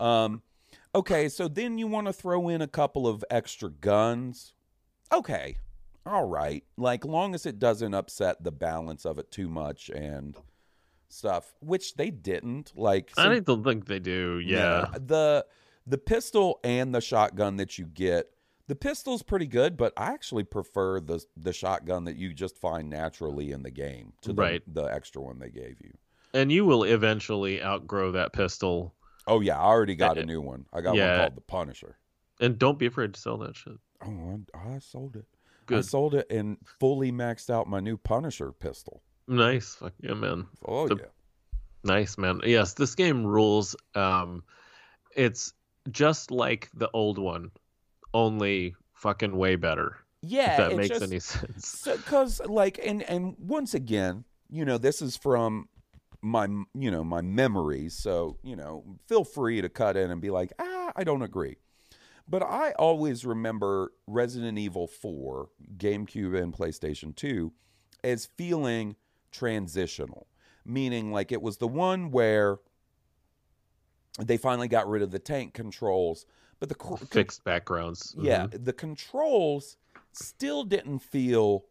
Um, 0.00 0.42
okay, 0.94 1.28
so 1.28 1.46
then 1.46 1.76
you 1.78 1.86
want 1.86 2.06
to 2.06 2.12
throw 2.12 2.48
in 2.48 2.62
a 2.62 2.66
couple 2.66 3.06
of 3.06 3.22
extra 3.30 3.70
guns. 3.70 4.54
Okay, 5.12 5.56
all 6.08 6.24
right. 6.24 6.64
Like 6.76 7.04
long 7.04 7.34
as 7.34 7.46
it 7.46 7.58
doesn't 7.58 7.94
upset 7.94 8.42
the 8.42 8.52
balance 8.52 9.04
of 9.04 9.18
it 9.18 9.30
too 9.30 9.48
much 9.48 9.90
and 9.90 10.36
stuff, 11.08 11.54
which 11.60 11.94
they 11.94 12.10
didn't. 12.10 12.72
Like 12.76 13.12
I 13.16 13.38
don't 13.40 13.64
think 13.64 13.86
they 13.86 13.98
do. 13.98 14.40
Yeah. 14.44 14.86
Nah, 14.92 14.98
the 14.98 15.46
the 15.86 15.98
pistol 15.98 16.60
and 16.64 16.94
the 16.94 17.00
shotgun 17.00 17.56
that 17.56 17.78
you 17.78 17.86
get. 17.86 18.30
The 18.66 18.74
pistol's 18.74 19.22
pretty 19.22 19.46
good, 19.46 19.78
but 19.78 19.94
I 19.96 20.12
actually 20.12 20.44
prefer 20.44 21.00
the 21.00 21.24
the 21.36 21.52
shotgun 21.54 22.04
that 22.04 22.16
you 22.16 22.34
just 22.34 22.58
find 22.58 22.90
naturally 22.90 23.52
in 23.52 23.62
the 23.62 23.70
game 23.70 24.12
to 24.22 24.34
the, 24.34 24.42
Right. 24.42 24.62
the 24.66 24.84
extra 24.84 25.22
one 25.22 25.38
they 25.38 25.48
gave 25.48 25.76
you. 25.80 25.96
And 26.34 26.52
you 26.52 26.66
will 26.66 26.84
eventually 26.84 27.62
outgrow 27.62 28.12
that 28.12 28.34
pistol. 28.34 28.94
Oh 29.26 29.40
yeah, 29.40 29.58
I 29.58 29.64
already 29.64 29.94
got 29.94 30.18
a 30.18 30.24
new 30.24 30.42
one. 30.42 30.66
I 30.72 30.82
got 30.82 30.96
yeah. 30.96 31.12
one 31.12 31.20
called 31.20 31.36
the 31.36 31.40
Punisher. 31.42 31.96
And 32.40 32.58
don't 32.58 32.78
be 32.78 32.86
afraid 32.86 33.14
to 33.14 33.20
sell 33.20 33.38
that 33.38 33.56
shit. 33.56 33.78
Oh, 34.04 34.40
I, 34.54 34.74
I 34.74 34.78
sold 34.78 35.16
it. 35.16 35.24
I 35.70 35.80
sold 35.82 36.14
it 36.14 36.26
and 36.30 36.56
fully 36.80 37.12
maxed 37.12 37.50
out 37.50 37.66
my 37.68 37.80
new 37.80 37.96
Punisher 37.96 38.52
pistol. 38.52 39.02
Nice. 39.26 39.74
Fuck 39.74 39.92
yeah, 40.00 40.14
man. 40.14 40.46
Oh 40.64 40.88
The- 40.88 40.96
yeah. 40.96 41.04
Nice, 41.84 42.18
man. 42.18 42.40
Yes, 42.44 42.74
this 42.74 42.94
game 42.96 43.24
rules. 43.24 43.76
Um, 43.94 44.42
it's 45.14 45.52
just 45.90 46.30
like 46.30 46.68
the 46.74 46.90
old 46.92 47.18
one, 47.18 47.50
only 48.12 48.74
fucking 48.94 49.36
way 49.36 49.56
better. 49.56 49.96
Yeah, 50.20 50.52
if 50.52 50.70
that 50.70 50.76
makes 50.76 50.88
just- 50.88 51.02
any 51.02 51.20
sense. 51.20 51.82
because 51.86 52.40
like 52.46 52.80
and 52.84 53.02
and 53.04 53.36
once 53.38 53.74
again 53.74 54.24
you 54.50 54.64
know 54.64 54.78
this 54.78 55.00
is 55.02 55.16
from 55.16 55.68
my 56.22 56.46
you 56.74 56.90
know 56.90 57.04
my 57.04 57.20
memories 57.20 57.94
so 57.94 58.36
you 58.42 58.56
know 58.56 58.82
feel 59.06 59.22
free 59.22 59.60
to 59.60 59.68
cut 59.68 59.96
in 59.96 60.10
and 60.10 60.20
be 60.20 60.30
like 60.30 60.52
ah 60.58 60.90
i 60.96 61.04
don't 61.04 61.22
agree 61.22 61.54
but 62.28 62.42
i 62.42 62.72
always 62.72 63.24
remember 63.24 63.92
resident 64.06 64.58
evil 64.58 64.86
4 64.86 65.48
gamecube 65.76 66.40
and 66.40 66.52
playstation 66.52 67.14
2 67.16 67.52
as 68.04 68.26
feeling 68.36 68.94
transitional 69.32 70.26
meaning 70.64 71.12
like 71.12 71.32
it 71.32 71.40
was 71.42 71.56
the 71.58 71.68
one 71.68 72.10
where 72.10 72.58
they 74.20 74.36
finally 74.36 74.68
got 74.68 74.88
rid 74.88 75.02
of 75.02 75.10
the 75.10 75.18
tank 75.18 75.54
controls 75.54 76.26
but 76.60 76.68
the 76.68 76.74
cr- 76.74 76.96
Fixed 76.96 77.44
backgrounds. 77.44 78.16
yeah, 78.18 78.48
Mhm. 78.48 78.64
the 78.64 78.72
controls 78.72 79.76
still 80.12 80.64
didn't 80.64 80.98
feel 80.98 81.66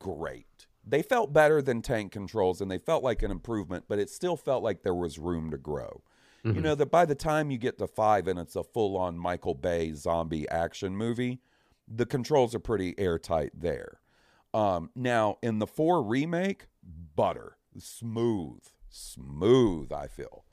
great. 0.00 0.66
They 0.84 1.00
felt 1.00 1.32
better 1.32 1.62
than 1.62 1.80
tank 1.80 2.10
controls 2.10 2.60
and 2.60 2.68
they 2.68 2.78
felt 2.78 3.04
like 3.04 3.22
an 3.22 3.30
improvement, 3.30 3.84
but 3.86 4.00
it 4.00 4.10
still 4.10 4.36
felt 4.36 4.64
like 4.64 4.82
there 4.82 4.96
was 4.96 5.16
room 5.20 5.52
to 5.52 5.56
grow. 5.58 6.02
You 6.44 6.54
Mhm. 6.54 6.62
know, 6.62 6.74
that 6.74 6.90
by 6.90 7.04
the 7.04 7.14
time 7.14 7.50
you 7.52 7.58
get 7.58 7.78
to 7.78 7.86
five 7.86 8.26
and 8.26 8.38
it's 8.38 8.56
a 8.56 8.64
full 8.64 8.96
on 8.96 9.16
Michael 9.16 9.54
Bay 9.54 9.92
zombie 9.92 10.48
action 10.48 10.96
movie, 10.96 11.40
the 11.86 12.04
controls 12.06 12.54
are 12.54 12.58
pretty 12.60 12.98
airtight 12.98 13.52
there. 13.54 14.00
Um, 14.52 14.90
now, 14.96 15.38
in 15.42 15.60
the 15.60 15.66
four 15.68 16.02
remake, 16.02 16.66
butter, 17.14 17.56
smooth, 17.78 18.60
smooth, 18.88 19.92
I 19.92 20.08
feel. 20.08 20.44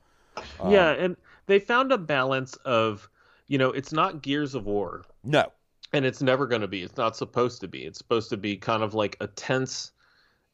Um, 0.59 0.71
yeah, 0.71 0.91
and 0.91 1.17
they 1.47 1.59
found 1.59 1.91
a 1.91 1.97
balance 1.97 2.55
of, 2.65 3.09
you 3.47 3.57
know, 3.57 3.71
it's 3.71 3.91
not 3.91 4.21
Gears 4.21 4.53
of 4.53 4.65
War, 4.67 5.03
No. 5.23 5.51
and 5.91 6.05
it's 6.05 6.21
never 6.21 6.45
going 6.45 6.61
to 6.61 6.67
be. 6.67 6.83
It's 6.83 6.97
not 6.97 7.17
supposed 7.17 7.61
to 7.61 7.67
be. 7.67 7.85
It's 7.85 7.97
supposed 7.97 8.29
to 8.29 8.37
be 8.37 8.55
kind 8.55 8.83
of 8.83 8.93
like 8.93 9.17
a 9.21 9.27
tense 9.27 9.91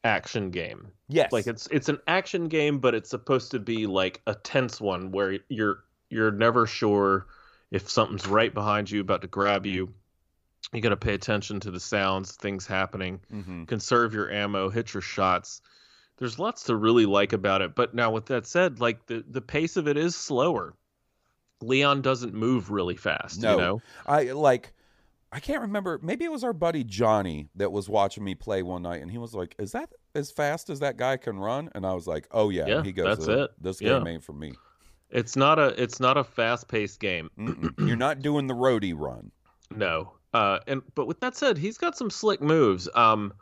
action 0.06 0.50
game. 0.50 0.88
Yes. 1.08 1.32
Like 1.32 1.46
it's 1.46 1.66
it's 1.70 1.88
an 1.90 1.98
action 2.06 2.48
game, 2.48 2.78
but 2.78 2.94
it's 2.94 3.10
supposed 3.10 3.50
to 3.50 3.58
be 3.58 3.86
like 3.86 4.22
a 4.26 4.34
tense 4.34 4.80
one 4.80 5.10
where 5.12 5.38
you're 5.48 5.84
you're 6.08 6.30
never 6.30 6.66
sure 6.66 7.26
if 7.70 7.90
something's 7.90 8.26
right 8.26 8.54
behind 8.54 8.90
you 8.90 9.00
about 9.00 9.20
to 9.22 9.26
grab 9.26 9.66
you 9.66 9.92
You 10.72 10.80
got 10.80 10.90
to 10.90 10.96
pay 10.96 11.14
attention 11.14 11.60
to 11.60 11.70
the 11.70 11.80
sounds, 11.80 12.32
things 12.36 12.66
happening, 12.66 13.20
Mm-hmm. 13.32 13.64
conserve 13.64 14.14
your 14.14 14.30
ammo, 14.30 14.70
hit 14.70 14.94
your 14.94 15.00
shots. 15.00 15.60
There's 16.18 16.38
lots 16.38 16.64
to 16.64 16.76
really 16.76 17.06
like 17.06 17.32
about 17.34 17.60
it. 17.60 17.74
But 17.74 17.94
now, 17.94 18.10
with 18.10 18.26
that 18.26 18.46
said, 18.46 18.80
like 18.80 19.04
the 19.06 19.22
the 19.28 19.42
pace 19.42 19.76
of 19.76 19.86
it 19.88 19.96
is 19.96 20.16
slower. 20.16 20.74
Leon 21.60 22.02
doesn't 22.02 22.34
move 22.34 22.70
really 22.70 22.96
fast. 22.96 23.40
No. 23.40 23.50
You 23.52 23.56
know, 23.58 23.82
I 24.06 24.22
like. 24.32 24.72
I 25.36 25.40
can't 25.40 25.60
remember. 25.60 26.00
Maybe 26.02 26.24
it 26.24 26.32
was 26.32 26.42
our 26.42 26.54
buddy 26.54 26.82
Johnny 26.82 27.50
that 27.56 27.70
was 27.70 27.90
watching 27.90 28.24
me 28.24 28.34
play 28.34 28.62
one 28.62 28.82
night, 28.82 29.02
and 29.02 29.10
he 29.10 29.18
was 29.18 29.34
like, 29.34 29.54
"Is 29.58 29.72
that 29.72 29.90
as 30.14 30.30
fast 30.30 30.70
as 30.70 30.80
that 30.80 30.96
guy 30.96 31.18
can 31.18 31.38
run?" 31.38 31.68
And 31.74 31.84
I 31.84 31.92
was 31.92 32.06
like, 32.06 32.26
"Oh 32.30 32.48
yeah." 32.48 32.66
Yeah, 32.66 32.82
he 32.82 32.90
goes, 32.90 33.18
that's 33.18 33.28
"Uh, 33.28 33.42
it. 33.44 33.50
This 33.60 33.80
Yeah. 33.82 33.98
game 33.98 34.06
ain't 34.06 34.24
for 34.24 34.32
me. 34.32 34.54
it's 35.10 35.36
not 35.36 35.58
a 35.58 35.80
it's 35.80 36.00
not 36.00 36.16
a 36.16 36.24
fast 36.24 36.68
paced 36.68 36.98
game. 37.00 37.28
You're 37.78 37.96
not 37.96 38.20
doing 38.22 38.46
the 38.46 38.54
roadie 38.54 38.94
run. 38.96 39.30
No. 39.70 40.12
Uh, 40.32 40.60
and 40.66 40.80
but 40.94 41.06
with 41.06 41.20
that 41.20 41.36
said, 41.36 41.58
he's 41.58 41.76
got 41.76 41.96
some 41.98 42.08
slick 42.08 42.40
moves. 42.40 42.88
Um, 42.94 43.32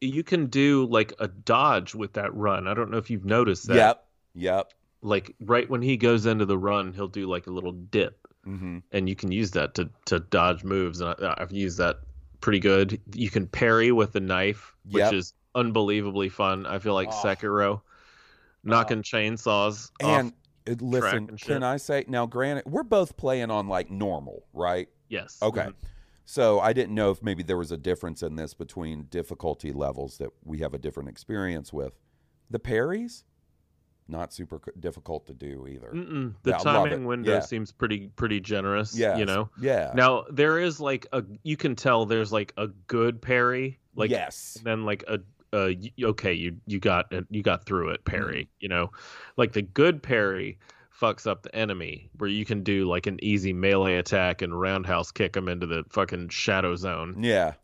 you 0.00 0.22
can 0.22 0.46
do 0.46 0.86
like 0.86 1.12
a 1.18 1.28
dodge 1.28 1.94
with 1.94 2.12
that 2.14 2.34
run. 2.34 2.68
I 2.68 2.74
don't 2.74 2.90
know 2.90 2.98
if 2.98 3.10
you've 3.10 3.24
noticed 3.24 3.66
that. 3.68 3.76
Yep. 3.76 4.06
Yep. 4.34 4.72
Like 5.02 5.34
right 5.40 5.68
when 5.68 5.82
he 5.82 5.96
goes 5.96 6.26
into 6.26 6.44
the 6.46 6.58
run, 6.58 6.92
he'll 6.92 7.08
do 7.08 7.26
like 7.26 7.46
a 7.46 7.50
little 7.50 7.72
dip, 7.72 8.26
Mm-hmm. 8.46 8.78
and 8.92 9.08
you 9.08 9.16
can 9.16 9.32
use 9.32 9.50
that 9.52 9.74
to 9.74 9.88
to 10.06 10.20
dodge 10.20 10.64
moves. 10.64 11.00
And 11.00 11.14
I, 11.18 11.34
I've 11.38 11.52
used 11.52 11.78
that 11.78 11.96
pretty 12.40 12.60
good. 12.60 13.00
You 13.14 13.30
can 13.30 13.46
parry 13.46 13.90
with 13.92 14.12
the 14.12 14.20
knife, 14.20 14.74
which 14.90 15.00
Yep. 15.00 15.12
is 15.14 15.34
unbelievably 15.54 16.28
fun. 16.28 16.66
I 16.66 16.78
feel 16.78 16.94
like 16.94 17.08
Oh. 17.10 17.22
Sekiro, 17.24 17.80
knocking 18.62 19.02
chainsaws 19.02 19.90
And 20.00 20.32
it, 20.66 20.80
listen, 20.82 21.28
and 21.28 21.40
can 21.40 21.62
I 21.62 21.76
say 21.76 22.04
now? 22.08 22.26
Granted, 22.26 22.64
we're 22.66 22.82
both 22.82 23.16
playing 23.16 23.50
on 23.50 23.68
like 23.68 23.90
normal, 23.90 24.46
right? 24.52 24.88
Yes. 25.08 25.38
Okay. 25.42 25.60
Mhm. 25.66 25.74
So 26.26 26.58
I 26.60 26.72
didn't 26.72 26.94
know 26.94 27.10
if 27.10 27.22
maybe 27.22 27.42
there 27.42 27.58
was 27.58 27.70
a 27.70 27.76
difference 27.76 28.22
in 28.22 28.36
this 28.36 28.54
between 28.54 29.04
difficulty 29.04 29.72
levels 29.72 30.16
that 30.18 30.30
we 30.42 30.58
have 30.60 30.72
a 30.72 30.78
different 30.78 31.10
experience 31.10 31.70
with. 31.72 31.92
The 32.50 32.58
parries, 32.58 33.24
not 34.08 34.32
super 34.32 34.60
difficult 34.80 35.26
to 35.26 35.34
do 35.34 35.66
either. 35.66 35.88
Mm-mm. 35.92 36.34
The 36.42 36.50
Yeah, 36.50 36.58
timing 36.58 37.04
window 37.06 37.32
Yeah. 37.34 37.40
seems 37.40 37.72
pretty 37.72 38.08
pretty 38.16 38.40
generous. 38.40 38.96
Yeah. 38.96 39.16
You 39.16 39.24
know. 39.24 39.48
Yeah. 39.60 39.92
Now 39.94 40.24
there 40.30 40.58
is 40.58 40.80
like 40.80 41.06
a 41.12 41.24
you 41.42 41.56
can 41.56 41.74
tell 41.74 42.04
there's 42.06 42.32
like 42.32 42.52
a 42.56 42.68
good 42.86 43.22
parry, 43.22 43.78
like 43.94 44.10
yes. 44.10 44.58
then 44.62 44.84
like 44.84 45.04
a 45.08 45.14
uh 45.54 45.70
y- 45.80 45.90
okay 46.02 46.32
you 46.34 46.56
you 46.66 46.80
got 46.80 47.10
it 47.12 47.24
you 47.30 47.42
got 47.42 47.64
through 47.64 47.90
it 47.90 48.04
parry, 48.04 48.48
you 48.60 48.68
know, 48.68 48.90
like 49.36 49.52
the 49.52 49.62
good 49.62 50.02
parry 50.02 50.58
fucks 51.00 51.26
up 51.26 51.42
the 51.42 51.54
enemy 51.56 52.08
where 52.18 52.30
you 52.30 52.44
can 52.44 52.62
do 52.62 52.88
like 52.88 53.06
an 53.06 53.18
easy 53.22 53.52
melee 53.52 53.96
attack 53.96 54.42
and 54.42 54.58
roundhouse 54.60 55.10
kick 55.10 55.32
them 55.32 55.48
into 55.48 55.66
the 55.66 55.82
fucking 55.90 56.28
shadow 56.28 56.76
zone, 56.76 57.16
Yeah. 57.18 57.54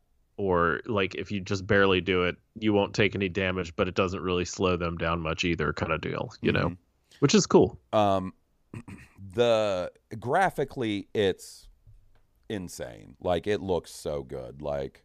Or 0.41 0.81
like 0.87 1.15
if 1.17 1.31
you 1.31 1.39
just 1.41 1.67
barely 1.67 2.01
do 2.01 2.23
it, 2.23 2.37
you 2.59 2.73
won't 2.73 2.95
take 2.95 3.15
any 3.15 3.29
damage, 3.29 3.77
but 3.77 3.89
it 3.89 3.95
doesn't 3.95 4.23
really 4.23 4.47
slow 4.47 4.75
them 4.79 4.97
down 4.97 5.21
much 5.21 5.45
either, 5.45 5.75
kind 5.75 5.93
of 5.93 6.01
deal, 6.01 6.33
you 6.41 6.51
know, 6.51 6.75
which 7.19 7.35
is 7.35 7.47
cool. 7.47 7.79
Um, 7.93 8.33
the 9.35 9.93
graphically, 10.19 11.09
it's 11.13 11.69
insane. 12.49 13.17
Like 13.21 13.47
it 13.47 13.61
looks 13.61 13.91
so 13.91 14.23
good. 14.23 14.63
Like 14.63 15.05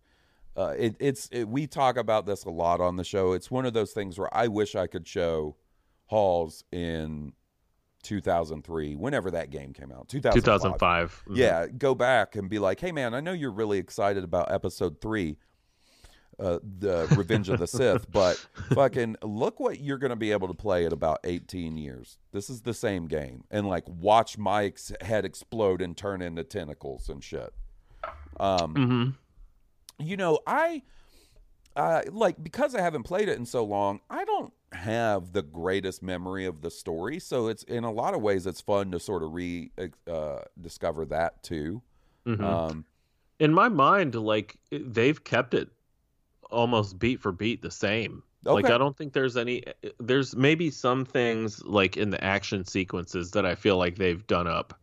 uh, 0.56 0.74
it, 0.78 0.96
it's 1.00 1.28
it, 1.34 1.44
we 1.50 1.68
talk 1.68 1.98
about 1.98 2.26
this 2.26 2.46
a 2.46 2.50
lot 2.50 2.80
on 2.80 2.96
the 2.96 3.04
show. 3.04 3.34
It's 3.34 3.52
one 3.52 3.66
of 3.66 3.74
those 3.74 3.92
things 3.92 4.18
where 4.18 4.34
I 4.34 4.48
wish 4.48 4.74
I 4.74 4.88
could 4.88 5.06
show 5.06 5.58
Hawes 6.06 6.64
in 6.72 7.34
2003, 8.06 8.96
whenever 8.96 9.32
that 9.32 9.50
game 9.50 9.74
came 9.74 9.92
out, 9.92 10.08
2005. 10.08 10.44
2005. 10.80 11.24
Mhm. 11.28 11.38
Yeah, 11.38 11.68
go 11.68 11.94
back 11.96 12.36
and 12.36 12.50
be 12.50 12.60
like, 12.60 12.80
hey 12.80 12.92
man, 12.92 13.14
I 13.14 13.20
know 13.20 13.34
you're 13.34 13.52
really 13.52 13.78
excited 13.80 14.24
about 14.24 14.52
episode 14.52 15.02
three, 15.02 15.38
uh, 16.40 16.60
the 16.80 17.08
Revenge 17.18 17.50
of 17.50 17.60
the 17.60 17.68
Sith, 17.68 18.12
but 18.12 18.36
fucking 18.74 19.16
look 19.24 19.60
what 19.60 19.80
you're 19.80 19.98
gonna 19.98 20.16
be 20.16 20.32
able 20.32 20.48
to 20.48 20.54
play 20.54 20.86
at 20.86 20.94
about 20.94 21.20
18 21.24 21.78
years. 21.78 22.18
This 22.32 22.50
is 22.50 22.62
the 22.62 22.74
same 22.74 23.08
game, 23.08 23.44
and 23.52 23.68
like 23.68 23.84
watch 23.88 24.38
Mike's 24.38 24.92
head 25.02 25.26
explode 25.26 25.82
and 25.82 25.96
turn 25.98 26.22
into 26.22 26.44
tentacles 26.44 27.10
and 27.10 27.24
shit. 27.24 27.54
Um, 28.40 28.74
Mhm. 28.76 29.16
you 30.06 30.18
know, 30.18 30.40
I 30.46 30.84
uh, 31.78 32.02
like 32.12 32.42
because 32.42 32.74
I 32.76 32.80
haven't 32.82 33.04
played 33.04 33.28
it 33.28 33.38
in 33.38 33.46
so 33.46 33.64
long, 33.66 34.00
I 34.10 34.24
don't 34.24 34.54
have 34.76 35.34
the 35.34 35.42
greatest 35.42 36.04
memory 36.04 36.46
of 36.46 36.62
the 36.62 36.72
story. 36.72 37.20
So 37.20 37.48
it's 37.48 37.64
in 37.64 37.84
a 37.84 37.92
lot 37.92 38.14
of 38.14 38.22
ways 38.22 38.46
it's 38.46 38.62
fun 38.62 38.92
to 38.92 39.00
sort 39.00 39.24
of 39.24 39.34
re 39.34 39.72
uh, 40.08 40.40
discover 40.62 41.06
that 41.06 41.44
too. 41.44 41.82
Mhm. 42.26 42.44
Um, 42.44 42.86
in 43.40 43.54
my 43.54 43.70
mind, 43.70 44.16
like 44.16 44.58
they've 44.72 45.24
kept 45.24 45.54
it 45.54 45.70
almost 46.50 47.00
beat 47.00 47.20
for 47.20 47.32
beat 47.32 47.62
the 47.62 47.72
same. 47.72 48.24
Like 48.44 48.70
I 48.70 48.78
don't 48.78 48.96
think 48.96 49.14
there's 49.14 49.38
any. 49.38 49.64
There's 50.00 50.36
maybe 50.36 50.70
some 50.70 51.04
things 51.04 51.64
like 51.64 51.98
in 51.98 52.12
the 52.12 52.24
action 52.24 52.64
sequences 52.64 53.32
that 53.32 53.46
I 53.46 53.56
feel 53.56 53.78
like 53.78 53.96
they've 53.96 54.26
done 54.28 54.46
up 54.48 54.80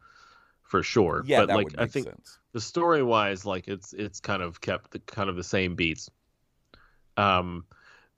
for 0.63 0.83
sure. 0.83 1.23
yeah, 1.27 1.41
but 1.41 1.47
that 1.47 1.57
like 1.57 1.65
would 1.67 1.79
I 1.79 1.87
think 1.87 2.07
sense. 2.07 2.39
the 2.53 2.61
story 2.61 3.05
wise, 3.05 3.47
like 3.47 3.69
it's 3.69 3.93
it's 3.93 4.19
kind 4.19 4.43
of 4.43 4.61
kept 4.61 4.91
the 4.91 4.99
kind 4.99 5.31
of 5.31 5.37
the 5.37 5.45
same 5.45 5.77
beats. 5.77 6.11
Um, 7.17 7.65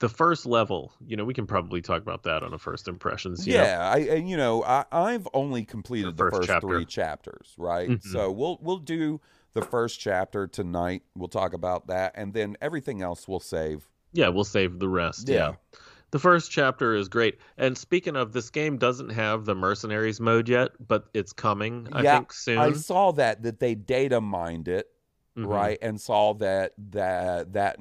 the 0.07 0.13
first 0.13 0.45
level, 0.45 0.93
you 1.05 1.15
know, 1.17 1.25
we 1.25 1.33
can 1.33 1.47
probably 1.47 1.81
talk 1.81 2.01
about 2.01 2.23
that 2.23 2.43
on 2.43 2.53
a 2.53 2.57
first 2.59 2.87
impressions. 2.87 3.47
you 3.47 3.53
know? 3.55 3.63
Yeah, 3.63 3.89
I 3.89 3.97
and 3.99 4.29
you 4.29 4.37
know 4.37 4.63
I 4.63 4.85
I've 4.91 5.27
only 5.33 5.65
completed 5.65 6.15
the 6.17 6.23
first 6.25 6.35
first 6.37 6.47
chapter. 6.49 6.67
three 6.67 6.85
chapters, 6.85 7.53
right? 7.57 7.89
Mhm. 7.89 8.03
So 8.03 8.31
we'll 8.31 8.59
we'll 8.61 8.77
do 8.77 9.19
the 9.53 9.61
first 9.63 9.99
chapter 9.99 10.45
tonight. 10.47 11.01
We'll 11.15 11.27
talk 11.29 11.53
about 11.53 11.87
that, 11.87 12.13
and 12.15 12.33
then 12.33 12.55
everything 12.61 13.01
else 13.01 13.27
we'll 13.27 13.39
save. 13.39 13.87
Yeah, 14.13 14.29
we'll 14.29 14.43
save 14.43 14.77
the 14.79 14.87
rest. 14.89 15.27
Yeah. 15.27 15.35
Yeah. 15.35 15.79
The 16.11 16.19
first 16.19 16.51
chapter 16.51 16.93
is 16.95 17.09
great. 17.09 17.39
And 17.57 17.77
speaking 17.77 18.15
of, 18.15 18.31
this 18.31 18.49
game 18.49 18.77
doesn't 18.77 19.09
have 19.09 19.43
the 19.45 19.55
mercenaries 19.55 20.21
mode 20.21 20.47
yet, 20.47 20.71
but 20.87 21.07
it's 21.13 21.33
coming, 21.33 21.89
I 21.91 22.03
Yeah, 22.03 22.17
think, 22.17 22.31
soon. 22.31 22.57
I 22.59 22.71
saw 22.73 23.11
that 23.13 23.43
that 23.43 23.59
they 23.59 23.75
data 23.75 24.21
mined 24.21 24.67
it, 24.69 24.87
Mhm. 25.37 25.47
right, 25.47 25.77
and 25.81 25.99
saw 25.99 26.33
that 26.35 26.73
that 26.91 27.51
that 27.53 27.79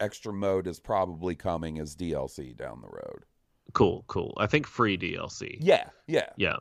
extra 0.00 0.32
mode 0.32 0.66
is 0.66 0.80
probably 0.80 1.34
coming 1.34 1.78
as 1.78 1.94
DLC 1.94 2.56
down 2.56 2.80
the 2.80 2.88
road. 2.88 3.24
Cool, 3.72 4.04
cool. 4.08 4.34
I 4.36 4.46
think 4.46 4.66
free 4.66 4.98
DLC. 4.98 5.58
Yeah, 5.60 5.88
yeah, 6.06 6.30
Yeah. 6.36 6.56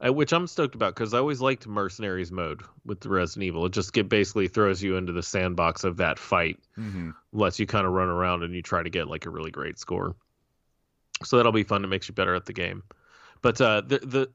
I, 0.00 0.10
which 0.10 0.32
I'm 0.32 0.48
stoked 0.48 0.74
about 0.74 0.94
because 0.94 1.14
I 1.14 1.18
always 1.18 1.40
liked 1.40 1.66
mercenaries 1.66 2.32
mode 2.32 2.62
with 2.84 3.00
the 3.00 3.08
Resident 3.08 3.44
Evil. 3.44 3.66
It 3.66 3.72
just 3.72 3.92
get 3.92 4.08
basically 4.08 4.48
throws 4.48 4.82
you 4.82 4.96
into 4.96 5.12
the 5.12 5.22
sandbox 5.22 5.84
of 5.84 5.98
that 5.98 6.18
fight, 6.18 6.58
hmm 6.74 7.10
lets 7.32 7.58
you 7.60 7.66
kind 7.66 7.86
of 7.86 7.92
run 7.92 8.08
around 8.08 8.42
and 8.42 8.54
you 8.54 8.62
try 8.62 8.82
to 8.82 8.90
get 8.90 9.08
like 9.08 9.26
a 9.26 9.30
really 9.30 9.50
great 9.50 9.78
score. 9.78 10.16
So 11.22 11.36
that'll 11.36 11.52
be 11.52 11.64
fun. 11.64 11.84
It 11.84 11.88
makes 11.88 12.08
you 12.08 12.14
better 12.14 12.34
at 12.34 12.46
the 12.46 12.52
game. 12.52 12.82
But 13.42 13.60
uh, 13.60 13.82
the 13.82 13.98
the 13.98 14.30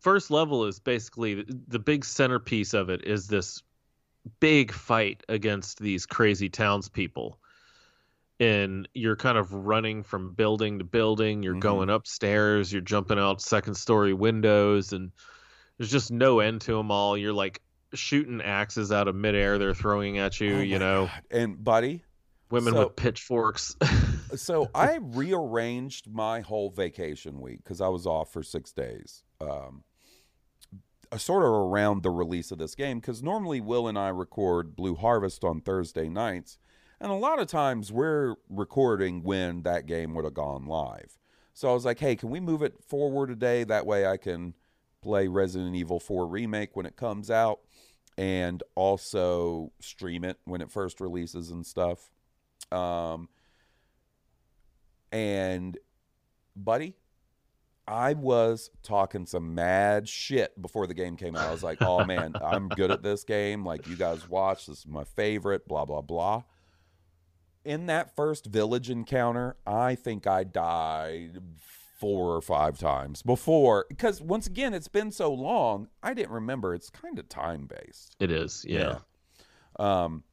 first 0.00 0.30
level 0.30 0.64
is 0.64 0.78
basically 0.78 1.44
the 1.44 1.78
big 1.78 2.04
centerpiece 2.04 2.72
of 2.72 2.88
it 2.88 3.04
is 3.04 3.26
this 3.26 3.62
big 4.40 4.72
fight 4.72 5.22
against 5.28 5.80
these 5.80 6.06
crazy 6.06 6.48
townspeople. 6.48 7.38
And 8.40 8.88
you're 8.94 9.16
kind 9.16 9.38
of 9.38 9.52
running 9.52 10.02
from 10.02 10.34
building 10.34 10.78
to 10.80 10.84
building. 10.84 11.42
You're 11.42 11.54
Mhm. 11.54 11.60
going 11.60 11.90
upstairs. 11.90 12.72
You're 12.72 12.82
jumping 12.82 13.18
out 13.18 13.40
second 13.40 13.74
story 13.76 14.12
windows, 14.12 14.92
and 14.92 15.12
there's 15.78 15.90
just 15.90 16.10
no 16.10 16.40
end 16.40 16.60
to 16.62 16.72
them 16.72 16.90
all. 16.90 17.16
You're 17.16 17.32
like 17.32 17.62
shooting 17.92 18.40
axes 18.42 18.90
out 18.90 19.06
of 19.06 19.14
midair. 19.14 19.56
They're 19.58 19.72
throwing 19.74 20.18
at 20.18 20.40
you. 20.40 20.56
Oh 20.56 20.60
you 20.60 20.80
know, 20.80 21.06
God. 21.06 21.22
And 21.30 21.62
buddy, 21.64 22.02
women 22.50 22.74
So- 22.74 22.84
with 22.86 22.96
pitchforks. 22.96 23.76
so 24.34 24.68
I 24.74 24.96
rearranged 25.00 26.10
my 26.12 26.40
whole 26.40 26.70
vacation 26.70 27.40
week 27.40 27.62
because 27.62 27.80
I 27.80 27.86
was 27.88 28.04
off 28.04 28.32
for 28.32 28.42
six 28.42 28.72
days. 28.72 29.22
Um, 29.40 29.84
uh, 31.12 31.18
sort 31.18 31.44
of 31.44 31.50
around 31.50 32.02
the 32.02 32.10
release 32.10 32.50
of 32.50 32.58
this 32.58 32.74
game 32.74 32.98
because 32.98 33.22
normally 33.22 33.60
Will 33.60 33.86
and 33.86 33.96
I 33.96 34.08
record 34.08 34.74
Blue 34.74 34.96
Harvest 34.96 35.44
on 35.44 35.60
Thursday 35.60 36.08
nights, 36.08 36.58
and 37.04 37.12
a 37.12 37.16
lot 37.16 37.38
of 37.38 37.46
times 37.46 37.92
we're 37.92 38.34
recording 38.48 39.22
when 39.22 39.60
that 39.64 39.84
game 39.84 40.14
would 40.14 40.24
have 40.24 40.32
gone 40.32 40.64
live. 40.64 41.18
So 41.52 41.68
I 41.68 41.74
was 41.74 41.84
like, 41.84 41.98
hey, 41.98 42.16
can 42.16 42.30
we 42.30 42.40
move 42.40 42.62
it 42.62 42.82
forward 42.82 43.30
a 43.30 43.36
day? 43.36 43.62
That 43.62 43.84
way 43.84 44.06
I 44.06 44.16
can 44.16 44.54
play 45.02 45.28
Resident 45.28 45.76
Evil 45.76 46.00
4 46.00 46.26
Remake 46.26 46.74
when 46.74 46.86
it 46.86 46.96
comes 46.96 47.30
out 47.30 47.60
and 48.16 48.62
also 48.74 49.70
stream 49.80 50.24
it 50.24 50.38
when 50.46 50.62
it 50.62 50.70
first 50.70 50.98
releases 50.98 51.50
and 51.50 51.66
stuff. 51.66 52.10
Um, 52.72 53.28
and, 55.12 55.76
buddy, 56.56 56.94
I 57.86 58.14
was 58.14 58.70
talking 58.82 59.26
some 59.26 59.54
mad 59.54 60.08
shit 60.08 60.60
before 60.60 60.86
the 60.86 60.94
game 60.94 61.18
came 61.18 61.36
out. 61.36 61.48
I 61.48 61.52
was 61.52 61.62
like, 61.62 61.82
oh 61.82 62.02
man, 62.06 62.34
I'm 62.42 62.70
good 62.70 62.90
at 62.90 63.02
this 63.02 63.24
game. 63.24 63.62
Like, 63.62 63.86
you 63.88 63.94
guys 63.94 64.26
watch, 64.26 64.64
this 64.68 64.78
is 64.78 64.86
my 64.86 65.04
favorite, 65.04 65.68
blah, 65.68 65.84
blah, 65.84 66.00
blah. 66.00 66.44
In 67.64 67.86
that 67.86 68.14
first 68.14 68.46
village 68.46 68.90
encounter, 68.90 69.56
I 69.66 69.94
think 69.94 70.26
I 70.26 70.44
died 70.44 71.38
four 71.98 72.34
or 72.36 72.42
five 72.42 72.78
times 72.78 73.22
before. 73.22 73.86
Because 73.88 74.20
once 74.20 74.46
again, 74.46 74.74
it's 74.74 74.88
been 74.88 75.10
so 75.10 75.32
long, 75.32 75.88
I 76.02 76.12
didn't 76.12 76.32
remember. 76.32 76.74
It's 76.74 76.90
kind 76.90 77.18
of 77.18 77.28
time 77.28 77.66
based. 77.66 78.16
it 78.20 78.30
is, 78.30 78.64
yeah. 78.68 78.98
Um, 79.78 80.24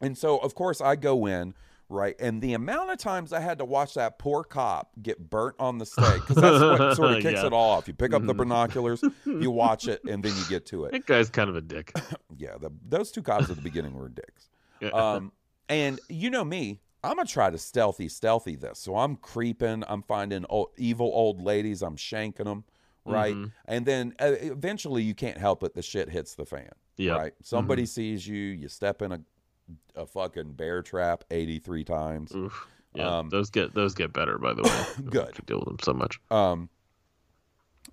and 0.00 0.18
so, 0.18 0.36
of 0.38 0.54
course, 0.54 0.80
I 0.82 0.96
go 0.96 1.24
in, 1.26 1.54
right? 1.88 2.14
And 2.20 2.42
the 2.42 2.52
amount 2.52 2.90
of 2.90 2.98
times 2.98 3.32
I 3.32 3.40
had 3.40 3.58
to 3.58 3.64
watch 3.64 3.94
that 3.94 4.18
poor 4.18 4.44
cop 4.44 4.90
get 5.00 5.30
burnt 5.30 5.54
on 5.58 5.78
the 5.78 5.86
stake, 5.86 6.20
because 6.26 6.36
that's 6.36 6.60
what 6.80 6.96
sort 6.96 7.12
of 7.12 7.22
kicks 7.22 7.40
Yeah. 7.40 7.46
it 7.46 7.52
all 7.54 7.70
off. 7.70 7.88
You 7.88 7.94
pick 7.94 8.12
up 8.12 8.26
the 8.26 8.34
Mhm. 8.34 8.38
binoculars, 8.38 9.02
you 9.24 9.50
watch 9.50 9.88
it, 9.88 10.02
and 10.04 10.22
then 10.22 10.32
you 10.36 10.44
get 10.48 10.66
to 10.66 10.84
it. 10.84 10.92
That 10.92 11.06
guy's 11.06 11.30
kind 11.30 11.48
of 11.48 11.56
a 11.56 11.62
dick. 11.62 11.92
Yeah, 12.36 12.56
the, 12.60 12.70
those 12.86 13.12
two 13.12 13.22
cops 13.22 13.48
at 13.48 13.56
the 13.56 13.62
beginning 13.62 13.94
were 13.94 14.08
dicks. 14.08 14.50
Yeah. 14.80 14.88
Um, 14.88 15.32
and 15.68 16.00
you 16.08 16.30
know 16.30 16.44
me, 16.44 16.80
I'm 17.02 17.16
gonna 17.16 17.26
try 17.28 17.50
to 17.50 17.58
stealthy, 17.58 18.08
stealthy 18.08 18.56
this. 18.56 18.78
So 18.78 18.96
I'm 18.96 19.16
creeping. 19.16 19.84
I'm 19.88 20.02
finding 20.02 20.44
old, 20.48 20.68
evil 20.76 21.10
old 21.12 21.42
ladies. 21.42 21.82
I'm 21.82 21.96
shanking 21.96 22.44
them, 22.44 22.64
right? 23.04 23.34
Mhm. 23.34 23.52
And 23.66 23.84
then 23.86 24.14
uh, 24.20 24.32
eventually, 24.40 25.02
you 25.02 25.14
can't 25.14 25.38
help 25.38 25.62
it. 25.62 25.74
The 25.74 25.82
shit 25.82 26.08
hits 26.08 26.34
the 26.34 26.46
fan, 26.46 26.70
Yep. 26.96 27.16
right? 27.18 27.32
Somebody 27.42 27.84
sees 27.86 28.26
you. 28.26 28.38
You 28.38 28.68
step 28.68 29.02
in 29.02 29.12
a 29.12 29.20
a 29.94 30.06
fucking 30.06 30.52
bear 30.52 30.82
trap 30.82 31.24
83 31.30 31.84
times. 31.84 32.34
Oof. 32.34 32.66
Yeah, 32.94 33.18
Um, 33.18 33.28
those 33.30 33.50
get 33.50 33.74
those 33.74 33.94
get 33.94 34.12
better 34.12 34.38
by 34.38 34.52
the 34.54 34.62
way. 34.62 35.04
Good. 35.10 35.34
deal 35.46 35.58
with 35.60 35.68
them 35.68 35.78
so 35.82 35.92
much. 35.94 36.18
Um, 36.30 36.68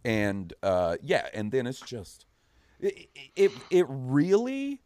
and 0.03 0.53
uh, 0.63 0.97
yeah, 1.01 1.27
and 1.33 1.51
then 1.51 1.67
it's 1.67 1.79
just 1.81 2.25
it 2.79 3.09
it, 3.35 3.51
it 3.69 3.85
really 3.89 4.81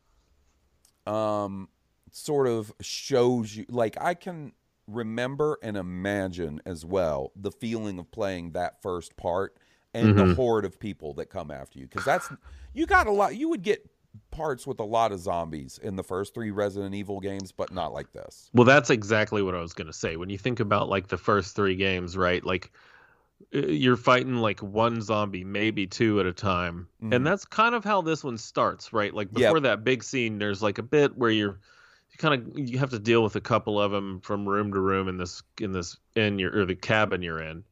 um 1.08 1.70
sort 2.16 2.48
of 2.48 2.72
shows 2.80 3.58
you 3.58 3.66
like 3.68 3.98
I 4.00 4.14
can 4.14 4.54
remember 4.88 5.58
and 5.62 5.76
imagine 5.76 6.62
as 6.66 6.86
well 6.86 7.34
the 7.36 7.52
feeling 7.52 8.00
of 8.00 8.10
playing 8.12 8.52
that 8.52 8.82
first 8.82 9.18
part 9.18 9.58
and 9.94 10.16
the 10.18 10.24
Mhm. 10.24 10.36
horde 10.36 10.64
of 10.64 10.80
people 10.80 11.14
that 11.16 11.26
come 11.26 11.52
after 11.52 11.78
you 11.78 11.86
because 11.88 12.06
that's 12.06 12.30
you 12.74 12.86
got 12.86 13.08
a 13.08 13.12
lot 13.12 13.36
you 13.36 13.50
would 13.50 13.64
get 13.64 13.90
parts 14.32 14.66
with 14.66 14.80
a 14.80 14.84
lot 14.86 15.12
of 15.12 15.20
zombies 15.20 15.78
in 15.84 15.98
the 15.98 16.04
first 16.04 16.34
three 16.34 16.52
Resident 16.52 16.96
Evil 16.96 17.20
games 17.20 17.52
but 17.52 17.74
not 17.74 17.92
like 17.92 18.14
this 18.14 18.50
Well, 18.54 18.64
that's 18.64 18.90
exactly 18.90 19.42
what 19.42 19.54
I 19.56 19.60
was 19.60 19.74
going 19.74 19.88
to 19.88 19.94
say. 19.94 20.16
When 20.16 20.30
you 20.30 20.38
think 20.38 20.62
about 20.62 20.88
like 20.88 21.08
the 21.10 21.18
first 21.18 21.54
three 21.54 21.76
games, 21.76 22.16
right? 22.16 22.46
Like 22.46 22.72
you're 23.52 23.98
fighting 23.98 24.38
like 24.38 24.62
one 24.62 25.02
zombie, 25.02 25.44
maybe 25.44 25.86
two 25.88 26.20
at 26.22 26.26
a 26.26 26.34
time. 26.34 26.88
Mhm. 27.02 27.14
And 27.16 27.28
that's 27.28 27.46
kind 27.46 27.76
of 27.76 27.84
how 27.84 28.02
this 28.02 28.24
one 28.24 28.38
starts, 28.38 28.94
right? 28.94 29.14
Like 29.14 29.32
Yep. 29.32 29.34
before 29.34 29.60
that 29.62 29.84
big 29.84 30.04
scene, 30.04 30.38
there's 30.40 30.64
like 30.64 30.78
a 30.78 30.84
bit 30.84 31.18
where 31.18 31.30
you're 31.32 31.52
you 31.52 31.58
kind 32.18 32.34
of 32.34 32.60
you 32.60 32.78
have 32.80 32.92
to 32.92 33.00
deal 33.00 33.24
with 33.24 33.36
a 33.36 33.42
couple 33.42 33.80
of 33.80 33.92
them 33.92 34.22
from 34.22 34.48
room 34.48 34.74
to 34.74 34.80
room 34.80 35.08
in 35.08 35.18
this 35.18 35.44
in 35.60 35.72
this 35.72 35.98
in 36.16 36.40
your 36.40 36.58
or 36.58 36.66
the 36.66 36.76
cabin 36.76 37.22
you're 37.22 37.42
in. 37.42 37.64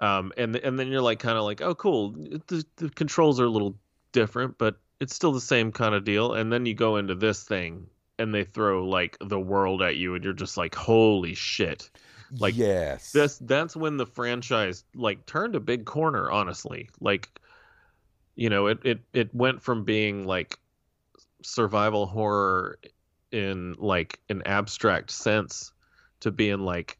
Um 0.00 0.32
and 0.36 0.56
and 0.56 0.78
then 0.78 0.88
you're 0.88 1.02
like 1.02 1.18
kind 1.20 1.38
of 1.38 1.44
like, 1.44 1.60
"Oh 1.62 1.74
cool, 1.74 2.12
the, 2.12 2.64
the 2.76 2.90
controls 2.90 3.40
are 3.40 3.46
a 3.46 3.50
little 3.50 3.76
different, 4.12 4.58
but 4.58 4.76
it's 5.00 5.14
still 5.14 5.32
the 5.32 5.40
same 5.40 5.72
kind 5.72 5.94
of 5.94 6.04
deal." 6.04 6.34
And 6.34 6.52
then 6.52 6.66
you 6.66 6.74
go 6.74 6.96
into 6.96 7.14
this 7.14 7.44
thing 7.44 7.86
and 8.18 8.34
they 8.34 8.44
throw 8.44 8.86
like 8.86 9.16
the 9.20 9.40
world 9.40 9.82
at 9.82 9.96
you 9.96 10.14
and 10.14 10.24
you're 10.24 10.32
just 10.34 10.56
like, 10.56 10.74
"Holy 10.74 11.34
shit." 11.34 11.90
Like, 12.38 12.54
yes 12.56 13.12
This 13.12 13.38
that's 13.38 13.76
when 13.76 13.96
the 13.96 14.06
franchise 14.06 14.84
like 14.94 15.26
turned 15.26 15.54
a 15.56 15.60
big 15.60 15.86
corner, 15.86 16.30
honestly. 16.30 16.90
Like 17.00 17.30
you 18.34 18.50
know, 18.50 18.66
it 18.66 18.78
it 18.84 19.00
it 19.12 19.34
went 19.34 19.62
from 19.62 19.84
being 19.84 20.26
like 20.26 20.58
survival 21.42 22.06
horror 22.06 22.78
in 23.36 23.74
like 23.78 24.18
an 24.30 24.42
abstract 24.46 25.10
sense 25.10 25.72
to 26.20 26.32
being 26.32 26.60
like 26.60 26.98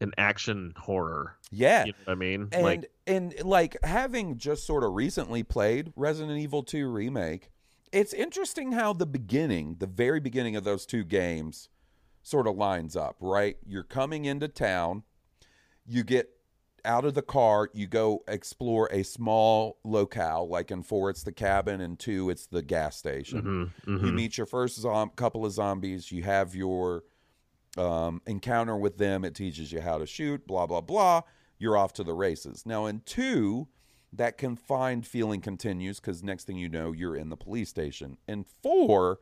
an 0.00 0.12
action 0.16 0.72
horror. 0.76 1.36
yeah 1.50 1.84
You 1.84 1.92
know 1.92 1.98
what 2.04 2.12
I 2.12 2.16
mean? 2.16 2.48
and 2.52 2.62
like 2.62 2.90
and 3.06 3.34
like 3.42 3.76
having 3.82 4.38
just 4.38 4.66
sort 4.66 4.82
of 4.82 4.94
recently 4.94 5.42
played 5.42 5.92
Resident 5.94 6.38
Evil 6.38 6.62
2 6.62 6.88
remake, 6.88 7.50
it's 7.92 8.14
interesting 8.14 8.72
how 8.72 8.92
the 8.94 9.06
beginning, 9.06 9.76
the 9.78 9.86
very 9.86 10.20
beginning 10.20 10.56
of 10.56 10.64
those 10.64 10.86
two 10.86 11.04
games 11.04 11.68
sort 12.22 12.46
of 12.46 12.56
lines 12.56 12.96
up, 12.96 13.16
right? 13.20 13.56
You're 13.66 13.82
coming 13.82 14.24
into 14.24 14.48
town, 14.48 15.02
you 15.86 16.02
get 16.02 16.30
out 16.84 17.04
of 17.04 17.14
the 17.14 17.22
car, 17.22 17.70
you 17.72 17.86
go 17.86 18.22
explore 18.28 18.88
a 18.92 19.02
small 19.02 19.78
locale, 19.84 20.48
like 20.48 20.70
in 20.70 20.82
4 20.82 21.10
it's 21.10 21.22
the 21.22 21.32
cabin 21.32 21.80
and 21.80 21.98
2 21.98 22.30
it's 22.30 22.46
the 22.46 22.62
gas 22.62 22.96
station. 22.96 23.70
mhm, 23.86 23.88
You 24.02 24.08
mhm. 24.10 24.14
meet 24.14 24.36
your 24.38 24.46
first 24.46 24.78
zom- 24.80 25.10
couple 25.10 25.44
of 25.46 25.52
zombies. 25.52 26.10
You 26.12 26.22
have 26.24 26.54
your 26.54 27.04
um, 27.76 28.20
encounter 28.26 28.76
with 28.76 28.98
them. 28.98 29.24
It 29.24 29.34
teaches 29.34 29.70
you 29.72 29.80
how 29.80 29.98
to 29.98 30.06
shoot, 30.06 30.46
blah, 30.46 30.66
blah, 30.66 30.80
blah. 30.80 31.22
You're 31.58 31.76
off 31.76 31.92
to 31.94 32.04
the 32.04 32.14
races. 32.14 32.64
Now, 32.66 32.86
in 32.86 33.00
two, 33.04 33.68
that 34.12 34.38
confined 34.38 35.06
feeling 35.06 35.40
continues 35.40 36.00
because 36.00 36.22
next 36.22 36.44
thing 36.44 36.56
you 36.56 36.68
know, 36.68 36.92
you're 36.92 37.14
in 37.16 37.28
the 37.28 37.36
police 37.36 37.68
station. 37.68 38.16
In 38.26 38.44
four, 38.62 39.18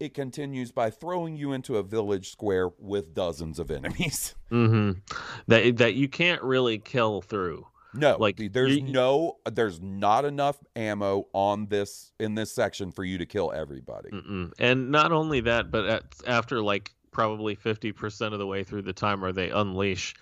it 0.00 0.14
continues 0.14 0.70
by 0.72 0.90
throwing 0.90 1.36
you 1.36 1.52
into 1.52 1.76
a 1.76 1.82
village 1.82 2.30
square 2.30 2.70
with 2.78 3.14
dozens 3.14 3.58
of 3.58 3.70
enemies. 3.70 4.34
Mhm. 4.50 5.00
that 5.46 5.76
that 5.76 5.94
you 5.94 6.08
can't 6.08 6.42
really 6.42 6.78
kill 6.78 7.20
through. 7.20 7.66
No, 7.94 8.16
Like, 8.18 8.36
there's 8.52 8.76
you- 8.76 8.82
no, 8.82 9.38
there's 9.50 9.80
not 9.80 10.24
enough 10.24 10.56
ammo 10.76 11.26
on 11.32 11.66
this 11.66 12.12
in 12.20 12.34
this 12.34 12.52
section 12.52 12.92
for 12.92 13.02
you 13.04 13.18
to 13.18 13.26
kill 13.26 13.50
everybody. 13.52 14.10
Mm-mm. 14.10 14.52
And 14.58 14.90
not 14.90 15.10
only 15.12 15.40
that, 15.40 15.70
but 15.70 15.84
at, 15.86 16.04
after 16.26 16.62
like 16.62 16.94
probably 17.12 17.56
50% 17.56 18.32
of 18.32 18.38
the 18.38 18.46
way 18.46 18.62
through 18.62 18.82
the 18.82 18.92
timer, 18.92 19.32
they 19.32 19.50
unleash 19.50 20.14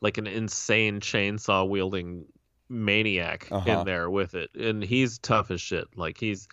like 0.00 0.18
an 0.18 0.26
insane 0.26 1.00
chainsaw 1.00 1.66
wielding 1.68 2.24
maniac 2.68 3.46
Uh-huh. 3.50 3.70
in 3.80 3.86
there 3.86 4.10
with 4.10 4.34
it. 4.34 4.50
And 4.54 4.82
he's 4.82 5.18
tough 5.18 5.50
as 5.50 5.60
shit. 5.60 5.86
Like 5.96 6.18
he's, 6.18 6.48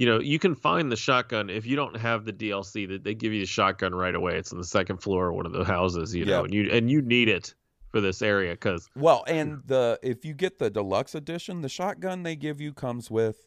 you 0.00 0.06
know, 0.06 0.18
you 0.18 0.38
can 0.38 0.54
find 0.54 0.90
the 0.90 0.96
shotgun 0.96 1.50
if 1.50 1.66
you 1.66 1.76
don't 1.76 1.94
have 1.94 2.24
the 2.24 2.32
DLC 2.32 2.88
that 2.88 3.04
they 3.04 3.14
give 3.14 3.34
you 3.34 3.40
the 3.40 3.46
shotgun 3.46 3.94
right 3.94 4.14
away. 4.14 4.38
It's 4.38 4.50
on 4.50 4.56
the 4.56 4.64
second 4.64 4.96
floor 4.96 5.28
of 5.28 5.34
one 5.34 5.44
of 5.44 5.52
the 5.52 5.62
houses, 5.62 6.14
you 6.14 6.24
know, 6.24 6.44
and 6.44 6.54
you, 6.54 6.70
and 6.70 6.90
you 6.90 7.02
need 7.02 7.28
it 7.28 7.54
for 7.90 8.00
this 8.00 8.22
area 8.22 8.52
because 8.52 8.88
Well, 8.96 9.24
and 9.26 9.60
the 9.66 9.98
if 10.02 10.24
you 10.24 10.32
get 10.32 10.58
the 10.58 10.70
deluxe 10.70 11.14
edition, 11.14 11.60
the 11.60 11.68
shotgun 11.68 12.22
they 12.22 12.34
give 12.34 12.62
you 12.62 12.72
comes 12.72 13.10
with 13.10 13.46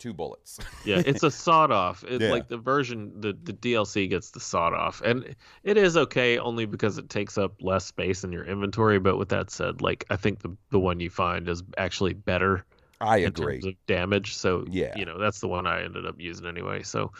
two 0.00 0.12
bullets. 0.12 0.58
yeah 0.84 1.00
it's 1.06 1.22
a 1.22 1.30
sawed 1.30 1.70
off 1.70 2.02
it, 2.02 2.20
Yeah. 2.20 2.32
like 2.32 2.48
the 2.48 2.58
version 2.58 3.12
the, 3.20 3.32
the 3.44 3.52
dlc 3.52 4.10
gets 4.10 4.32
the 4.32 4.40
sawed 4.40 4.74
off 4.74 5.00
and 5.02 5.36
it 5.62 5.76
is 5.76 5.96
okay 5.96 6.36
only 6.36 6.66
because 6.66 6.98
it 6.98 7.08
takes 7.08 7.38
up 7.38 7.54
less 7.62 7.84
space 7.84 8.24
in 8.24 8.32
your 8.32 8.44
inventory 8.44 8.98
but 8.98 9.18
with 9.18 9.28
that 9.28 9.50
said 9.50 9.80
like 9.82 10.04
i 10.10 10.16
think 10.16 10.40
the, 10.40 10.54
the 10.70 10.80
one 10.80 10.98
you 10.98 11.08
find 11.08 11.48
is 11.48 11.62
actually 11.78 12.12
better 12.12 12.66
I 13.04 13.18
in 13.18 13.26
agree. 13.28 13.54
terms 13.54 13.66
of 13.66 13.74
damage 13.86 14.36
so 14.36 14.64
Yeah. 14.68 14.96
you 14.96 15.04
know 15.04 15.18
that's 15.18 15.40
the 15.40 15.48
one 15.48 15.66
i 15.66 15.82
ended 15.82 16.06
up 16.06 16.16
using 16.18 16.46
anyway 16.46 16.82
so. 16.82 17.12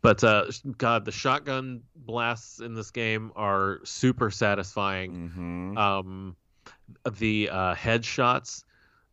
But 0.00 0.22
uh 0.22 0.46
god 0.76 1.04
the 1.04 1.12
shotgun 1.12 1.82
blasts 1.96 2.60
in 2.60 2.74
this 2.74 2.90
game 2.92 3.32
are 3.34 3.80
super 3.84 4.30
satisfying. 4.30 5.30
Hmm 5.34 5.76
um 5.78 6.36
the 7.18 7.48
uh 7.50 7.74
headshots 7.74 8.62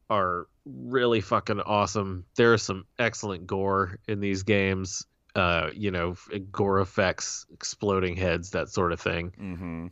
are 0.10 0.48
really 0.66 1.22
fucking 1.22 1.60
awesome. 1.62 2.26
There 2.38 2.54
is 2.54 2.62
some 2.62 2.86
excellent 3.00 3.48
gore 3.48 3.98
in 4.08 4.20
these 4.20 4.44
games 4.44 5.06
uh 5.36 5.70
you 5.74 5.90
know 5.92 6.16
gore 6.52 6.80
effects 6.82 7.46
exploding 7.52 8.16
heads 8.16 8.52
that 8.52 8.70
sort 8.70 8.92
of 8.94 9.00
thing. 9.02 9.32
Hmm 9.38 9.88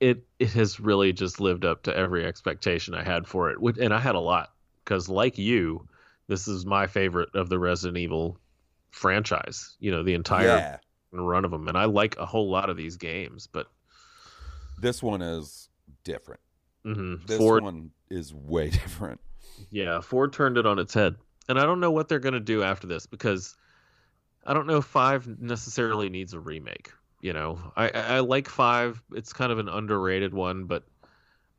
it 0.00 0.22
it 0.38 0.50
has 0.50 0.78
really 0.78 1.12
just 1.12 1.40
lived 1.40 1.64
up 1.64 1.82
to 1.82 1.96
every 1.96 2.24
expectation 2.24 2.94
i 2.94 3.02
had 3.02 3.26
for 3.26 3.50
it 3.50 3.60
Which- 3.60 3.78
and 3.78 3.92
i 3.92 3.98
had 3.98 4.14
a 4.14 4.20
lot 4.20 4.50
because 4.88 5.08
like 5.08 5.38
you 5.38 5.86
this 6.28 6.48
is 6.48 6.66
my 6.66 6.86
favorite 6.86 7.30
of 7.34 7.50
the 7.50 7.58
resident 7.58 7.98
evil 7.98 8.38
franchise 8.90 9.76
you 9.80 9.90
know 9.90 10.02
the 10.04 10.14
entire 10.14 10.62
Yeah, 10.62 10.78
run 11.12 11.44
of 11.44 11.50
them 11.52 11.68
and 11.68 11.78
i 11.78 11.86
like 11.86 12.16
a 12.18 12.26
whole 12.26 12.50
lot 12.50 12.70
of 12.70 12.76
these 12.76 12.96
games 12.96 13.48
but 13.48 13.68
this 14.76 15.02
one 15.02 15.22
is 15.22 15.68
different. 16.04 16.40
mhm, 16.84 17.20
This 17.26 17.52
four 17.52 17.60
one 17.60 17.92
is 18.10 18.34
way 18.34 18.70
different. 18.70 19.20
Yeah, 19.70 20.00
four 20.00 20.28
turned 20.28 20.56
it 20.58 20.66
on 20.66 20.78
its 20.78 20.94
head. 20.94 21.16
And 21.48 21.58
I 21.58 21.64
don't 21.64 21.80
know 21.80 21.90
what 21.90 22.08
they're 22.08 22.18
going 22.18 22.34
to 22.34 22.40
do 22.40 22.62
after 22.62 22.86
this 22.86 23.06
because 23.06 23.56
I 24.46 24.54
don't 24.54 24.66
know 24.66 24.78
if 24.78 24.86
5 24.86 25.40
necessarily 25.40 26.08
needs 26.10 26.34
a 26.34 26.40
remake, 26.40 26.92
you 27.22 27.32
know. 27.32 27.72
I 27.76 27.90
I 27.90 28.20
like 28.20 28.48
5. 28.48 29.02
It's 29.14 29.32
kind 29.34 29.52
of 29.52 29.58
an 29.58 29.68
underrated 29.68 30.34
one, 30.34 30.66
but 30.66 30.84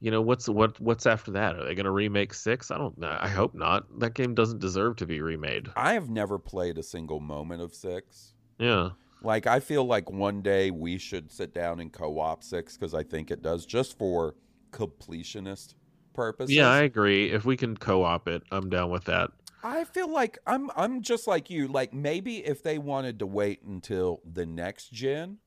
you 0.02 0.12
know, 0.12 0.22
what's 0.22 0.48
what 0.48 0.80
what's 0.80 1.06
after 1.06 1.32
that? 1.32 1.56
Are 1.56 1.66
they 1.66 1.76
going 1.76 1.86
to 1.86 1.92
remake 1.92 2.34
6? 2.34 2.72
I 2.72 2.78
don't 2.78 2.98
know. 2.98 3.18
I 3.20 3.28
hope 3.28 3.54
not. 3.54 4.00
That 4.00 4.14
game 4.14 4.34
doesn't 4.34 4.60
deserve 4.60 4.96
to 4.98 5.06
be 5.06 5.22
remade. 5.22 5.68
I 5.76 5.94
have 5.94 6.10
never 6.10 6.40
played 6.40 6.78
a 6.78 6.84
single 6.84 7.20
moment 7.20 7.62
of 7.62 7.74
six. 7.74 8.34
Yeah. 8.58 8.92
Like 9.22 9.48
I 9.48 9.60
feel 9.60 9.84
like 9.84 10.10
one 10.10 10.42
day 10.42 10.72
we 10.72 10.98
should 10.98 11.32
sit 11.32 11.54
down 11.54 11.82
and 11.82 11.92
co-op 11.92 12.44
six 12.44 12.78
because 12.78 12.94
I 12.94 13.04
think 13.04 13.32
it 13.32 13.42
does 13.42 13.66
just 13.66 13.98
for 13.98 14.36
completionist 14.72 15.76
purposes. 16.14 16.56
Yeah, 16.56 16.70
I 16.70 16.82
agree. 16.84 17.32
If 17.32 17.44
we 17.44 17.58
can 17.58 17.76
co-op 17.76 18.30
it, 18.30 18.44
I'm 18.52 18.70
down 18.70 18.92
with 18.92 19.06
that. 19.06 19.32
I 19.62 19.84
feel 19.84 20.10
like 20.10 20.38
I'm 20.48 20.70
I'm 20.78 21.02
just 21.02 21.28
like 21.28 21.50
you. 21.50 21.68
Like 21.68 21.94
maybe 21.94 22.38
if 22.38 22.64
they 22.64 22.78
wanted 22.78 23.20
to 23.20 23.26
wait 23.26 23.64
until 23.64 24.22
the 24.24 24.46
next 24.46 24.94
gen 24.94 25.40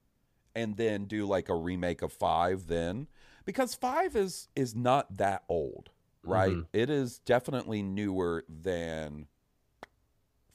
and 0.54 0.76
then 0.76 1.06
do 1.06 1.24
like 1.24 1.48
a 1.48 1.54
remake 1.54 2.02
of 2.02 2.12
5 2.12 2.66
then 2.66 3.06
because 3.44 3.74
5 3.74 4.16
is 4.16 4.48
is 4.56 4.74
not 4.74 5.16
that 5.16 5.42
old, 5.48 5.90
right? 6.22 6.56
Mhm. 6.56 6.66
It 6.72 6.90
is 6.90 7.18
definitely 7.18 7.82
newer 7.82 8.44
than 8.48 9.26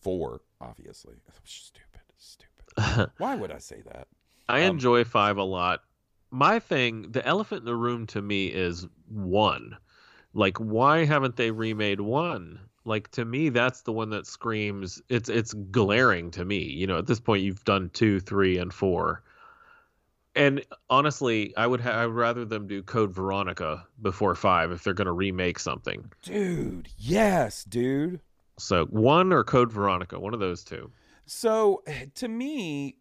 4, 0.02 0.42
obviously. 0.62 1.16
Stupid. 1.44 2.02
Stupid. 2.18 3.12
Why 3.18 3.36
would 3.36 3.52
I 3.52 3.60
say 3.60 3.82
that? 3.82 4.08
I 4.50 4.62
Um, 4.64 4.72
enjoy 4.76 5.04
five 5.04 5.38
a 5.38 5.44
lot. 5.44 5.82
My 6.32 6.60
thing, 6.60 7.12
the 7.12 7.26
elephant 7.26 7.60
in 7.60 7.66
the 7.66 7.76
room 7.76 8.06
to 8.08 8.22
me 8.22 8.48
is 8.48 8.88
one. 9.10 9.78
Like, 10.34 10.58
why 10.58 11.06
haven't 11.06 11.36
they 11.36 11.52
remade 11.52 12.00
one? 12.02 12.60
Like 12.86 13.10
to 13.12 13.26
me, 13.26 13.50
that's 13.50 13.82
the 13.82 13.92
one 13.92 14.10
that 14.12 14.26
screams. 14.28 15.02
It's 15.10 15.28
it's 15.30 15.54
glaring 15.54 16.32
to 16.32 16.46
me. 16.46 16.60
You 16.64 16.88
know, 16.88 16.98
at 16.98 17.08
this 17.08 17.20
point, 17.20 17.44
you've 17.44 17.64
done 17.66 17.90
two, 17.94 18.20
three, 18.22 18.58
and 18.58 18.74
four. 18.74 19.24
And 20.38 20.64
honestly, 20.90 21.56
I 21.58 21.66
would 21.66 21.82
ha- 21.82 22.04
I'd 22.04 22.06
rather 22.06 22.46
them 22.46 22.68
do 22.68 22.84
Code 22.84 23.12
Veronica 23.12 23.88
before 24.02 24.36
five 24.36 24.72
if 24.72 24.84
they're 24.84 24.94
going 24.94 25.08
to 25.08 25.12
remake 25.12 25.58
something. 25.58 26.12
Dude, 26.22 26.90
yes, 26.96 27.64
dude. 27.64 28.22
So 28.60 28.86
one 28.86 29.34
or 29.34 29.44
Code 29.44 29.72
Veronica, 29.72 30.20
one 30.20 30.36
of 30.36 30.40
those 30.40 30.64
two. 30.64 30.92
So 31.26 31.84
to 32.16 32.28
me, 32.28 32.98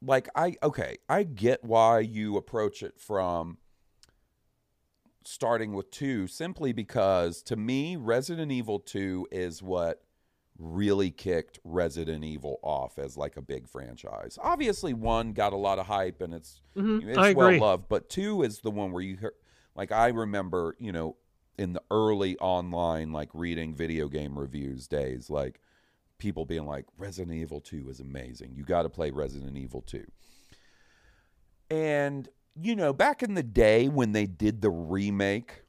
like 0.00 0.28
I 0.36 0.54
okay, 0.62 0.98
I 1.08 1.24
get 1.24 1.64
why 1.64 1.98
you 2.00 2.36
approach 2.36 2.84
it 2.84 3.00
from 3.00 3.58
starting 5.24 5.74
with 5.74 5.90
2 5.90 6.26
simply 6.26 6.72
because 6.72 7.42
to 7.42 7.54
me 7.56 7.96
Resident 7.96 8.50
Evil 8.50 8.78
2 8.78 9.28
is 9.30 9.62
what 9.62 10.02
really 10.58 11.10
kicked 11.10 11.58
Resident 11.64 12.24
Evil 12.24 12.58
off 12.62 12.98
as 12.98 13.16
like 13.16 13.36
a 13.36 13.42
big 13.42 13.68
franchise. 13.68 14.38
Obviously 14.42 14.92
1 14.92 15.32
got 15.32 15.52
a 15.52 15.56
lot 15.56 15.78
of 15.78 15.86
hype 15.86 16.20
and 16.20 16.34
it's 16.34 16.60
Mhm, 16.76 17.08
it's 17.08 17.18
I 17.18 17.32
well 17.32 17.48
agree. 17.48 17.58
loved, 17.60 17.88
but 17.88 18.08
2 18.08 18.42
is 18.42 18.60
the 18.60 18.70
one 18.70 18.92
where 18.92 19.02
you 19.02 19.16
hear 19.16 19.34
like 19.74 19.92
I 19.92 20.08
remember, 20.08 20.74
you 20.78 20.92
know, 20.92 21.16
in 21.56 21.72
the 21.72 21.82
early 21.90 22.36
online 22.38 23.12
like 23.12 23.30
reading 23.34 23.74
video 23.74 24.08
game 24.08 24.38
reviews 24.38 24.86
days 24.88 25.30
like 25.30 25.60
people 26.18 26.44
being 26.44 26.66
like 26.66 26.86
Resident 26.96 27.36
Evil 27.36 27.60
2 27.60 27.88
is 27.88 28.00
amazing. 28.00 28.52
You 28.56 28.64
got 28.64 28.82
to 28.82 28.88
play 28.88 29.10
Resident 29.10 29.56
Evil 29.56 29.82
2. 29.82 30.04
And 31.70 32.28
you 32.60 32.74
know, 32.74 32.92
back 32.92 33.22
in 33.22 33.34
the 33.34 33.42
day 33.44 33.88
when 33.88 34.10
they 34.10 34.26
did 34.26 34.60
the 34.62 34.70
remake 34.70 35.62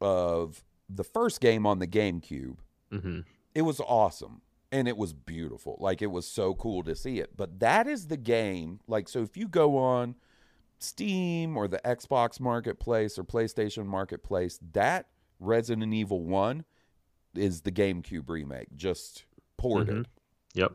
of 0.00 0.62
the 0.90 1.04
first 1.04 1.40
game 1.40 1.64
on 1.66 1.78
the 1.78 1.86
GameCube, 1.86 2.56
hmm 2.90 3.20
it 3.54 3.62
was 3.62 3.80
awesome 3.80 4.42
and 4.70 4.88
it 4.88 4.96
was 4.96 5.12
beautiful. 5.12 5.76
Like 5.78 6.02
it 6.02 6.10
was 6.10 6.26
so 6.26 6.54
cool 6.54 6.82
to 6.84 6.96
see 6.96 7.18
it. 7.18 7.36
But 7.36 7.60
that 7.60 7.86
is 7.86 8.08
the 8.08 8.16
game. 8.16 8.80
Like 8.88 9.08
so 9.08 9.22
if 9.22 9.36
you 9.36 9.48
go 9.48 9.76
on 9.78 10.16
Steam 10.78 11.56
or 11.56 11.68
the 11.68 11.80
Xbox 11.84 12.40
Marketplace 12.40 13.18
or 13.18 13.24
PlayStation 13.24 13.86
Marketplace, 13.86 14.58
that 14.72 15.06
Resident 15.38 15.92
Evil 15.92 16.24
1 16.24 16.64
is 17.34 17.62
the 17.62 17.72
GameCube 17.72 18.28
remake, 18.28 18.68
just 18.76 19.24
ported. 19.56 19.88
Mm-hmm. 19.88 20.60
Yep. 20.60 20.72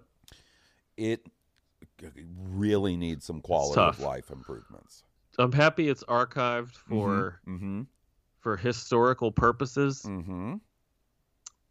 It 0.97 1.27
really 2.49 2.97
needs 2.97 3.25
some 3.25 3.41
quality 3.41 3.79
of 3.79 3.99
life 3.99 4.31
improvements. 4.31 5.03
I'm 5.39 5.51
happy 5.51 5.89
it's 5.89 6.03
archived 6.05 6.75
for 6.75 7.39
mm-hmm. 7.47 7.55
mm-hmm. 7.55 7.81
for 8.39 8.57
historical 8.57 9.31
purposes. 9.31 10.03
Mm-hmm. 10.03 10.55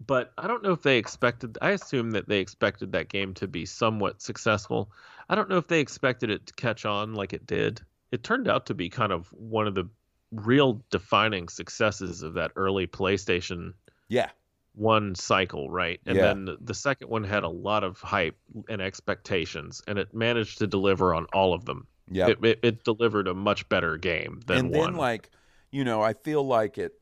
But 0.05 0.33
I 0.37 0.47
don't 0.47 0.63
know 0.63 0.73
if 0.73 0.83
they 0.83 0.99
expected. 0.99 1.57
I 1.63 1.71
assume 1.71 2.11
that 2.13 2.29
they 2.29 2.41
expected 2.41 2.93
that 2.93 3.09
game 3.09 3.33
to 3.35 3.47
be 3.49 3.65
somewhat 3.65 4.21
successful. 4.21 4.91
I 5.29 5.35
don't 5.35 5.49
know 5.49 5.57
if 5.57 5.69
they 5.69 5.81
expected 5.81 6.31
it 6.31 6.47
to 6.47 6.55
catch 6.55 6.85
on 6.85 7.15
like 7.15 7.33
it 7.33 7.47
did. 7.47 7.81
It 8.13 8.23
turned 8.23 8.47
out 8.49 8.67
to 8.67 8.75
be 8.75 8.89
kind 8.91 9.11
of 9.13 9.29
one 9.33 9.67
of 9.67 9.75
the 9.75 9.89
real 10.33 10.83
defining 10.91 11.49
successes 11.49 12.23
of 12.23 12.35
that 12.35 12.53
early 12.57 12.87
PlayStation 12.87 13.73
Yeah. 14.09 14.31
one 14.75 15.15
cycle, 15.15 15.71
right? 15.71 15.99
And 16.05 16.17
Yeah. 16.17 16.35
then 16.35 16.57
the- 16.61 16.75
second 16.75 17.09
one 17.09 17.25
had 17.25 17.43
a 17.45 17.49
lot 17.49 17.83
of 17.83 17.99
hype 18.01 18.37
and 18.69 18.83
expectations, 18.83 19.83
and 19.89 19.99
it 19.99 20.13
managed 20.13 20.59
to 20.59 20.67
deliver 20.67 21.15
on 21.15 21.25
all 21.33 21.55
of 21.55 21.65
them. 21.65 21.87
Yeah. 22.11 22.29
It, 22.29 22.45
it, 22.45 22.59
it 22.63 22.85
delivered 22.85 23.29
a 23.29 23.35
much 23.35 23.67
better 23.71 23.97
game 23.97 24.41
than 24.47 24.59
and 24.59 24.71
one. 24.75 24.93
then 24.93 24.97
like 24.97 25.31
you 25.73 25.83
know 25.83 26.01
i 26.01 26.13
feel 26.13 26.47
like 26.47 26.79
it 26.79 26.93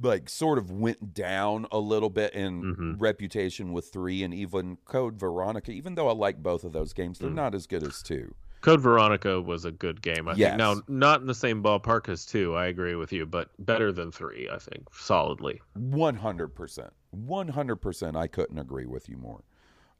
like 0.00 0.28
sort 0.28 0.58
of 0.58 0.70
went 0.70 1.12
down 1.14 1.66
a 1.72 1.78
little 1.78 2.10
bit 2.10 2.32
in 2.34 2.62
Mhm. 2.76 3.00
reputation 3.00 3.72
with 3.72 3.86
three 3.92 4.22
and 4.22 4.32
even 4.32 4.76
code 4.84 5.18
veronica 5.18 5.70
even 5.72 5.94
though 5.96 6.08
i 6.08 6.12
like 6.12 6.42
both 6.42 6.62
of 6.64 6.72
those 6.72 6.92
games 6.92 7.18
they're 7.18 7.30
Mm. 7.30 7.34
not 7.34 7.54
as 7.54 7.66
good 7.66 7.82
as 7.82 8.02
two 8.02 8.34
Code 8.60 8.80
Veronica 8.80 9.40
was 9.40 9.64
a 9.64 9.70
good 9.70 10.02
game. 10.02 10.26
I 10.28 10.34
Yes. 10.34 10.50
think 10.50 10.58
now 10.58 10.82
not 10.88 11.20
in 11.20 11.28
the 11.28 11.34
same 11.34 11.62
ballpark 11.62 12.08
as 12.08 12.26
two. 12.26 12.56
I 12.56 12.66
agree 12.66 12.96
with 12.96 13.12
you, 13.12 13.24
but 13.24 13.50
better 13.64 13.92
than 13.92 14.10
three. 14.10 14.48
I 14.50 14.58
think 14.58 14.92
solidly. 14.92 15.60
100% 15.78 16.90
100% 17.16 18.16
i 18.16 18.26
couldn't 18.26 18.58
agree 18.58 18.84
with 18.84 19.08
you 19.08 19.16
more 19.16 19.44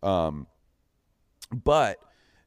um 0.02 0.48
but 1.64 2.02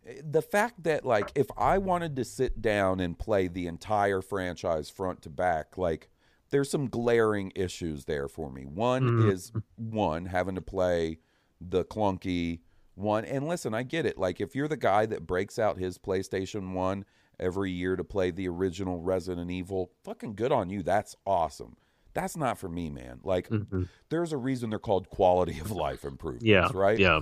eh, 0.06 0.22
the 0.30 0.42
fact 0.42 0.84
that 0.84 1.06
like 1.06 1.32
if 1.34 1.48
i 1.58 1.78
wanted 1.78 2.16
to 2.18 2.24
sit 2.26 2.62
down 2.62 3.00
and 3.00 3.18
play 3.18 3.48
the 3.48 3.66
entire 3.66 4.22
franchise 4.22 4.90
front 4.90 5.22
to 5.22 5.30
back 5.30 5.78
like 5.78 6.10
there's 6.52 6.70
some 6.70 6.88
glaring 6.88 7.52
issues 7.56 8.06
there 8.06 8.28
for 8.28 8.52
me 8.52 8.66
one 8.66 9.04
Mhm. 9.04 9.32
is 9.32 9.52
one 9.76 10.26
having 10.28 10.56
to 10.56 10.62
play 10.62 11.20
the 11.60 11.84
clunky 11.86 12.62
one 12.96 13.24
and 13.26 13.48
listen 13.48 13.74
i 13.74 13.84
get 13.84 14.06
it 14.06 14.18
like 14.18 14.40
if 14.42 14.56
you're 14.56 14.68
the 14.68 14.78
guy 14.78 15.06
that 15.06 15.26
breaks 15.26 15.58
out 15.58 15.78
his 15.78 15.98
playstation 15.98 16.74
1 16.74 17.06
every 17.40 17.72
year 17.72 17.96
to 17.96 18.04
play 18.04 18.30
the 18.32 18.48
original 18.48 19.00
resident 19.00 19.50
evil 19.50 19.92
fucking 20.04 20.36
good 20.36 20.52
on 20.52 20.70
you 20.70 20.84
that's 20.84 21.16
awesome 21.26 21.76
that's 22.14 22.36
not 22.36 22.58
for 22.58 22.68
me 22.70 22.90
man 22.90 23.20
like 23.24 23.48
Mhm. 23.50 23.88
there's 24.10 24.34
a 24.34 24.38
reason 24.38 24.70
they're 24.70 24.80
called 24.80 25.10
quality 25.10 25.60
of 25.60 25.72
life 25.72 26.04
improvements 26.04 26.46
Yeah. 26.46 26.70
right 26.74 27.00
Yeah. 27.00 27.22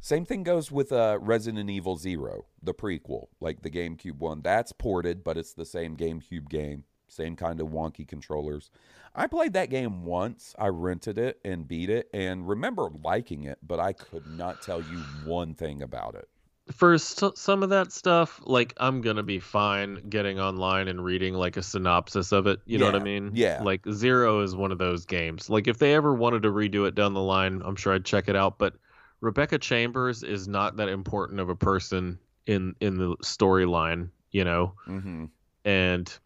same 0.00 0.24
thing 0.24 0.42
goes 0.42 0.70
with 0.70 0.92
uh, 0.92 1.18
Resident 1.20 1.68
Evil 1.70 1.96
Zero, 1.96 2.46
the 2.62 2.74
prequel, 2.74 3.26
like 3.40 3.62
the 3.62 3.70
GameCube 3.70 4.18
one. 4.18 4.40
That's 4.40 4.70
ported, 4.70 5.24
but 5.24 5.36
it's 5.36 5.52
the 5.54 5.64
same 5.64 5.96
GameCube 5.96 6.48
game, 6.48 6.84
same 7.08 7.36
kind 7.36 7.60
of 7.60 7.68
wonky 7.68 8.06
controllers. 8.06 8.70
I 9.14 9.26
played 9.26 9.54
that 9.54 9.70
game 9.70 10.04
once. 10.04 10.54
I 10.58 10.68
rented 10.68 11.16
it 11.18 11.40
and 11.44 11.66
beat 11.66 11.88
it, 11.88 12.08
and 12.12 12.46
remember 12.46 12.90
liking 13.02 13.44
it, 13.44 13.58
but 13.62 13.80
I 13.80 13.92
could 13.94 14.26
not 14.26 14.60
tell 14.62 14.80
you 14.80 14.98
one 15.24 15.54
thing 15.54 15.82
about 15.82 16.14
it. 16.14 16.28
For 16.72 16.98
st- 16.98 17.38
some 17.38 17.62
of 17.62 17.70
that 17.70 17.92
stuff, 17.92 18.40
like 18.44 18.74
I'm 18.78 19.00
gonna 19.00 19.22
be 19.22 19.38
fine 19.38 20.08
getting 20.10 20.40
online 20.40 20.88
and 20.88 21.02
reading 21.02 21.32
like 21.34 21.56
a 21.56 21.62
synopsis 21.62 22.32
of 22.32 22.46
it. 22.48 22.60
You 22.66 22.78
know 22.78 22.86
what 22.86 22.96
I 22.96 23.04
mean? 23.04 23.30
yeah. 23.34 23.62
Like 23.62 23.86
Zero 23.90 24.40
is 24.42 24.56
one 24.56 24.72
of 24.72 24.78
those 24.78 25.06
games. 25.06 25.48
Like 25.48 25.68
if 25.68 25.78
they 25.78 25.94
ever 25.94 26.12
wanted 26.12 26.42
to 26.42 26.50
redo 26.50 26.86
it 26.88 26.96
down 26.96 27.14
the 27.14 27.22
line, 27.22 27.62
I'm 27.64 27.76
sure 27.76 27.94
I'd 27.94 28.04
check 28.04 28.28
it 28.28 28.34
out. 28.34 28.58
But 28.58 28.74
Rebecca 29.20 29.58
Chambers 29.58 30.24
is 30.24 30.48
not 30.48 30.76
that 30.76 30.88
important 30.88 31.38
of 31.38 31.48
a 31.48 31.56
person 31.56 32.18
in 32.46 32.74
in 32.80 32.98
the 32.98 33.16
storyline. 33.18 34.10
You 34.32 34.44
know. 34.44 34.74
Mm-hmm. 34.88 35.26
and 35.64 36.18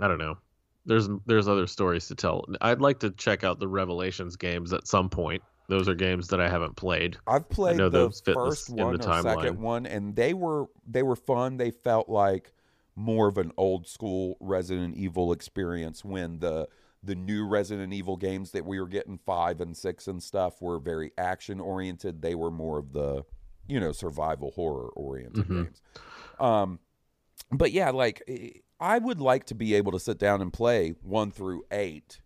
I 0.00 0.08
don't 0.08 0.18
know. 0.18 0.36
There's 0.86 1.08
there's 1.26 1.48
other 1.48 1.66
stories 1.66 2.08
to 2.08 2.14
tell. 2.14 2.44
I'd 2.60 2.80
like 2.80 2.98
to 3.00 3.10
check 3.10 3.42
out 3.44 3.58
the 3.58 3.68
Revelations 3.68 4.36
games 4.36 4.72
at 4.72 4.86
some 4.86 5.08
point. 5.08 5.42
Those 5.66 5.88
are 5.88 5.94
games 5.94 6.28
that 6.28 6.40
I 6.42 6.48
haven't 6.48 6.76
played. 6.76 7.16
I've 7.26 7.48
played 7.48 7.78
the 7.78 7.88
those 7.88 8.20
fit 8.20 8.36
in 8.36 8.42
the- 8.42 8.50
first 8.50 8.68
in 8.68 8.76
the 8.76 8.84
one 8.84 9.00
or 9.00 9.22
second 9.22 9.60
one, 9.60 9.86
and 9.86 10.14
they 10.14 10.34
were 10.34 10.66
they 10.86 11.02
were 11.02 11.16
fun. 11.16 11.56
They 11.56 11.70
felt 11.70 12.08
like 12.10 12.52
more 12.96 13.28
of 13.28 13.38
an 13.38 13.50
old 13.56 13.86
school 13.88 14.36
Resident 14.40 14.94
Evil 14.94 15.32
experience 15.32 16.04
when 16.04 16.38
the 16.40 16.68
the 17.02 17.14
new 17.14 17.46
Resident 17.46 17.92
Evil 17.94 18.16
games 18.16 18.50
that 18.52 18.64
we 18.66 18.78
were 18.80 18.86
getting 18.86 19.18
five 19.18 19.60
and 19.62 19.74
six 19.76 20.06
and 20.06 20.22
stuff 20.22 20.60
were 20.60 20.78
very 20.78 21.12
action 21.16 21.60
oriented. 21.60 22.20
They 22.20 22.34
were 22.34 22.50
more 22.50 22.78
of 22.78 22.92
the 22.92 23.24
you 23.66 23.80
know 23.80 23.92
survival 23.92 24.50
horror 24.50 24.88
oriented 24.90 25.46
Mhm. 25.46 25.64
games. 25.64 25.82
Um, 26.38 26.78
but 27.50 27.72
yeah, 27.72 27.88
like 27.90 28.22
eh, 28.28 28.50
I 28.80 28.98
would 28.98 29.20
like 29.20 29.44
to 29.46 29.54
be 29.54 29.74
able 29.74 29.92
to 29.92 30.00
sit 30.00 30.18
down 30.18 30.40
and 30.42 30.52
play 30.52 30.94
one 31.02 31.30
through 31.30 31.64
eight 31.70 32.20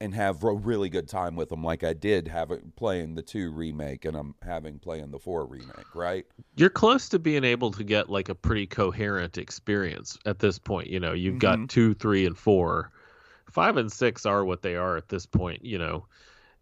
and 0.00 0.14
have 0.14 0.42
a 0.44 0.52
really 0.52 0.90
good 0.90 1.08
time 1.08 1.36
with 1.36 1.48
them 1.48 1.64
like 1.64 1.82
I 1.82 1.94
did 1.94 2.28
have 2.28 2.50
it 2.50 2.76
playing 2.76 3.14
the 3.14 3.22
2 3.22 3.50
remake 3.50 4.04
and 4.04 4.14
I'm 4.16 4.34
having 4.42 4.78
playing 4.78 5.10
the 5.10 5.18
4 5.18 5.46
remake, 5.46 5.94
right? 5.94 6.26
You're 6.56 6.68
close 6.68 7.08
to 7.10 7.18
being 7.18 7.44
able 7.44 7.70
to 7.70 7.82
get 7.82 8.10
like 8.10 8.28
a 8.28 8.34
pretty 8.34 8.66
coherent 8.66 9.38
experience 9.38 10.18
at 10.26 10.38
this 10.38 10.58
point. 10.58 10.88
You 10.88 11.00
know, 11.00 11.12
you've 11.14 11.36
Mhm. 11.36 11.40
got 11.40 11.68
two, 11.70 11.94
three, 11.94 12.26
and 12.26 12.36
four. 12.36 12.90
Five 13.50 13.78
and 13.78 13.90
six 13.90 14.26
are 14.26 14.44
what 14.44 14.60
they 14.60 14.76
are 14.76 14.96
at 14.98 15.08
this 15.08 15.24
point. 15.24 15.64
You 15.64 15.78
know, 15.78 16.06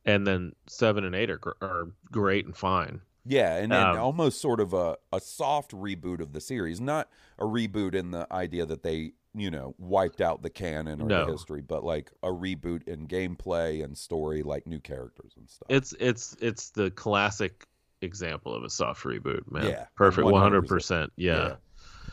and 0.04 0.24
then 0.26 0.52
seven 0.68 1.04
and 1.04 1.14
eight 1.16 1.30
are 1.30 1.38
gr- 1.38 1.50
are 1.60 1.88
great 2.12 2.44
and 2.46 2.56
fine. 2.56 3.00
Yeah, 3.26 3.56
and, 3.56 3.72
and 3.72 3.90
Um, 3.90 3.98
almost 3.98 4.40
sort 4.40 4.60
of 4.60 4.74
a, 4.74 4.96
a 5.12 5.20
soft 5.20 5.70
reboot 5.72 6.20
of 6.20 6.32
the 6.32 6.40
series, 6.40 6.80
not 6.80 7.08
a 7.38 7.44
reboot 7.44 7.94
in 7.94 8.10
the 8.10 8.26
idea 8.32 8.66
that 8.66 8.82
they, 8.82 9.12
you 9.34 9.50
know, 9.50 9.74
wiped 9.78 10.20
out 10.20 10.42
the 10.42 10.50
canon 10.50 11.00
or 11.00 11.08
No. 11.08 11.24
the 11.24 11.32
history, 11.32 11.62
but 11.62 11.82
like 11.84 12.10
a 12.22 12.28
reboot 12.28 12.86
in 12.86 13.08
gameplay 13.08 13.82
and 13.82 13.96
story, 13.96 14.42
like 14.42 14.66
new 14.66 14.78
characters 14.80 15.32
and 15.36 15.48
stuff. 15.48 15.66
It's 15.70 15.94
it's 15.98 16.36
it's 16.40 16.70
the 16.70 16.90
classic 16.90 17.66
example 18.02 18.54
of 18.54 18.62
a 18.64 18.70
soft 18.70 19.02
reboot, 19.04 19.50
man. 19.50 19.66
Yeah, 19.68 19.86
perfect, 19.96 20.26
100%. 20.26 20.38
hundred 20.38 20.68
percent. 20.68 21.12
Yeah. 21.16 21.56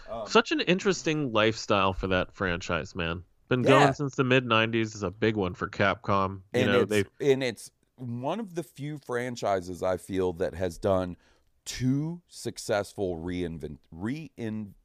Um, 0.09 0.27
Such 0.27 0.51
an 0.51 0.61
interesting 0.61 1.31
lifestyle 1.33 1.93
for 1.93 2.07
that 2.07 2.33
franchise, 2.33 2.95
man. 2.95 3.23
Been 3.49 3.63
Yeah. 3.63 3.69
going 3.69 3.93
since 3.93 4.15
the 4.15 4.23
mid 4.23 4.45
'90s. 4.45 4.95
is 4.95 5.03
a 5.03 5.11
big 5.11 5.35
one 5.35 5.53
for 5.53 5.67
Capcom. 5.69 6.41
You 6.53 6.61
and 6.61 6.71
know, 6.71 6.85
they 6.85 7.03
and 7.19 7.43
it's 7.43 7.69
one 8.01 8.39
of 8.39 8.55
the 8.55 8.63
few 8.63 8.97
franchises 8.97 9.83
I 9.83 9.97
feel 9.97 10.33
that 10.33 10.55
has 10.55 10.77
done 10.77 11.17
two 11.65 12.21
successful 12.27 13.17
reinvent 13.17 13.77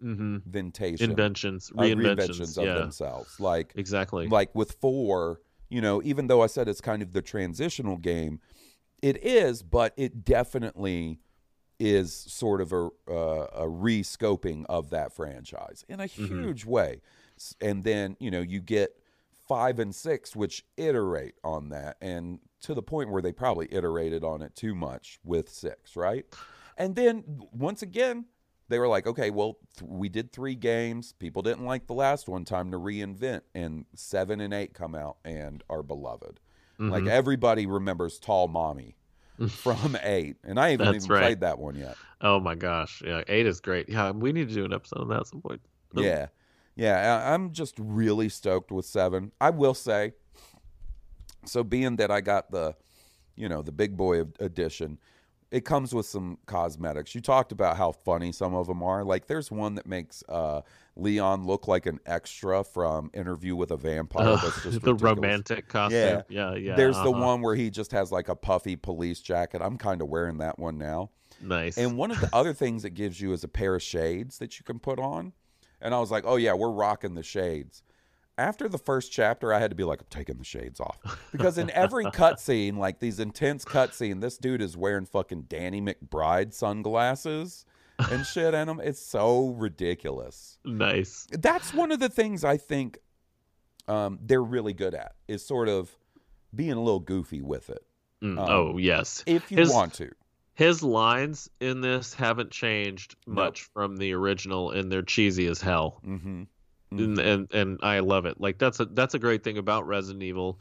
Mm-hmm. 0.03 0.39
Inventions, 1.01 1.73
uh, 1.77 1.83
reinventions, 1.83 2.59
of 2.59 2.65
yeah, 2.65 2.75
themselves. 2.75 3.41
Like 3.41 3.73
exactly. 3.77 4.29
like 4.29 4.55
with 4.55 4.73
four, 4.73 5.41
you 5.71 5.81
know, 5.81 6.03
even 6.05 6.27
though 6.27 6.43
I 6.43 6.47
said 6.47 6.69
it's 6.69 6.81
kind 6.83 7.03
of 7.03 7.13
the 7.13 7.23
transitional 7.23 7.97
game, 7.97 8.41
it 9.03 9.23
is, 9.25 9.63
but 9.63 9.95
it 9.97 10.25
definitely 10.25 11.19
is 11.79 12.15
sort 12.15 12.61
of 12.61 12.73
a 12.73 12.89
uh, 13.09 13.47
a 13.55 13.67
rescoping 13.67 14.65
of 14.69 14.91
that 14.91 15.15
franchise 15.15 15.85
in 15.89 16.01
a 16.01 16.05
Mm-hmm. 16.05 16.27
huge 16.45 16.65
way. 16.67 17.01
And 17.61 17.85
then 17.85 18.17
you 18.21 18.31
know 18.31 18.41
you 18.41 18.61
get 18.61 18.91
five 19.49 19.79
and 19.79 19.95
six, 19.95 20.35
which 20.35 20.65
iterate 20.77 21.35
on 21.45 21.69
that, 21.71 21.97
and 22.01 22.41
to 22.63 22.75
the 22.75 22.83
point 22.83 23.11
where 23.11 23.23
they 23.23 23.33
probably 23.33 23.69
iterated 23.71 24.25
on 24.25 24.43
it 24.43 24.55
too 24.57 24.75
much 24.75 25.19
with 25.25 25.49
six, 25.49 25.97
right? 25.97 26.25
And 26.77 26.95
then 26.97 27.25
once 27.53 27.83
again, 27.83 28.27
they 28.69 28.79
were 28.79 28.89
like, 28.89 29.07
okay, 29.07 29.31
well, 29.31 29.59
th- 29.79 29.89
we 29.89 30.09
did 30.09 30.33
three 30.33 30.57
games. 30.57 31.13
People 31.13 31.43
didn't 31.43 31.65
like 31.65 31.87
the 31.87 31.95
last 31.95 32.29
one. 32.29 32.45
Time 32.45 32.73
to 32.73 32.79
reinvent. 32.79 33.43
And 33.55 33.85
seven 33.95 34.41
and 34.41 34.53
eight 34.53 34.75
come 34.75 34.95
out 34.95 35.19
and 35.25 35.63
are 35.71 35.85
beloved. 35.85 36.41
Mm-hmm. 36.81 36.91
Like 36.91 37.07
everybody 37.07 37.67
remembers 37.67 38.19
Tall 38.19 38.49
Mommy 38.49 38.97
from 39.49 39.97
eight, 40.03 40.37
and 40.43 40.59
I 40.59 40.71
haven't 40.71 40.93
That's 40.93 41.05
even 41.05 41.15
right. 41.15 41.23
played 41.23 41.41
that 41.41 41.59
one 41.59 41.77
yet. 41.77 41.97
oh 42.21 42.41
my 42.41 42.55
gosh, 42.55 43.03
yeah, 43.07 43.23
eight 43.29 43.47
is 43.47 43.61
great. 43.61 43.89
Yeah, 43.89 44.11
we 44.11 44.33
need 44.33 44.49
to 44.49 44.55
do 44.55 44.65
an 44.65 44.73
episode 44.73 45.01
on 45.03 45.09
that 45.09 45.21
at 45.21 45.27
some 45.29 45.41
point. 45.41 45.61
Yeah, 45.95 46.27
yeah. 46.77 47.33
I'm 47.33 47.53
just 47.53 47.75
really 47.79 48.29
stoked 48.29 48.71
with 48.71 48.85
seven. 48.85 49.33
I 49.41 49.51
will 49.51 49.75
say. 49.75 50.13
So 51.45 51.63
being 51.63 51.97
that 51.97 52.11
I 52.11 52.21
got 52.21 52.51
the, 52.51 52.75
you 53.37 53.49
know, 53.49 53.63
the 53.63 53.73
big 53.73 53.97
boy 53.97 54.23
edition, 54.41 54.99
it 55.51 55.65
comes 55.65 55.95
with 55.95 56.07
some 56.07 56.39
cosmetics. 56.47 57.15
You 57.15 57.21
talked 57.21 57.53
about 57.53 57.77
how 57.77 57.93
funny 57.93 58.33
some 58.33 58.55
of 58.55 58.67
them 58.67 58.83
are. 58.83 59.05
Like 59.05 59.27
there's 59.27 59.51
one 59.51 59.77
that 59.77 59.87
makes 59.87 60.25
uh, 60.29 60.63
Leon 60.97 61.47
look 61.47 61.69
like 61.69 61.87
an 61.87 62.01
extra 62.05 62.65
from 62.65 63.11
Interview 63.15 63.55
with 63.55 63.71
a 63.71 63.77
Vampire. 63.77 64.29
Ugh, 64.29 64.41
That's 64.43 64.63
just 64.63 64.65
the 64.83 64.95
ridiculous. 64.95 65.03
romantic 65.03 65.69
costume. 65.69 65.99
Yeah. 65.99 66.23
Yeah, 66.29 66.55
yeah. 66.57 66.77
There's 66.77 66.97
the 66.97 67.11
uh-huh. 67.11 67.25
one 67.25 67.43
where 67.43 67.55
he 67.55 67.71
just 67.71 67.93
has 67.93 68.11
like 68.11 68.29
a 68.29 68.35
puffy 68.35 68.77
police 68.77 69.21
jacket. 69.21 69.63
I'm 69.63 69.79
kind 69.79 70.03
of 70.03 70.09
wearing 70.09 70.39
that 70.39 70.59
one 70.59 70.79
now. 70.79 71.11
Nice. 71.41 71.79
And 71.79 71.97
one 71.97 72.11
of 72.11 72.21
the 72.21 72.31
other 72.35 72.53
things 72.53 72.85
it 72.85 72.95
gives 72.95 73.21
you 73.21 73.33
is 73.33 73.45
a 73.45 73.49
pair 73.49 73.77
of 73.77 73.83
shades 73.83 74.39
that 74.39 74.59
you 74.59 74.65
can 74.65 74.79
put 74.79 74.99
on. 74.99 75.33
And 75.81 75.95
I 75.95 76.01
was 76.01 76.11
like, 76.11 76.25
oh, 76.27 76.37
yeah, 76.37 76.55
we're 76.55 76.71
rocking 76.71 77.15
the 77.15 77.23
shades. 77.23 77.83
After 78.39 78.69
the 78.69 78.79
first 78.79 79.13
chapter, 79.13 79.53
I 79.53 79.59
had 79.59 79.71
to 79.71 79.75
be 79.77 79.85
like, 79.85 80.01
I'm 80.01 80.07
taking 80.11 80.37
the 80.37 80.45
shades 80.45 80.79
off. 80.81 80.99
Because 81.33 81.57
in 81.59 81.71
every 81.71 82.05
cutscene, 82.07 82.77
like 82.77 82.99
these 83.01 83.19
intense 83.21 83.65
cutscene, 83.65 84.21
this 84.21 84.37
dude 84.37 84.61
is 84.61 84.77
wearing 84.77 85.07
fucking 85.07 85.43
Danny 85.49 85.81
McBride 85.81 86.53
sunglasses 86.53 87.65
and 88.11 88.27
shit 88.27 88.53
in 88.53 88.69
them. 88.69 88.81
It's 88.83 89.01
so 89.01 89.49
ridiculous. 89.51 90.59
nice. 90.65 91.27
That's 91.31 91.73
one 91.73 91.93
of 91.93 91.99
the 92.01 92.11
things 92.11 92.45
I 92.45 92.59
think 92.59 92.99
um, 93.89 94.19
they're 94.23 94.43
really 94.43 94.75
good 94.75 94.95
at 94.95 95.13
is 95.29 95.45
sort 95.47 95.69
of 95.69 95.91
being 96.55 96.73
a 96.73 96.81
little 96.83 97.01
goofy 97.01 97.41
with 97.41 97.71
it. 97.71 97.85
Mm, 98.23 98.39
Um, 98.39 98.49
oh 98.51 98.79
yes. 98.79 99.23
If 99.27 99.51
you 99.51 99.59
His- 99.59 99.71
want 99.73 99.95
to. 99.95 100.11
His 100.57 100.83
lines 100.83 101.49
in 101.61 101.83
this 101.83 102.15
haven't 102.15 102.51
changed 102.51 103.15
much 103.27 103.65
from 103.75 103.99
the 103.99 104.13
original, 104.15 104.71
and 104.71 104.91
they're 104.91 105.03
cheesy 105.03 105.47
as 105.47 105.61
hell. 105.61 106.01
Mm-hmm. 106.05 106.45
and, 106.93 107.19
and 107.19 107.55
and 107.55 107.79
I 107.83 107.99
love 108.01 108.25
it. 108.25 108.41
Like 108.41 108.57
that's 108.59 108.81
a 108.81 108.87
that's 108.87 109.13
a 109.15 109.19
great 109.19 109.45
thing 109.45 109.59
about 109.59 109.87
Resident 109.87 110.23
Evil 110.23 110.59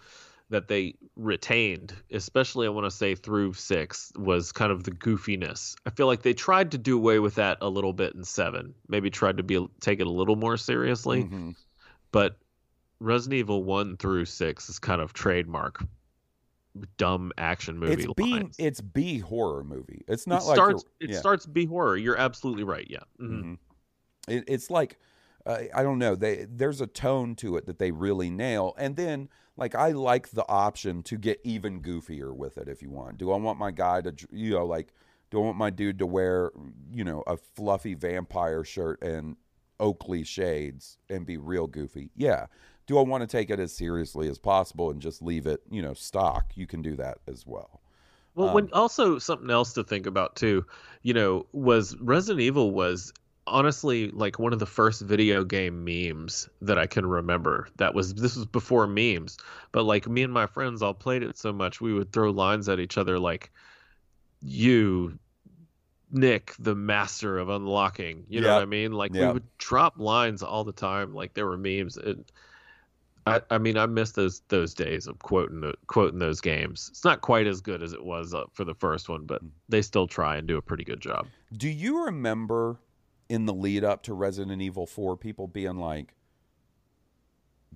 that 0.49 0.67
they 0.67 0.95
retained, 1.15 1.93
especially 2.11 2.67
I 2.67 2.71
want 2.71 2.85
to 2.85 2.91
say 2.91 3.15
through 3.15 3.53
six, 3.53 4.11
was 4.17 4.51
kind 4.51 4.71
of 4.71 4.83
the 4.83 4.91
goofiness. 4.91 5.75
I 5.85 5.89
feel 5.91 6.07
like 6.07 6.21
they 6.23 6.33
tried 6.33 6.71
to 6.71 6.77
do 6.77 6.97
away 6.97 7.19
with 7.19 7.35
that 7.35 7.57
a 7.61 7.69
little 7.69 7.93
bit 7.93 8.13
in 8.15 8.23
seven. 8.25 8.75
Maybe 8.89 9.09
tried 9.09 9.37
to 9.37 9.43
be 9.43 9.65
take 9.79 10.01
it 10.01 10.07
a 10.07 10.11
little 10.11 10.35
more 10.35 10.57
seriously, 10.57 11.23
Mhm. 11.23 11.55
but 12.11 12.37
Resident 12.99 13.39
Evil 13.39 13.63
one 13.63 13.95
through 13.97 14.25
six 14.25 14.69
is 14.69 14.77
kind 14.77 14.99
of 15.01 15.13
trademark 15.13 15.81
dumb 16.97 17.31
action 17.37 17.77
movie 17.77 18.03
it's 18.03 18.13
B 18.15 18.31
lines. 18.31 18.55
it's 18.59 18.81
B 18.81 19.19
horror 19.19 19.63
movie. 19.63 20.03
It's 20.07 20.27
not 20.27 20.41
it 20.41 20.45
like 20.45 20.55
starts 20.55 20.85
it 20.99 21.09
yeah. 21.11 21.19
starts 21.19 21.45
B 21.45 21.65
horror. 21.65 21.97
You're 21.97 22.17
absolutely 22.17 22.63
right. 22.63 22.85
Yeah. 22.89 22.99
Mhm. 23.19 23.43
Mhm. 23.43 23.57
It, 24.27 24.43
it's 24.47 24.69
like 24.69 24.99
uh, 25.45 25.59
I 25.73 25.83
don't 25.83 25.99
know. 25.99 26.15
They 26.15 26.47
there's 26.49 26.81
a 26.81 26.87
tone 26.87 27.35
to 27.35 27.57
it 27.57 27.65
that 27.67 27.79
they 27.79 27.91
really 27.91 28.29
nail, 28.29 28.73
and 28.77 28.95
then 28.95 29.29
like 29.57 29.75
I 29.75 29.91
like 29.91 30.29
the 30.31 30.47
option 30.49 31.03
to 31.03 31.17
get 31.17 31.39
even 31.43 31.81
goofier 31.81 32.35
with 32.35 32.57
it 32.57 32.67
if 32.67 32.81
you 32.81 32.89
want. 32.89 33.17
Do 33.17 33.31
I 33.31 33.37
want 33.37 33.59
my 33.59 33.71
guy 33.71 34.01
to 34.01 34.13
you 34.31 34.51
know 34.51 34.65
like 34.65 34.93
do 35.31 35.39
I 35.39 35.45
want 35.45 35.57
my 35.57 35.69
dude 35.69 35.99
to 35.99 36.05
wear 36.05 36.51
you 36.91 37.03
know 37.03 37.23
a 37.27 37.37
fluffy 37.37 37.93
vampire 37.93 38.63
shirt 38.63 39.01
and 39.01 39.37
Oakley 39.79 40.23
shades 40.23 40.97
and 41.09 41.25
be 41.25 41.37
real 41.37 41.67
goofy? 41.67 42.09
Yeah. 42.15 42.47
Do 42.87 42.97
I 42.97 43.01
want 43.01 43.21
to 43.21 43.27
take 43.27 43.49
it 43.49 43.59
as 43.59 43.75
seriously 43.75 44.29
as 44.29 44.37
possible 44.37 44.91
and 44.91 45.01
just 45.01 45.21
leave 45.21 45.47
it 45.47 45.61
you 45.69 45.81
know 45.81 45.93
stock? 45.93 46.51
You 46.55 46.67
can 46.67 46.81
do 46.81 46.95
that 46.97 47.19
as 47.27 47.45
well. 47.45 47.81
Well, 48.35 48.49
Um, 48.49 48.53
when 48.53 48.69
also 48.73 49.17
something 49.19 49.49
else 49.49 49.73
to 49.73 49.83
think 49.83 50.05
about 50.05 50.35
too, 50.35 50.65
you 51.01 51.13
know, 51.13 51.47
was 51.53 51.95
Resident 51.97 52.41
Evil 52.41 52.71
was 52.71 53.13
honestly 53.47 54.09
like 54.11 54.39
one 54.39 54.53
of 54.53 54.59
the 54.59 54.65
first 54.65 55.01
video 55.01 55.43
game 55.43 55.83
memes 55.85 56.49
that 56.61 56.77
I 56.79 56.87
can 56.87 57.05
remember. 57.05 57.67
That 57.77 57.93
was 57.93 58.13
this 58.15 58.35
was 58.35 58.45
before 58.45 58.87
memes, 58.87 59.37
but 59.71 59.83
like 59.83 60.07
me 60.07 60.23
and 60.23 60.33
my 60.33 60.47
friends 60.47 60.81
all 60.81 60.93
played 60.93 61.23
it 61.23 61.37
so 61.37 61.53
much 61.53 61.81
we 61.81 61.93
would 61.93 62.11
throw 62.11 62.31
lines 62.31 62.67
at 62.69 62.79
each 62.79 62.97
other 62.97 63.19
like 63.19 63.51
you 64.41 65.19
Nick, 66.11 66.53
the 66.59 66.75
master 66.75 67.37
of 67.37 67.49
unlocking. 67.49 68.25
You 68.29 68.41
know 68.41 68.51
what 68.53 68.61
I 68.61 68.65
mean? 68.65 68.91
Like 68.93 69.17
we 69.19 69.27
would 69.29 69.45
drop 69.57 69.99
lines 69.99 70.43
all 70.43 70.63
the 70.63 70.71
time, 70.73 71.13
like 71.13 71.33
there 71.33 71.45
were 71.47 71.57
memes. 71.57 71.97
It, 71.97 72.31
I, 73.27 73.41
I 73.49 73.57
mean, 73.57 73.75
I 73.77 73.85
miss 73.87 74.11
those 74.11 74.41
those 74.49 74.73
days 74.73 75.07
of 75.07 75.17
quoting 75.19 75.61
the, 75.61 75.73
quoting 75.87 76.19
those 76.19 76.39
games. 76.41 76.87
It's 76.91 77.03
not 77.03 77.21
quite 77.21 77.47
as 77.47 77.59
good 77.59 77.81
as 77.81 77.91
it 77.93 78.03
was 78.05 78.33
uh, 78.33 78.43
for 78.53 78.63
the 78.63 78.75
first 78.75 79.09
one, 79.09 79.25
but 79.25 79.41
they 79.67 79.81
still 79.81 80.07
try 80.07 80.37
and 80.37 80.47
do 80.47 80.57
a 80.57 80.61
pretty 80.61 80.83
good 80.83 81.01
job. 81.01 81.27
Do 81.53 81.67
you 81.67 82.05
remember 82.05 82.79
in 83.27 83.45
the 83.47 83.53
lead 83.53 83.83
up 83.83 84.03
to 84.03 84.13
Resident 84.13 84.61
Evil 84.61 84.85
4 84.85 85.17
people 85.17 85.47
being 85.47 85.77
like 85.77 86.13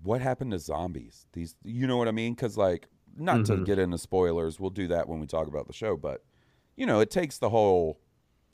what 0.03 0.21
happened 0.21 0.51
to 0.51 0.59
zombies? 0.59 1.25
These 1.33 1.55
you 1.63 1.87
know 1.87 1.97
what 1.97 2.07
I 2.07 2.11
mean? 2.11 2.35
Cuz 2.35 2.57
like 2.57 2.87
not 3.17 3.43
to 3.45 3.53
Mhm. 3.53 3.65
get 3.65 3.79
into 3.79 3.97
spoilers, 3.97 4.59
we'll 4.59 4.69
do 4.69 4.87
that 4.87 5.09
when 5.09 5.19
we 5.19 5.25
talk 5.27 5.47
about 5.47 5.67
the 5.67 5.73
show, 5.73 5.97
but 5.97 6.23
you 6.75 6.85
know, 6.85 6.99
it 6.99 7.09
takes 7.09 7.37
the 7.39 7.49
whole 7.49 7.99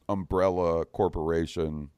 umbrella 0.10 0.86
corporation 0.86 1.90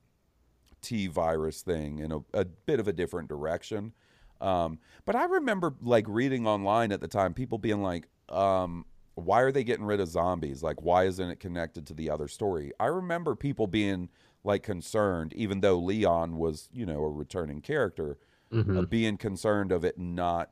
T 0.81 1.07
virus 1.07 1.61
thing 1.61 1.99
in 1.99 2.11
a, 2.11 2.19
a 2.33 2.45
bit 2.45 2.79
of 2.79 2.87
a 2.87 2.93
different 2.93 3.29
direction. 3.29 3.93
Um, 4.41 4.79
but 5.05 5.15
I 5.15 5.25
remember 5.25 5.73
like 5.81 6.05
reading 6.07 6.47
online 6.47 6.91
at 6.91 7.01
the 7.01 7.07
time, 7.07 7.33
people 7.33 7.57
being 7.57 7.81
like, 7.81 8.07
um, 8.29 8.85
why 9.15 9.41
are 9.41 9.51
they 9.51 9.63
getting 9.63 9.85
rid 9.85 9.99
of 9.99 10.07
zombies? 10.07 10.61
Like, 10.61 10.81
why 10.81 11.05
isn't 11.05 11.29
it 11.29 11.39
connected 11.39 11.87
to 11.87 11.93
the 11.93 12.09
other 12.09 12.27
story? 12.27 12.71
I 12.79 12.85
remember 12.87 13.35
people 13.35 13.65
being 13.67 14.09
like 14.43 14.63
concerned, 14.63 15.33
even 15.33 15.61
though 15.61 15.79
Leon 15.79 16.37
was, 16.37 16.69
you 16.71 16.85
know, 16.85 17.03
a 17.03 17.09
returning 17.09 17.61
character, 17.61 18.17
Mhm. 18.51 18.77
uh, 18.77 18.81
being 18.85 19.17
concerned 19.17 19.71
of 19.71 19.83
it 19.83 19.97
not 19.97 20.51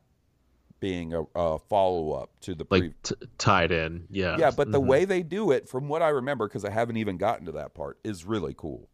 being 0.79 1.13
a, 1.13 1.23
a 1.35 1.57
follow 1.57 2.11
up 2.11 2.31
to 2.41 2.53
the 2.55 2.65
Like 2.69 2.81
pre- 2.81 2.93
t- 3.03 3.15
tied 3.37 3.71
in, 3.71 4.05
yeah. 4.09 4.37
yeah, 4.37 4.51
but 4.51 4.71
the 4.71 4.81
Mhm. 4.81 4.87
way 4.87 5.05
they 5.05 5.23
do 5.23 5.51
it, 5.51 5.69
from 5.69 5.87
what 5.87 6.01
I 6.01 6.09
remember, 6.09 6.47
because 6.47 6.65
I 6.65 6.71
haven't 6.71 6.97
even 6.97 7.17
gotten 7.17 7.45
to 7.45 7.53
that 7.53 7.73
part, 7.73 7.97
is 8.03 8.25
really 8.25 8.53
cool. 8.57 8.89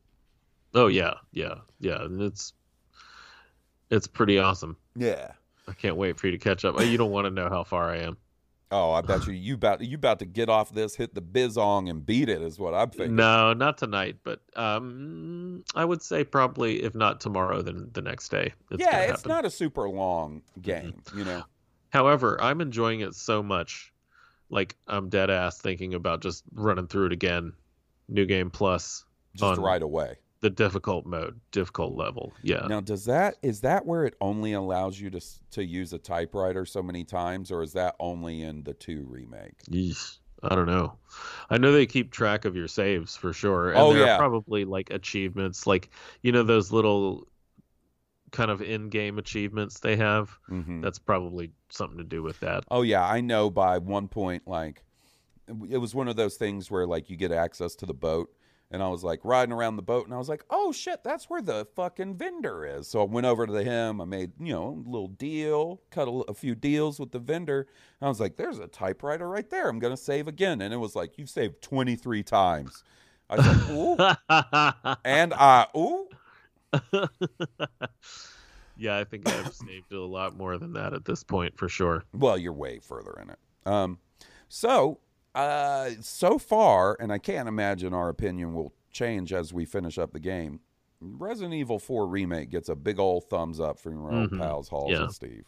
Oh 0.73 0.87
yeah, 0.87 1.15
yeah, 1.31 1.55
yeah. 1.79 2.07
It's 2.09 2.53
it's 3.91 4.07
pretty 4.07 4.39
awesome. 4.39 4.75
Yeah. 4.95 5.31
I 5.67 5.73
can't 5.73 5.95
wait 5.95 6.17
for 6.19 6.27
you 6.27 6.31
to 6.31 6.37
catch 6.39 6.65
up. 6.65 6.79
You 6.81 6.97
don't 6.97 7.11
want 7.11 7.25
to 7.25 7.31
know 7.31 7.49
how 7.49 7.63
far 7.63 7.89
I 7.91 7.97
am. 7.97 8.17
Oh, 8.73 8.91
I 8.93 9.01
bet 9.01 9.27
you 9.27 9.33
you 9.33 9.55
about 9.55 9.81
you 9.81 9.97
about 9.97 10.19
to 10.19 10.25
get 10.25 10.47
off 10.47 10.73
this, 10.73 10.95
hit 10.95 11.13
the 11.13 11.21
bizong, 11.21 11.89
and 11.89 12.05
beat 12.05 12.29
it 12.29 12.41
is 12.41 12.57
what 12.57 12.73
I'm 12.73 12.89
thinking. 12.89 13.17
No, 13.17 13.51
not 13.51 13.77
tonight, 13.77 14.19
but 14.23 14.39
um, 14.55 15.65
I 15.75 15.83
would 15.83 16.01
say 16.01 16.23
probably 16.23 16.81
if 16.81 16.95
not 16.95 17.19
tomorrow, 17.19 17.61
then 17.61 17.89
the 17.91 18.01
next 18.01 18.29
day. 18.29 18.53
It's 18.71 18.79
yeah, 18.79 19.01
it's 19.01 19.23
happen. 19.23 19.29
not 19.29 19.43
a 19.43 19.49
super 19.49 19.89
long 19.89 20.41
game, 20.61 21.01
you 21.13 21.25
know. 21.25 21.43
However, 21.89 22.41
I'm 22.41 22.61
enjoying 22.61 23.01
it 23.01 23.13
so 23.13 23.43
much. 23.43 23.91
Like 24.49 24.77
I'm 24.87 25.09
dead 25.09 25.29
ass 25.29 25.57
thinking 25.57 25.93
about 25.93 26.21
just 26.21 26.45
running 26.53 26.87
through 26.87 27.07
it 27.07 27.11
again. 27.11 27.51
New 28.07 28.25
game 28.25 28.49
plus 28.49 29.03
Just 29.33 29.43
on 29.43 29.59
right 29.61 29.81
away. 29.81 30.15
The 30.41 30.49
difficult 30.49 31.05
mode, 31.05 31.39
difficult 31.51 31.95
level. 31.95 32.33
Yeah. 32.43 32.65
Now, 32.67 32.81
does 32.81 33.05
that 33.05 33.35
is 33.41 33.61
that 33.61 33.85
where 33.85 34.05
it 34.05 34.15
only 34.19 34.53
allows 34.53 34.99
you 34.99 35.09
to 35.11 35.21
to 35.51 35.63
use 35.63 35.93
a 35.93 35.99
typewriter 35.99 36.65
so 36.65 36.81
many 36.83 37.03
times, 37.03 37.51
or 37.51 37.61
is 37.63 37.73
that 37.73 37.95
only 37.99 38.41
in 38.41 38.63
the 38.63 38.73
two 38.73 39.05
remake? 39.07 39.63
Yeesh. 39.69 40.17
I 40.43 40.55
don't 40.55 40.65
know. 40.65 40.97
I 41.51 41.59
know 41.59 41.71
they 41.71 41.85
keep 41.85 42.11
track 42.11 42.45
of 42.45 42.55
your 42.55 42.67
saves 42.67 43.15
for 43.15 43.31
sure. 43.31 43.69
And 43.69 43.77
Oh, 43.77 43.93
there 43.93 44.05
yeah. 44.07 44.15
are 44.15 44.17
probably 44.17 44.65
like 44.65 44.89
achievements, 44.89 45.67
like 45.67 45.89
you 46.23 46.31
know 46.31 46.41
those 46.41 46.71
little 46.71 47.27
kind 48.31 48.49
of 48.49 48.61
in-game 48.61 49.19
achievements 49.19 49.81
they 49.81 49.95
have. 49.97 50.35
Mhm. 50.49 50.81
That's 50.81 50.97
probably 50.97 51.51
something 51.69 51.97
to 51.99 52.03
do 52.03 52.23
with 52.23 52.39
that. 52.39 52.63
Oh 52.71 52.81
yeah, 52.81 53.05
I 53.05 53.21
know. 53.21 53.51
By 53.51 53.77
one 53.77 54.07
point, 54.07 54.47
like 54.47 54.83
it 55.69 55.77
was 55.77 55.93
one 55.93 56.07
of 56.07 56.15
those 56.15 56.37
things 56.37 56.71
where 56.71 56.87
like 56.87 57.09
you 57.11 57.17
get 57.17 57.31
access 57.31 57.75
to 57.75 57.85
the 57.85 57.93
boat, 57.93 58.33
and 58.71 58.81
I 58.81 58.87
was 58.87 59.03
like 59.03 59.19
riding 59.23 59.51
around 59.53 59.75
the 59.75 59.81
boat, 59.81 60.05
and 60.05 60.13
I 60.13 60.17
was 60.17 60.29
like, 60.29 60.43
oh 60.49 60.71
shit, 60.71 61.03
that's 61.03 61.29
where 61.29 61.41
the 61.41 61.67
fucking 61.75 62.15
vendor 62.15 62.65
is. 62.65 62.87
So 62.87 63.01
I 63.01 63.03
went 63.03 63.27
over 63.27 63.45
to 63.45 63.63
him. 63.63 64.01
I 64.01 64.05
made 64.05 64.31
you 64.39 64.53
know 64.53 64.81
a 64.85 64.89
little 64.89 65.09
deal, 65.09 65.81
cut 65.91 66.07
a, 66.07 66.11
a 66.29 66.33
few 66.33 66.55
deals 66.55 66.99
with 66.99 67.11
the 67.11 67.19
vendor. 67.19 67.67
And 67.99 68.07
I 68.07 68.09
was 68.09 68.19
like, 68.19 68.37
there's 68.37 68.59
a 68.59 68.67
typewriter 68.67 69.29
right 69.29 69.49
there. 69.49 69.67
I'm 69.67 69.79
gonna 69.79 69.97
save 69.97 70.27
again, 70.27 70.61
and 70.61 70.73
it 70.73 70.77
was 70.77 70.95
like 70.95 71.17
you've 71.17 71.29
saved 71.29 71.61
23 71.61 72.23
times. 72.23 72.83
I 73.29 73.41
said, 73.41 73.69
ooh, 73.71 73.97
and 75.05 75.33
I 75.33 75.67
ooh. 75.75 76.07
yeah, 78.77 78.97
I 78.97 79.03
think 79.03 79.27
I've 79.27 79.53
saved 79.53 79.91
a 79.91 79.99
lot 79.99 80.37
more 80.37 80.57
than 80.57 80.73
that 80.73 80.93
at 80.93 81.03
this 81.05 81.23
point 81.23 81.57
for 81.57 81.67
sure. 81.67 82.05
Well, 82.13 82.37
you're 82.37 82.53
way 82.53 82.79
further 82.79 83.19
in 83.21 83.29
it. 83.29 83.39
Um, 83.65 83.99
so, 84.47 84.99
uh, 85.35 85.91
so 86.01 86.37
far, 86.37 86.97
and 86.99 87.11
I 87.11 87.17
can't 87.17 87.47
imagine 87.47 87.93
our 87.93 88.09
opinion 88.09 88.53
will 88.53 88.73
change 88.91 89.31
as 89.33 89.53
we 89.53 89.65
finish 89.65 89.97
up 89.97 90.11
the 90.13 90.19
game. 90.19 90.59
Resident 90.99 91.53
Evil 91.53 91.79
4 91.79 92.07
remake 92.07 92.49
gets 92.51 92.69
a 92.69 92.75
big 92.75 92.99
old 92.99 93.23
thumbs 93.29 93.59
up 93.59 93.79
from 93.79 93.93
your 93.93 94.11
old 94.11 94.31
Mhm. 94.31 94.39
pals 94.39 94.67
Hawes 94.69 94.91
Yeah. 94.91 95.03
and 95.03 95.11
Steve. 95.13 95.45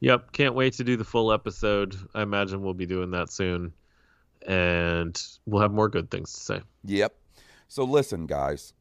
Yep, 0.00 0.32
can't 0.32 0.54
wait 0.54 0.74
to 0.74 0.84
do 0.84 0.96
the 0.96 1.04
full 1.04 1.32
episode. 1.32 1.96
I 2.14 2.22
imagine 2.22 2.62
we'll 2.62 2.74
be 2.74 2.86
doing 2.86 3.10
that 3.12 3.30
soon, 3.30 3.72
and 4.46 5.20
we'll 5.46 5.62
have 5.62 5.72
more 5.72 5.88
good 5.88 6.10
things 6.10 6.32
to 6.32 6.40
say. 6.40 6.60
Yep. 6.84 7.14
So 7.68 7.84
listen, 7.84 8.26
guys, 8.26 8.72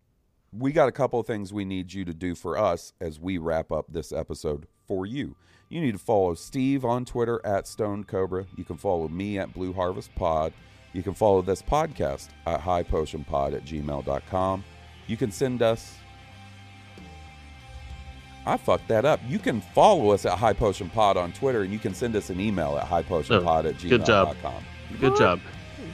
we 0.51 0.71
got 0.71 0.87
a 0.87 0.91
couple 0.91 1.19
of 1.19 1.25
things 1.27 1.51
we 1.51 1.65
need 1.65 1.91
you 1.93 2.05
to 2.05 2.13
do 2.13 2.35
for 2.35 2.57
us 2.57 2.93
as 3.01 3.19
we 3.19 3.37
wrap 3.37 3.71
up 3.71 3.85
this 3.91 4.11
episode 4.11 4.67
for 4.87 5.05
you. 5.05 5.35
You 5.69 5.81
need 5.81 5.93
to 5.93 5.97
follow 5.97 6.35
Steve 6.35 6.85
on 6.85 7.05
Twitter 7.05 7.41
at 7.45 7.67
Stoned 7.67 8.07
Cobra. 8.07 8.45
You 8.55 8.63
can 8.63 8.77
follow 8.77 9.07
me 9.07 9.39
at 9.39 9.53
Blue 9.53 9.73
Harvest 9.73 10.13
Pod. 10.15 10.53
You 10.93 11.03
can 11.03 11.13
follow 11.13 11.41
this 11.41 11.61
podcast 11.61 12.29
at 12.45 12.61
highpotionpod 12.61 13.53
at 13.53 13.65
gmail.com. 13.65 14.63
You 15.07 15.17
can 15.17 15.31
send 15.31 15.61
us. 15.61 15.95
I 18.45 18.57
fucked 18.57 18.87
that 18.89 19.05
up. 19.05 19.19
You 19.27 19.39
can 19.39 19.59
follow 19.59 20.11
us 20.11 20.25
at 20.25 20.37
High 20.37 20.53
Potion 20.53 20.89
Pod 20.89 21.17
on 21.17 21.33
Twitter, 21.33 21.63
and 21.63 21.73
you 21.73 21.79
can 21.79 21.95
send 21.95 22.15
us 22.15 22.29
an 22.29 22.39
email 22.39 22.77
at 22.77 22.87
highpotionpod 22.87 23.65
oh, 23.65 23.69
at 23.69 23.79
good 23.79 24.05
job. 24.05 24.35
gmail.com. 24.35 24.63
Good 24.99 25.17
job. 25.17 25.41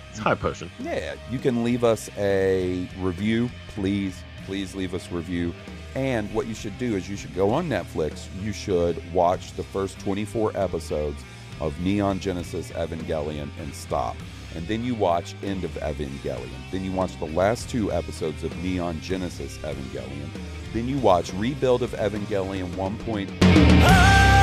It's 0.09 0.19
high 0.19 0.35
potion. 0.35 0.69
Yeah, 0.79 1.15
you 1.29 1.39
can 1.39 1.63
leave 1.63 1.85
us 1.85 2.09
a 2.17 2.87
review, 2.99 3.49
please. 3.69 4.21
Please 4.45 4.75
leave 4.75 4.93
us 4.93 5.09
a 5.09 5.15
review. 5.15 5.53
And 5.95 6.33
what 6.33 6.47
you 6.47 6.53
should 6.53 6.77
do 6.77 6.95
is 6.95 7.09
you 7.09 7.17
should 7.17 7.35
go 7.35 7.51
on 7.51 7.67
Netflix. 7.67 8.27
You 8.41 8.53
should 8.53 9.01
watch 9.13 9.53
the 9.53 9.63
first 9.63 9.99
24 9.99 10.55
episodes 10.55 11.21
of 11.59 11.79
Neon 11.79 12.19
Genesis 12.19 12.71
Evangelion 12.71 13.49
and 13.59 13.73
stop. 13.73 14.15
And 14.55 14.67
then 14.67 14.83
you 14.83 14.95
watch 14.95 15.35
End 15.43 15.63
of 15.63 15.71
Evangelion. 15.75 16.49
Then 16.71 16.83
you 16.83 16.91
watch 16.91 17.17
the 17.19 17.27
last 17.27 17.69
two 17.69 17.91
episodes 17.91 18.43
of 18.43 18.55
Neon 18.63 18.99
Genesis 19.01 19.57
Evangelion. 19.59 20.29
Then 20.73 20.87
you 20.87 20.97
watch 20.97 21.33
Rebuild 21.33 21.83
of 21.83 21.91
Evangelion 21.91 22.69
1.0. 22.71 24.40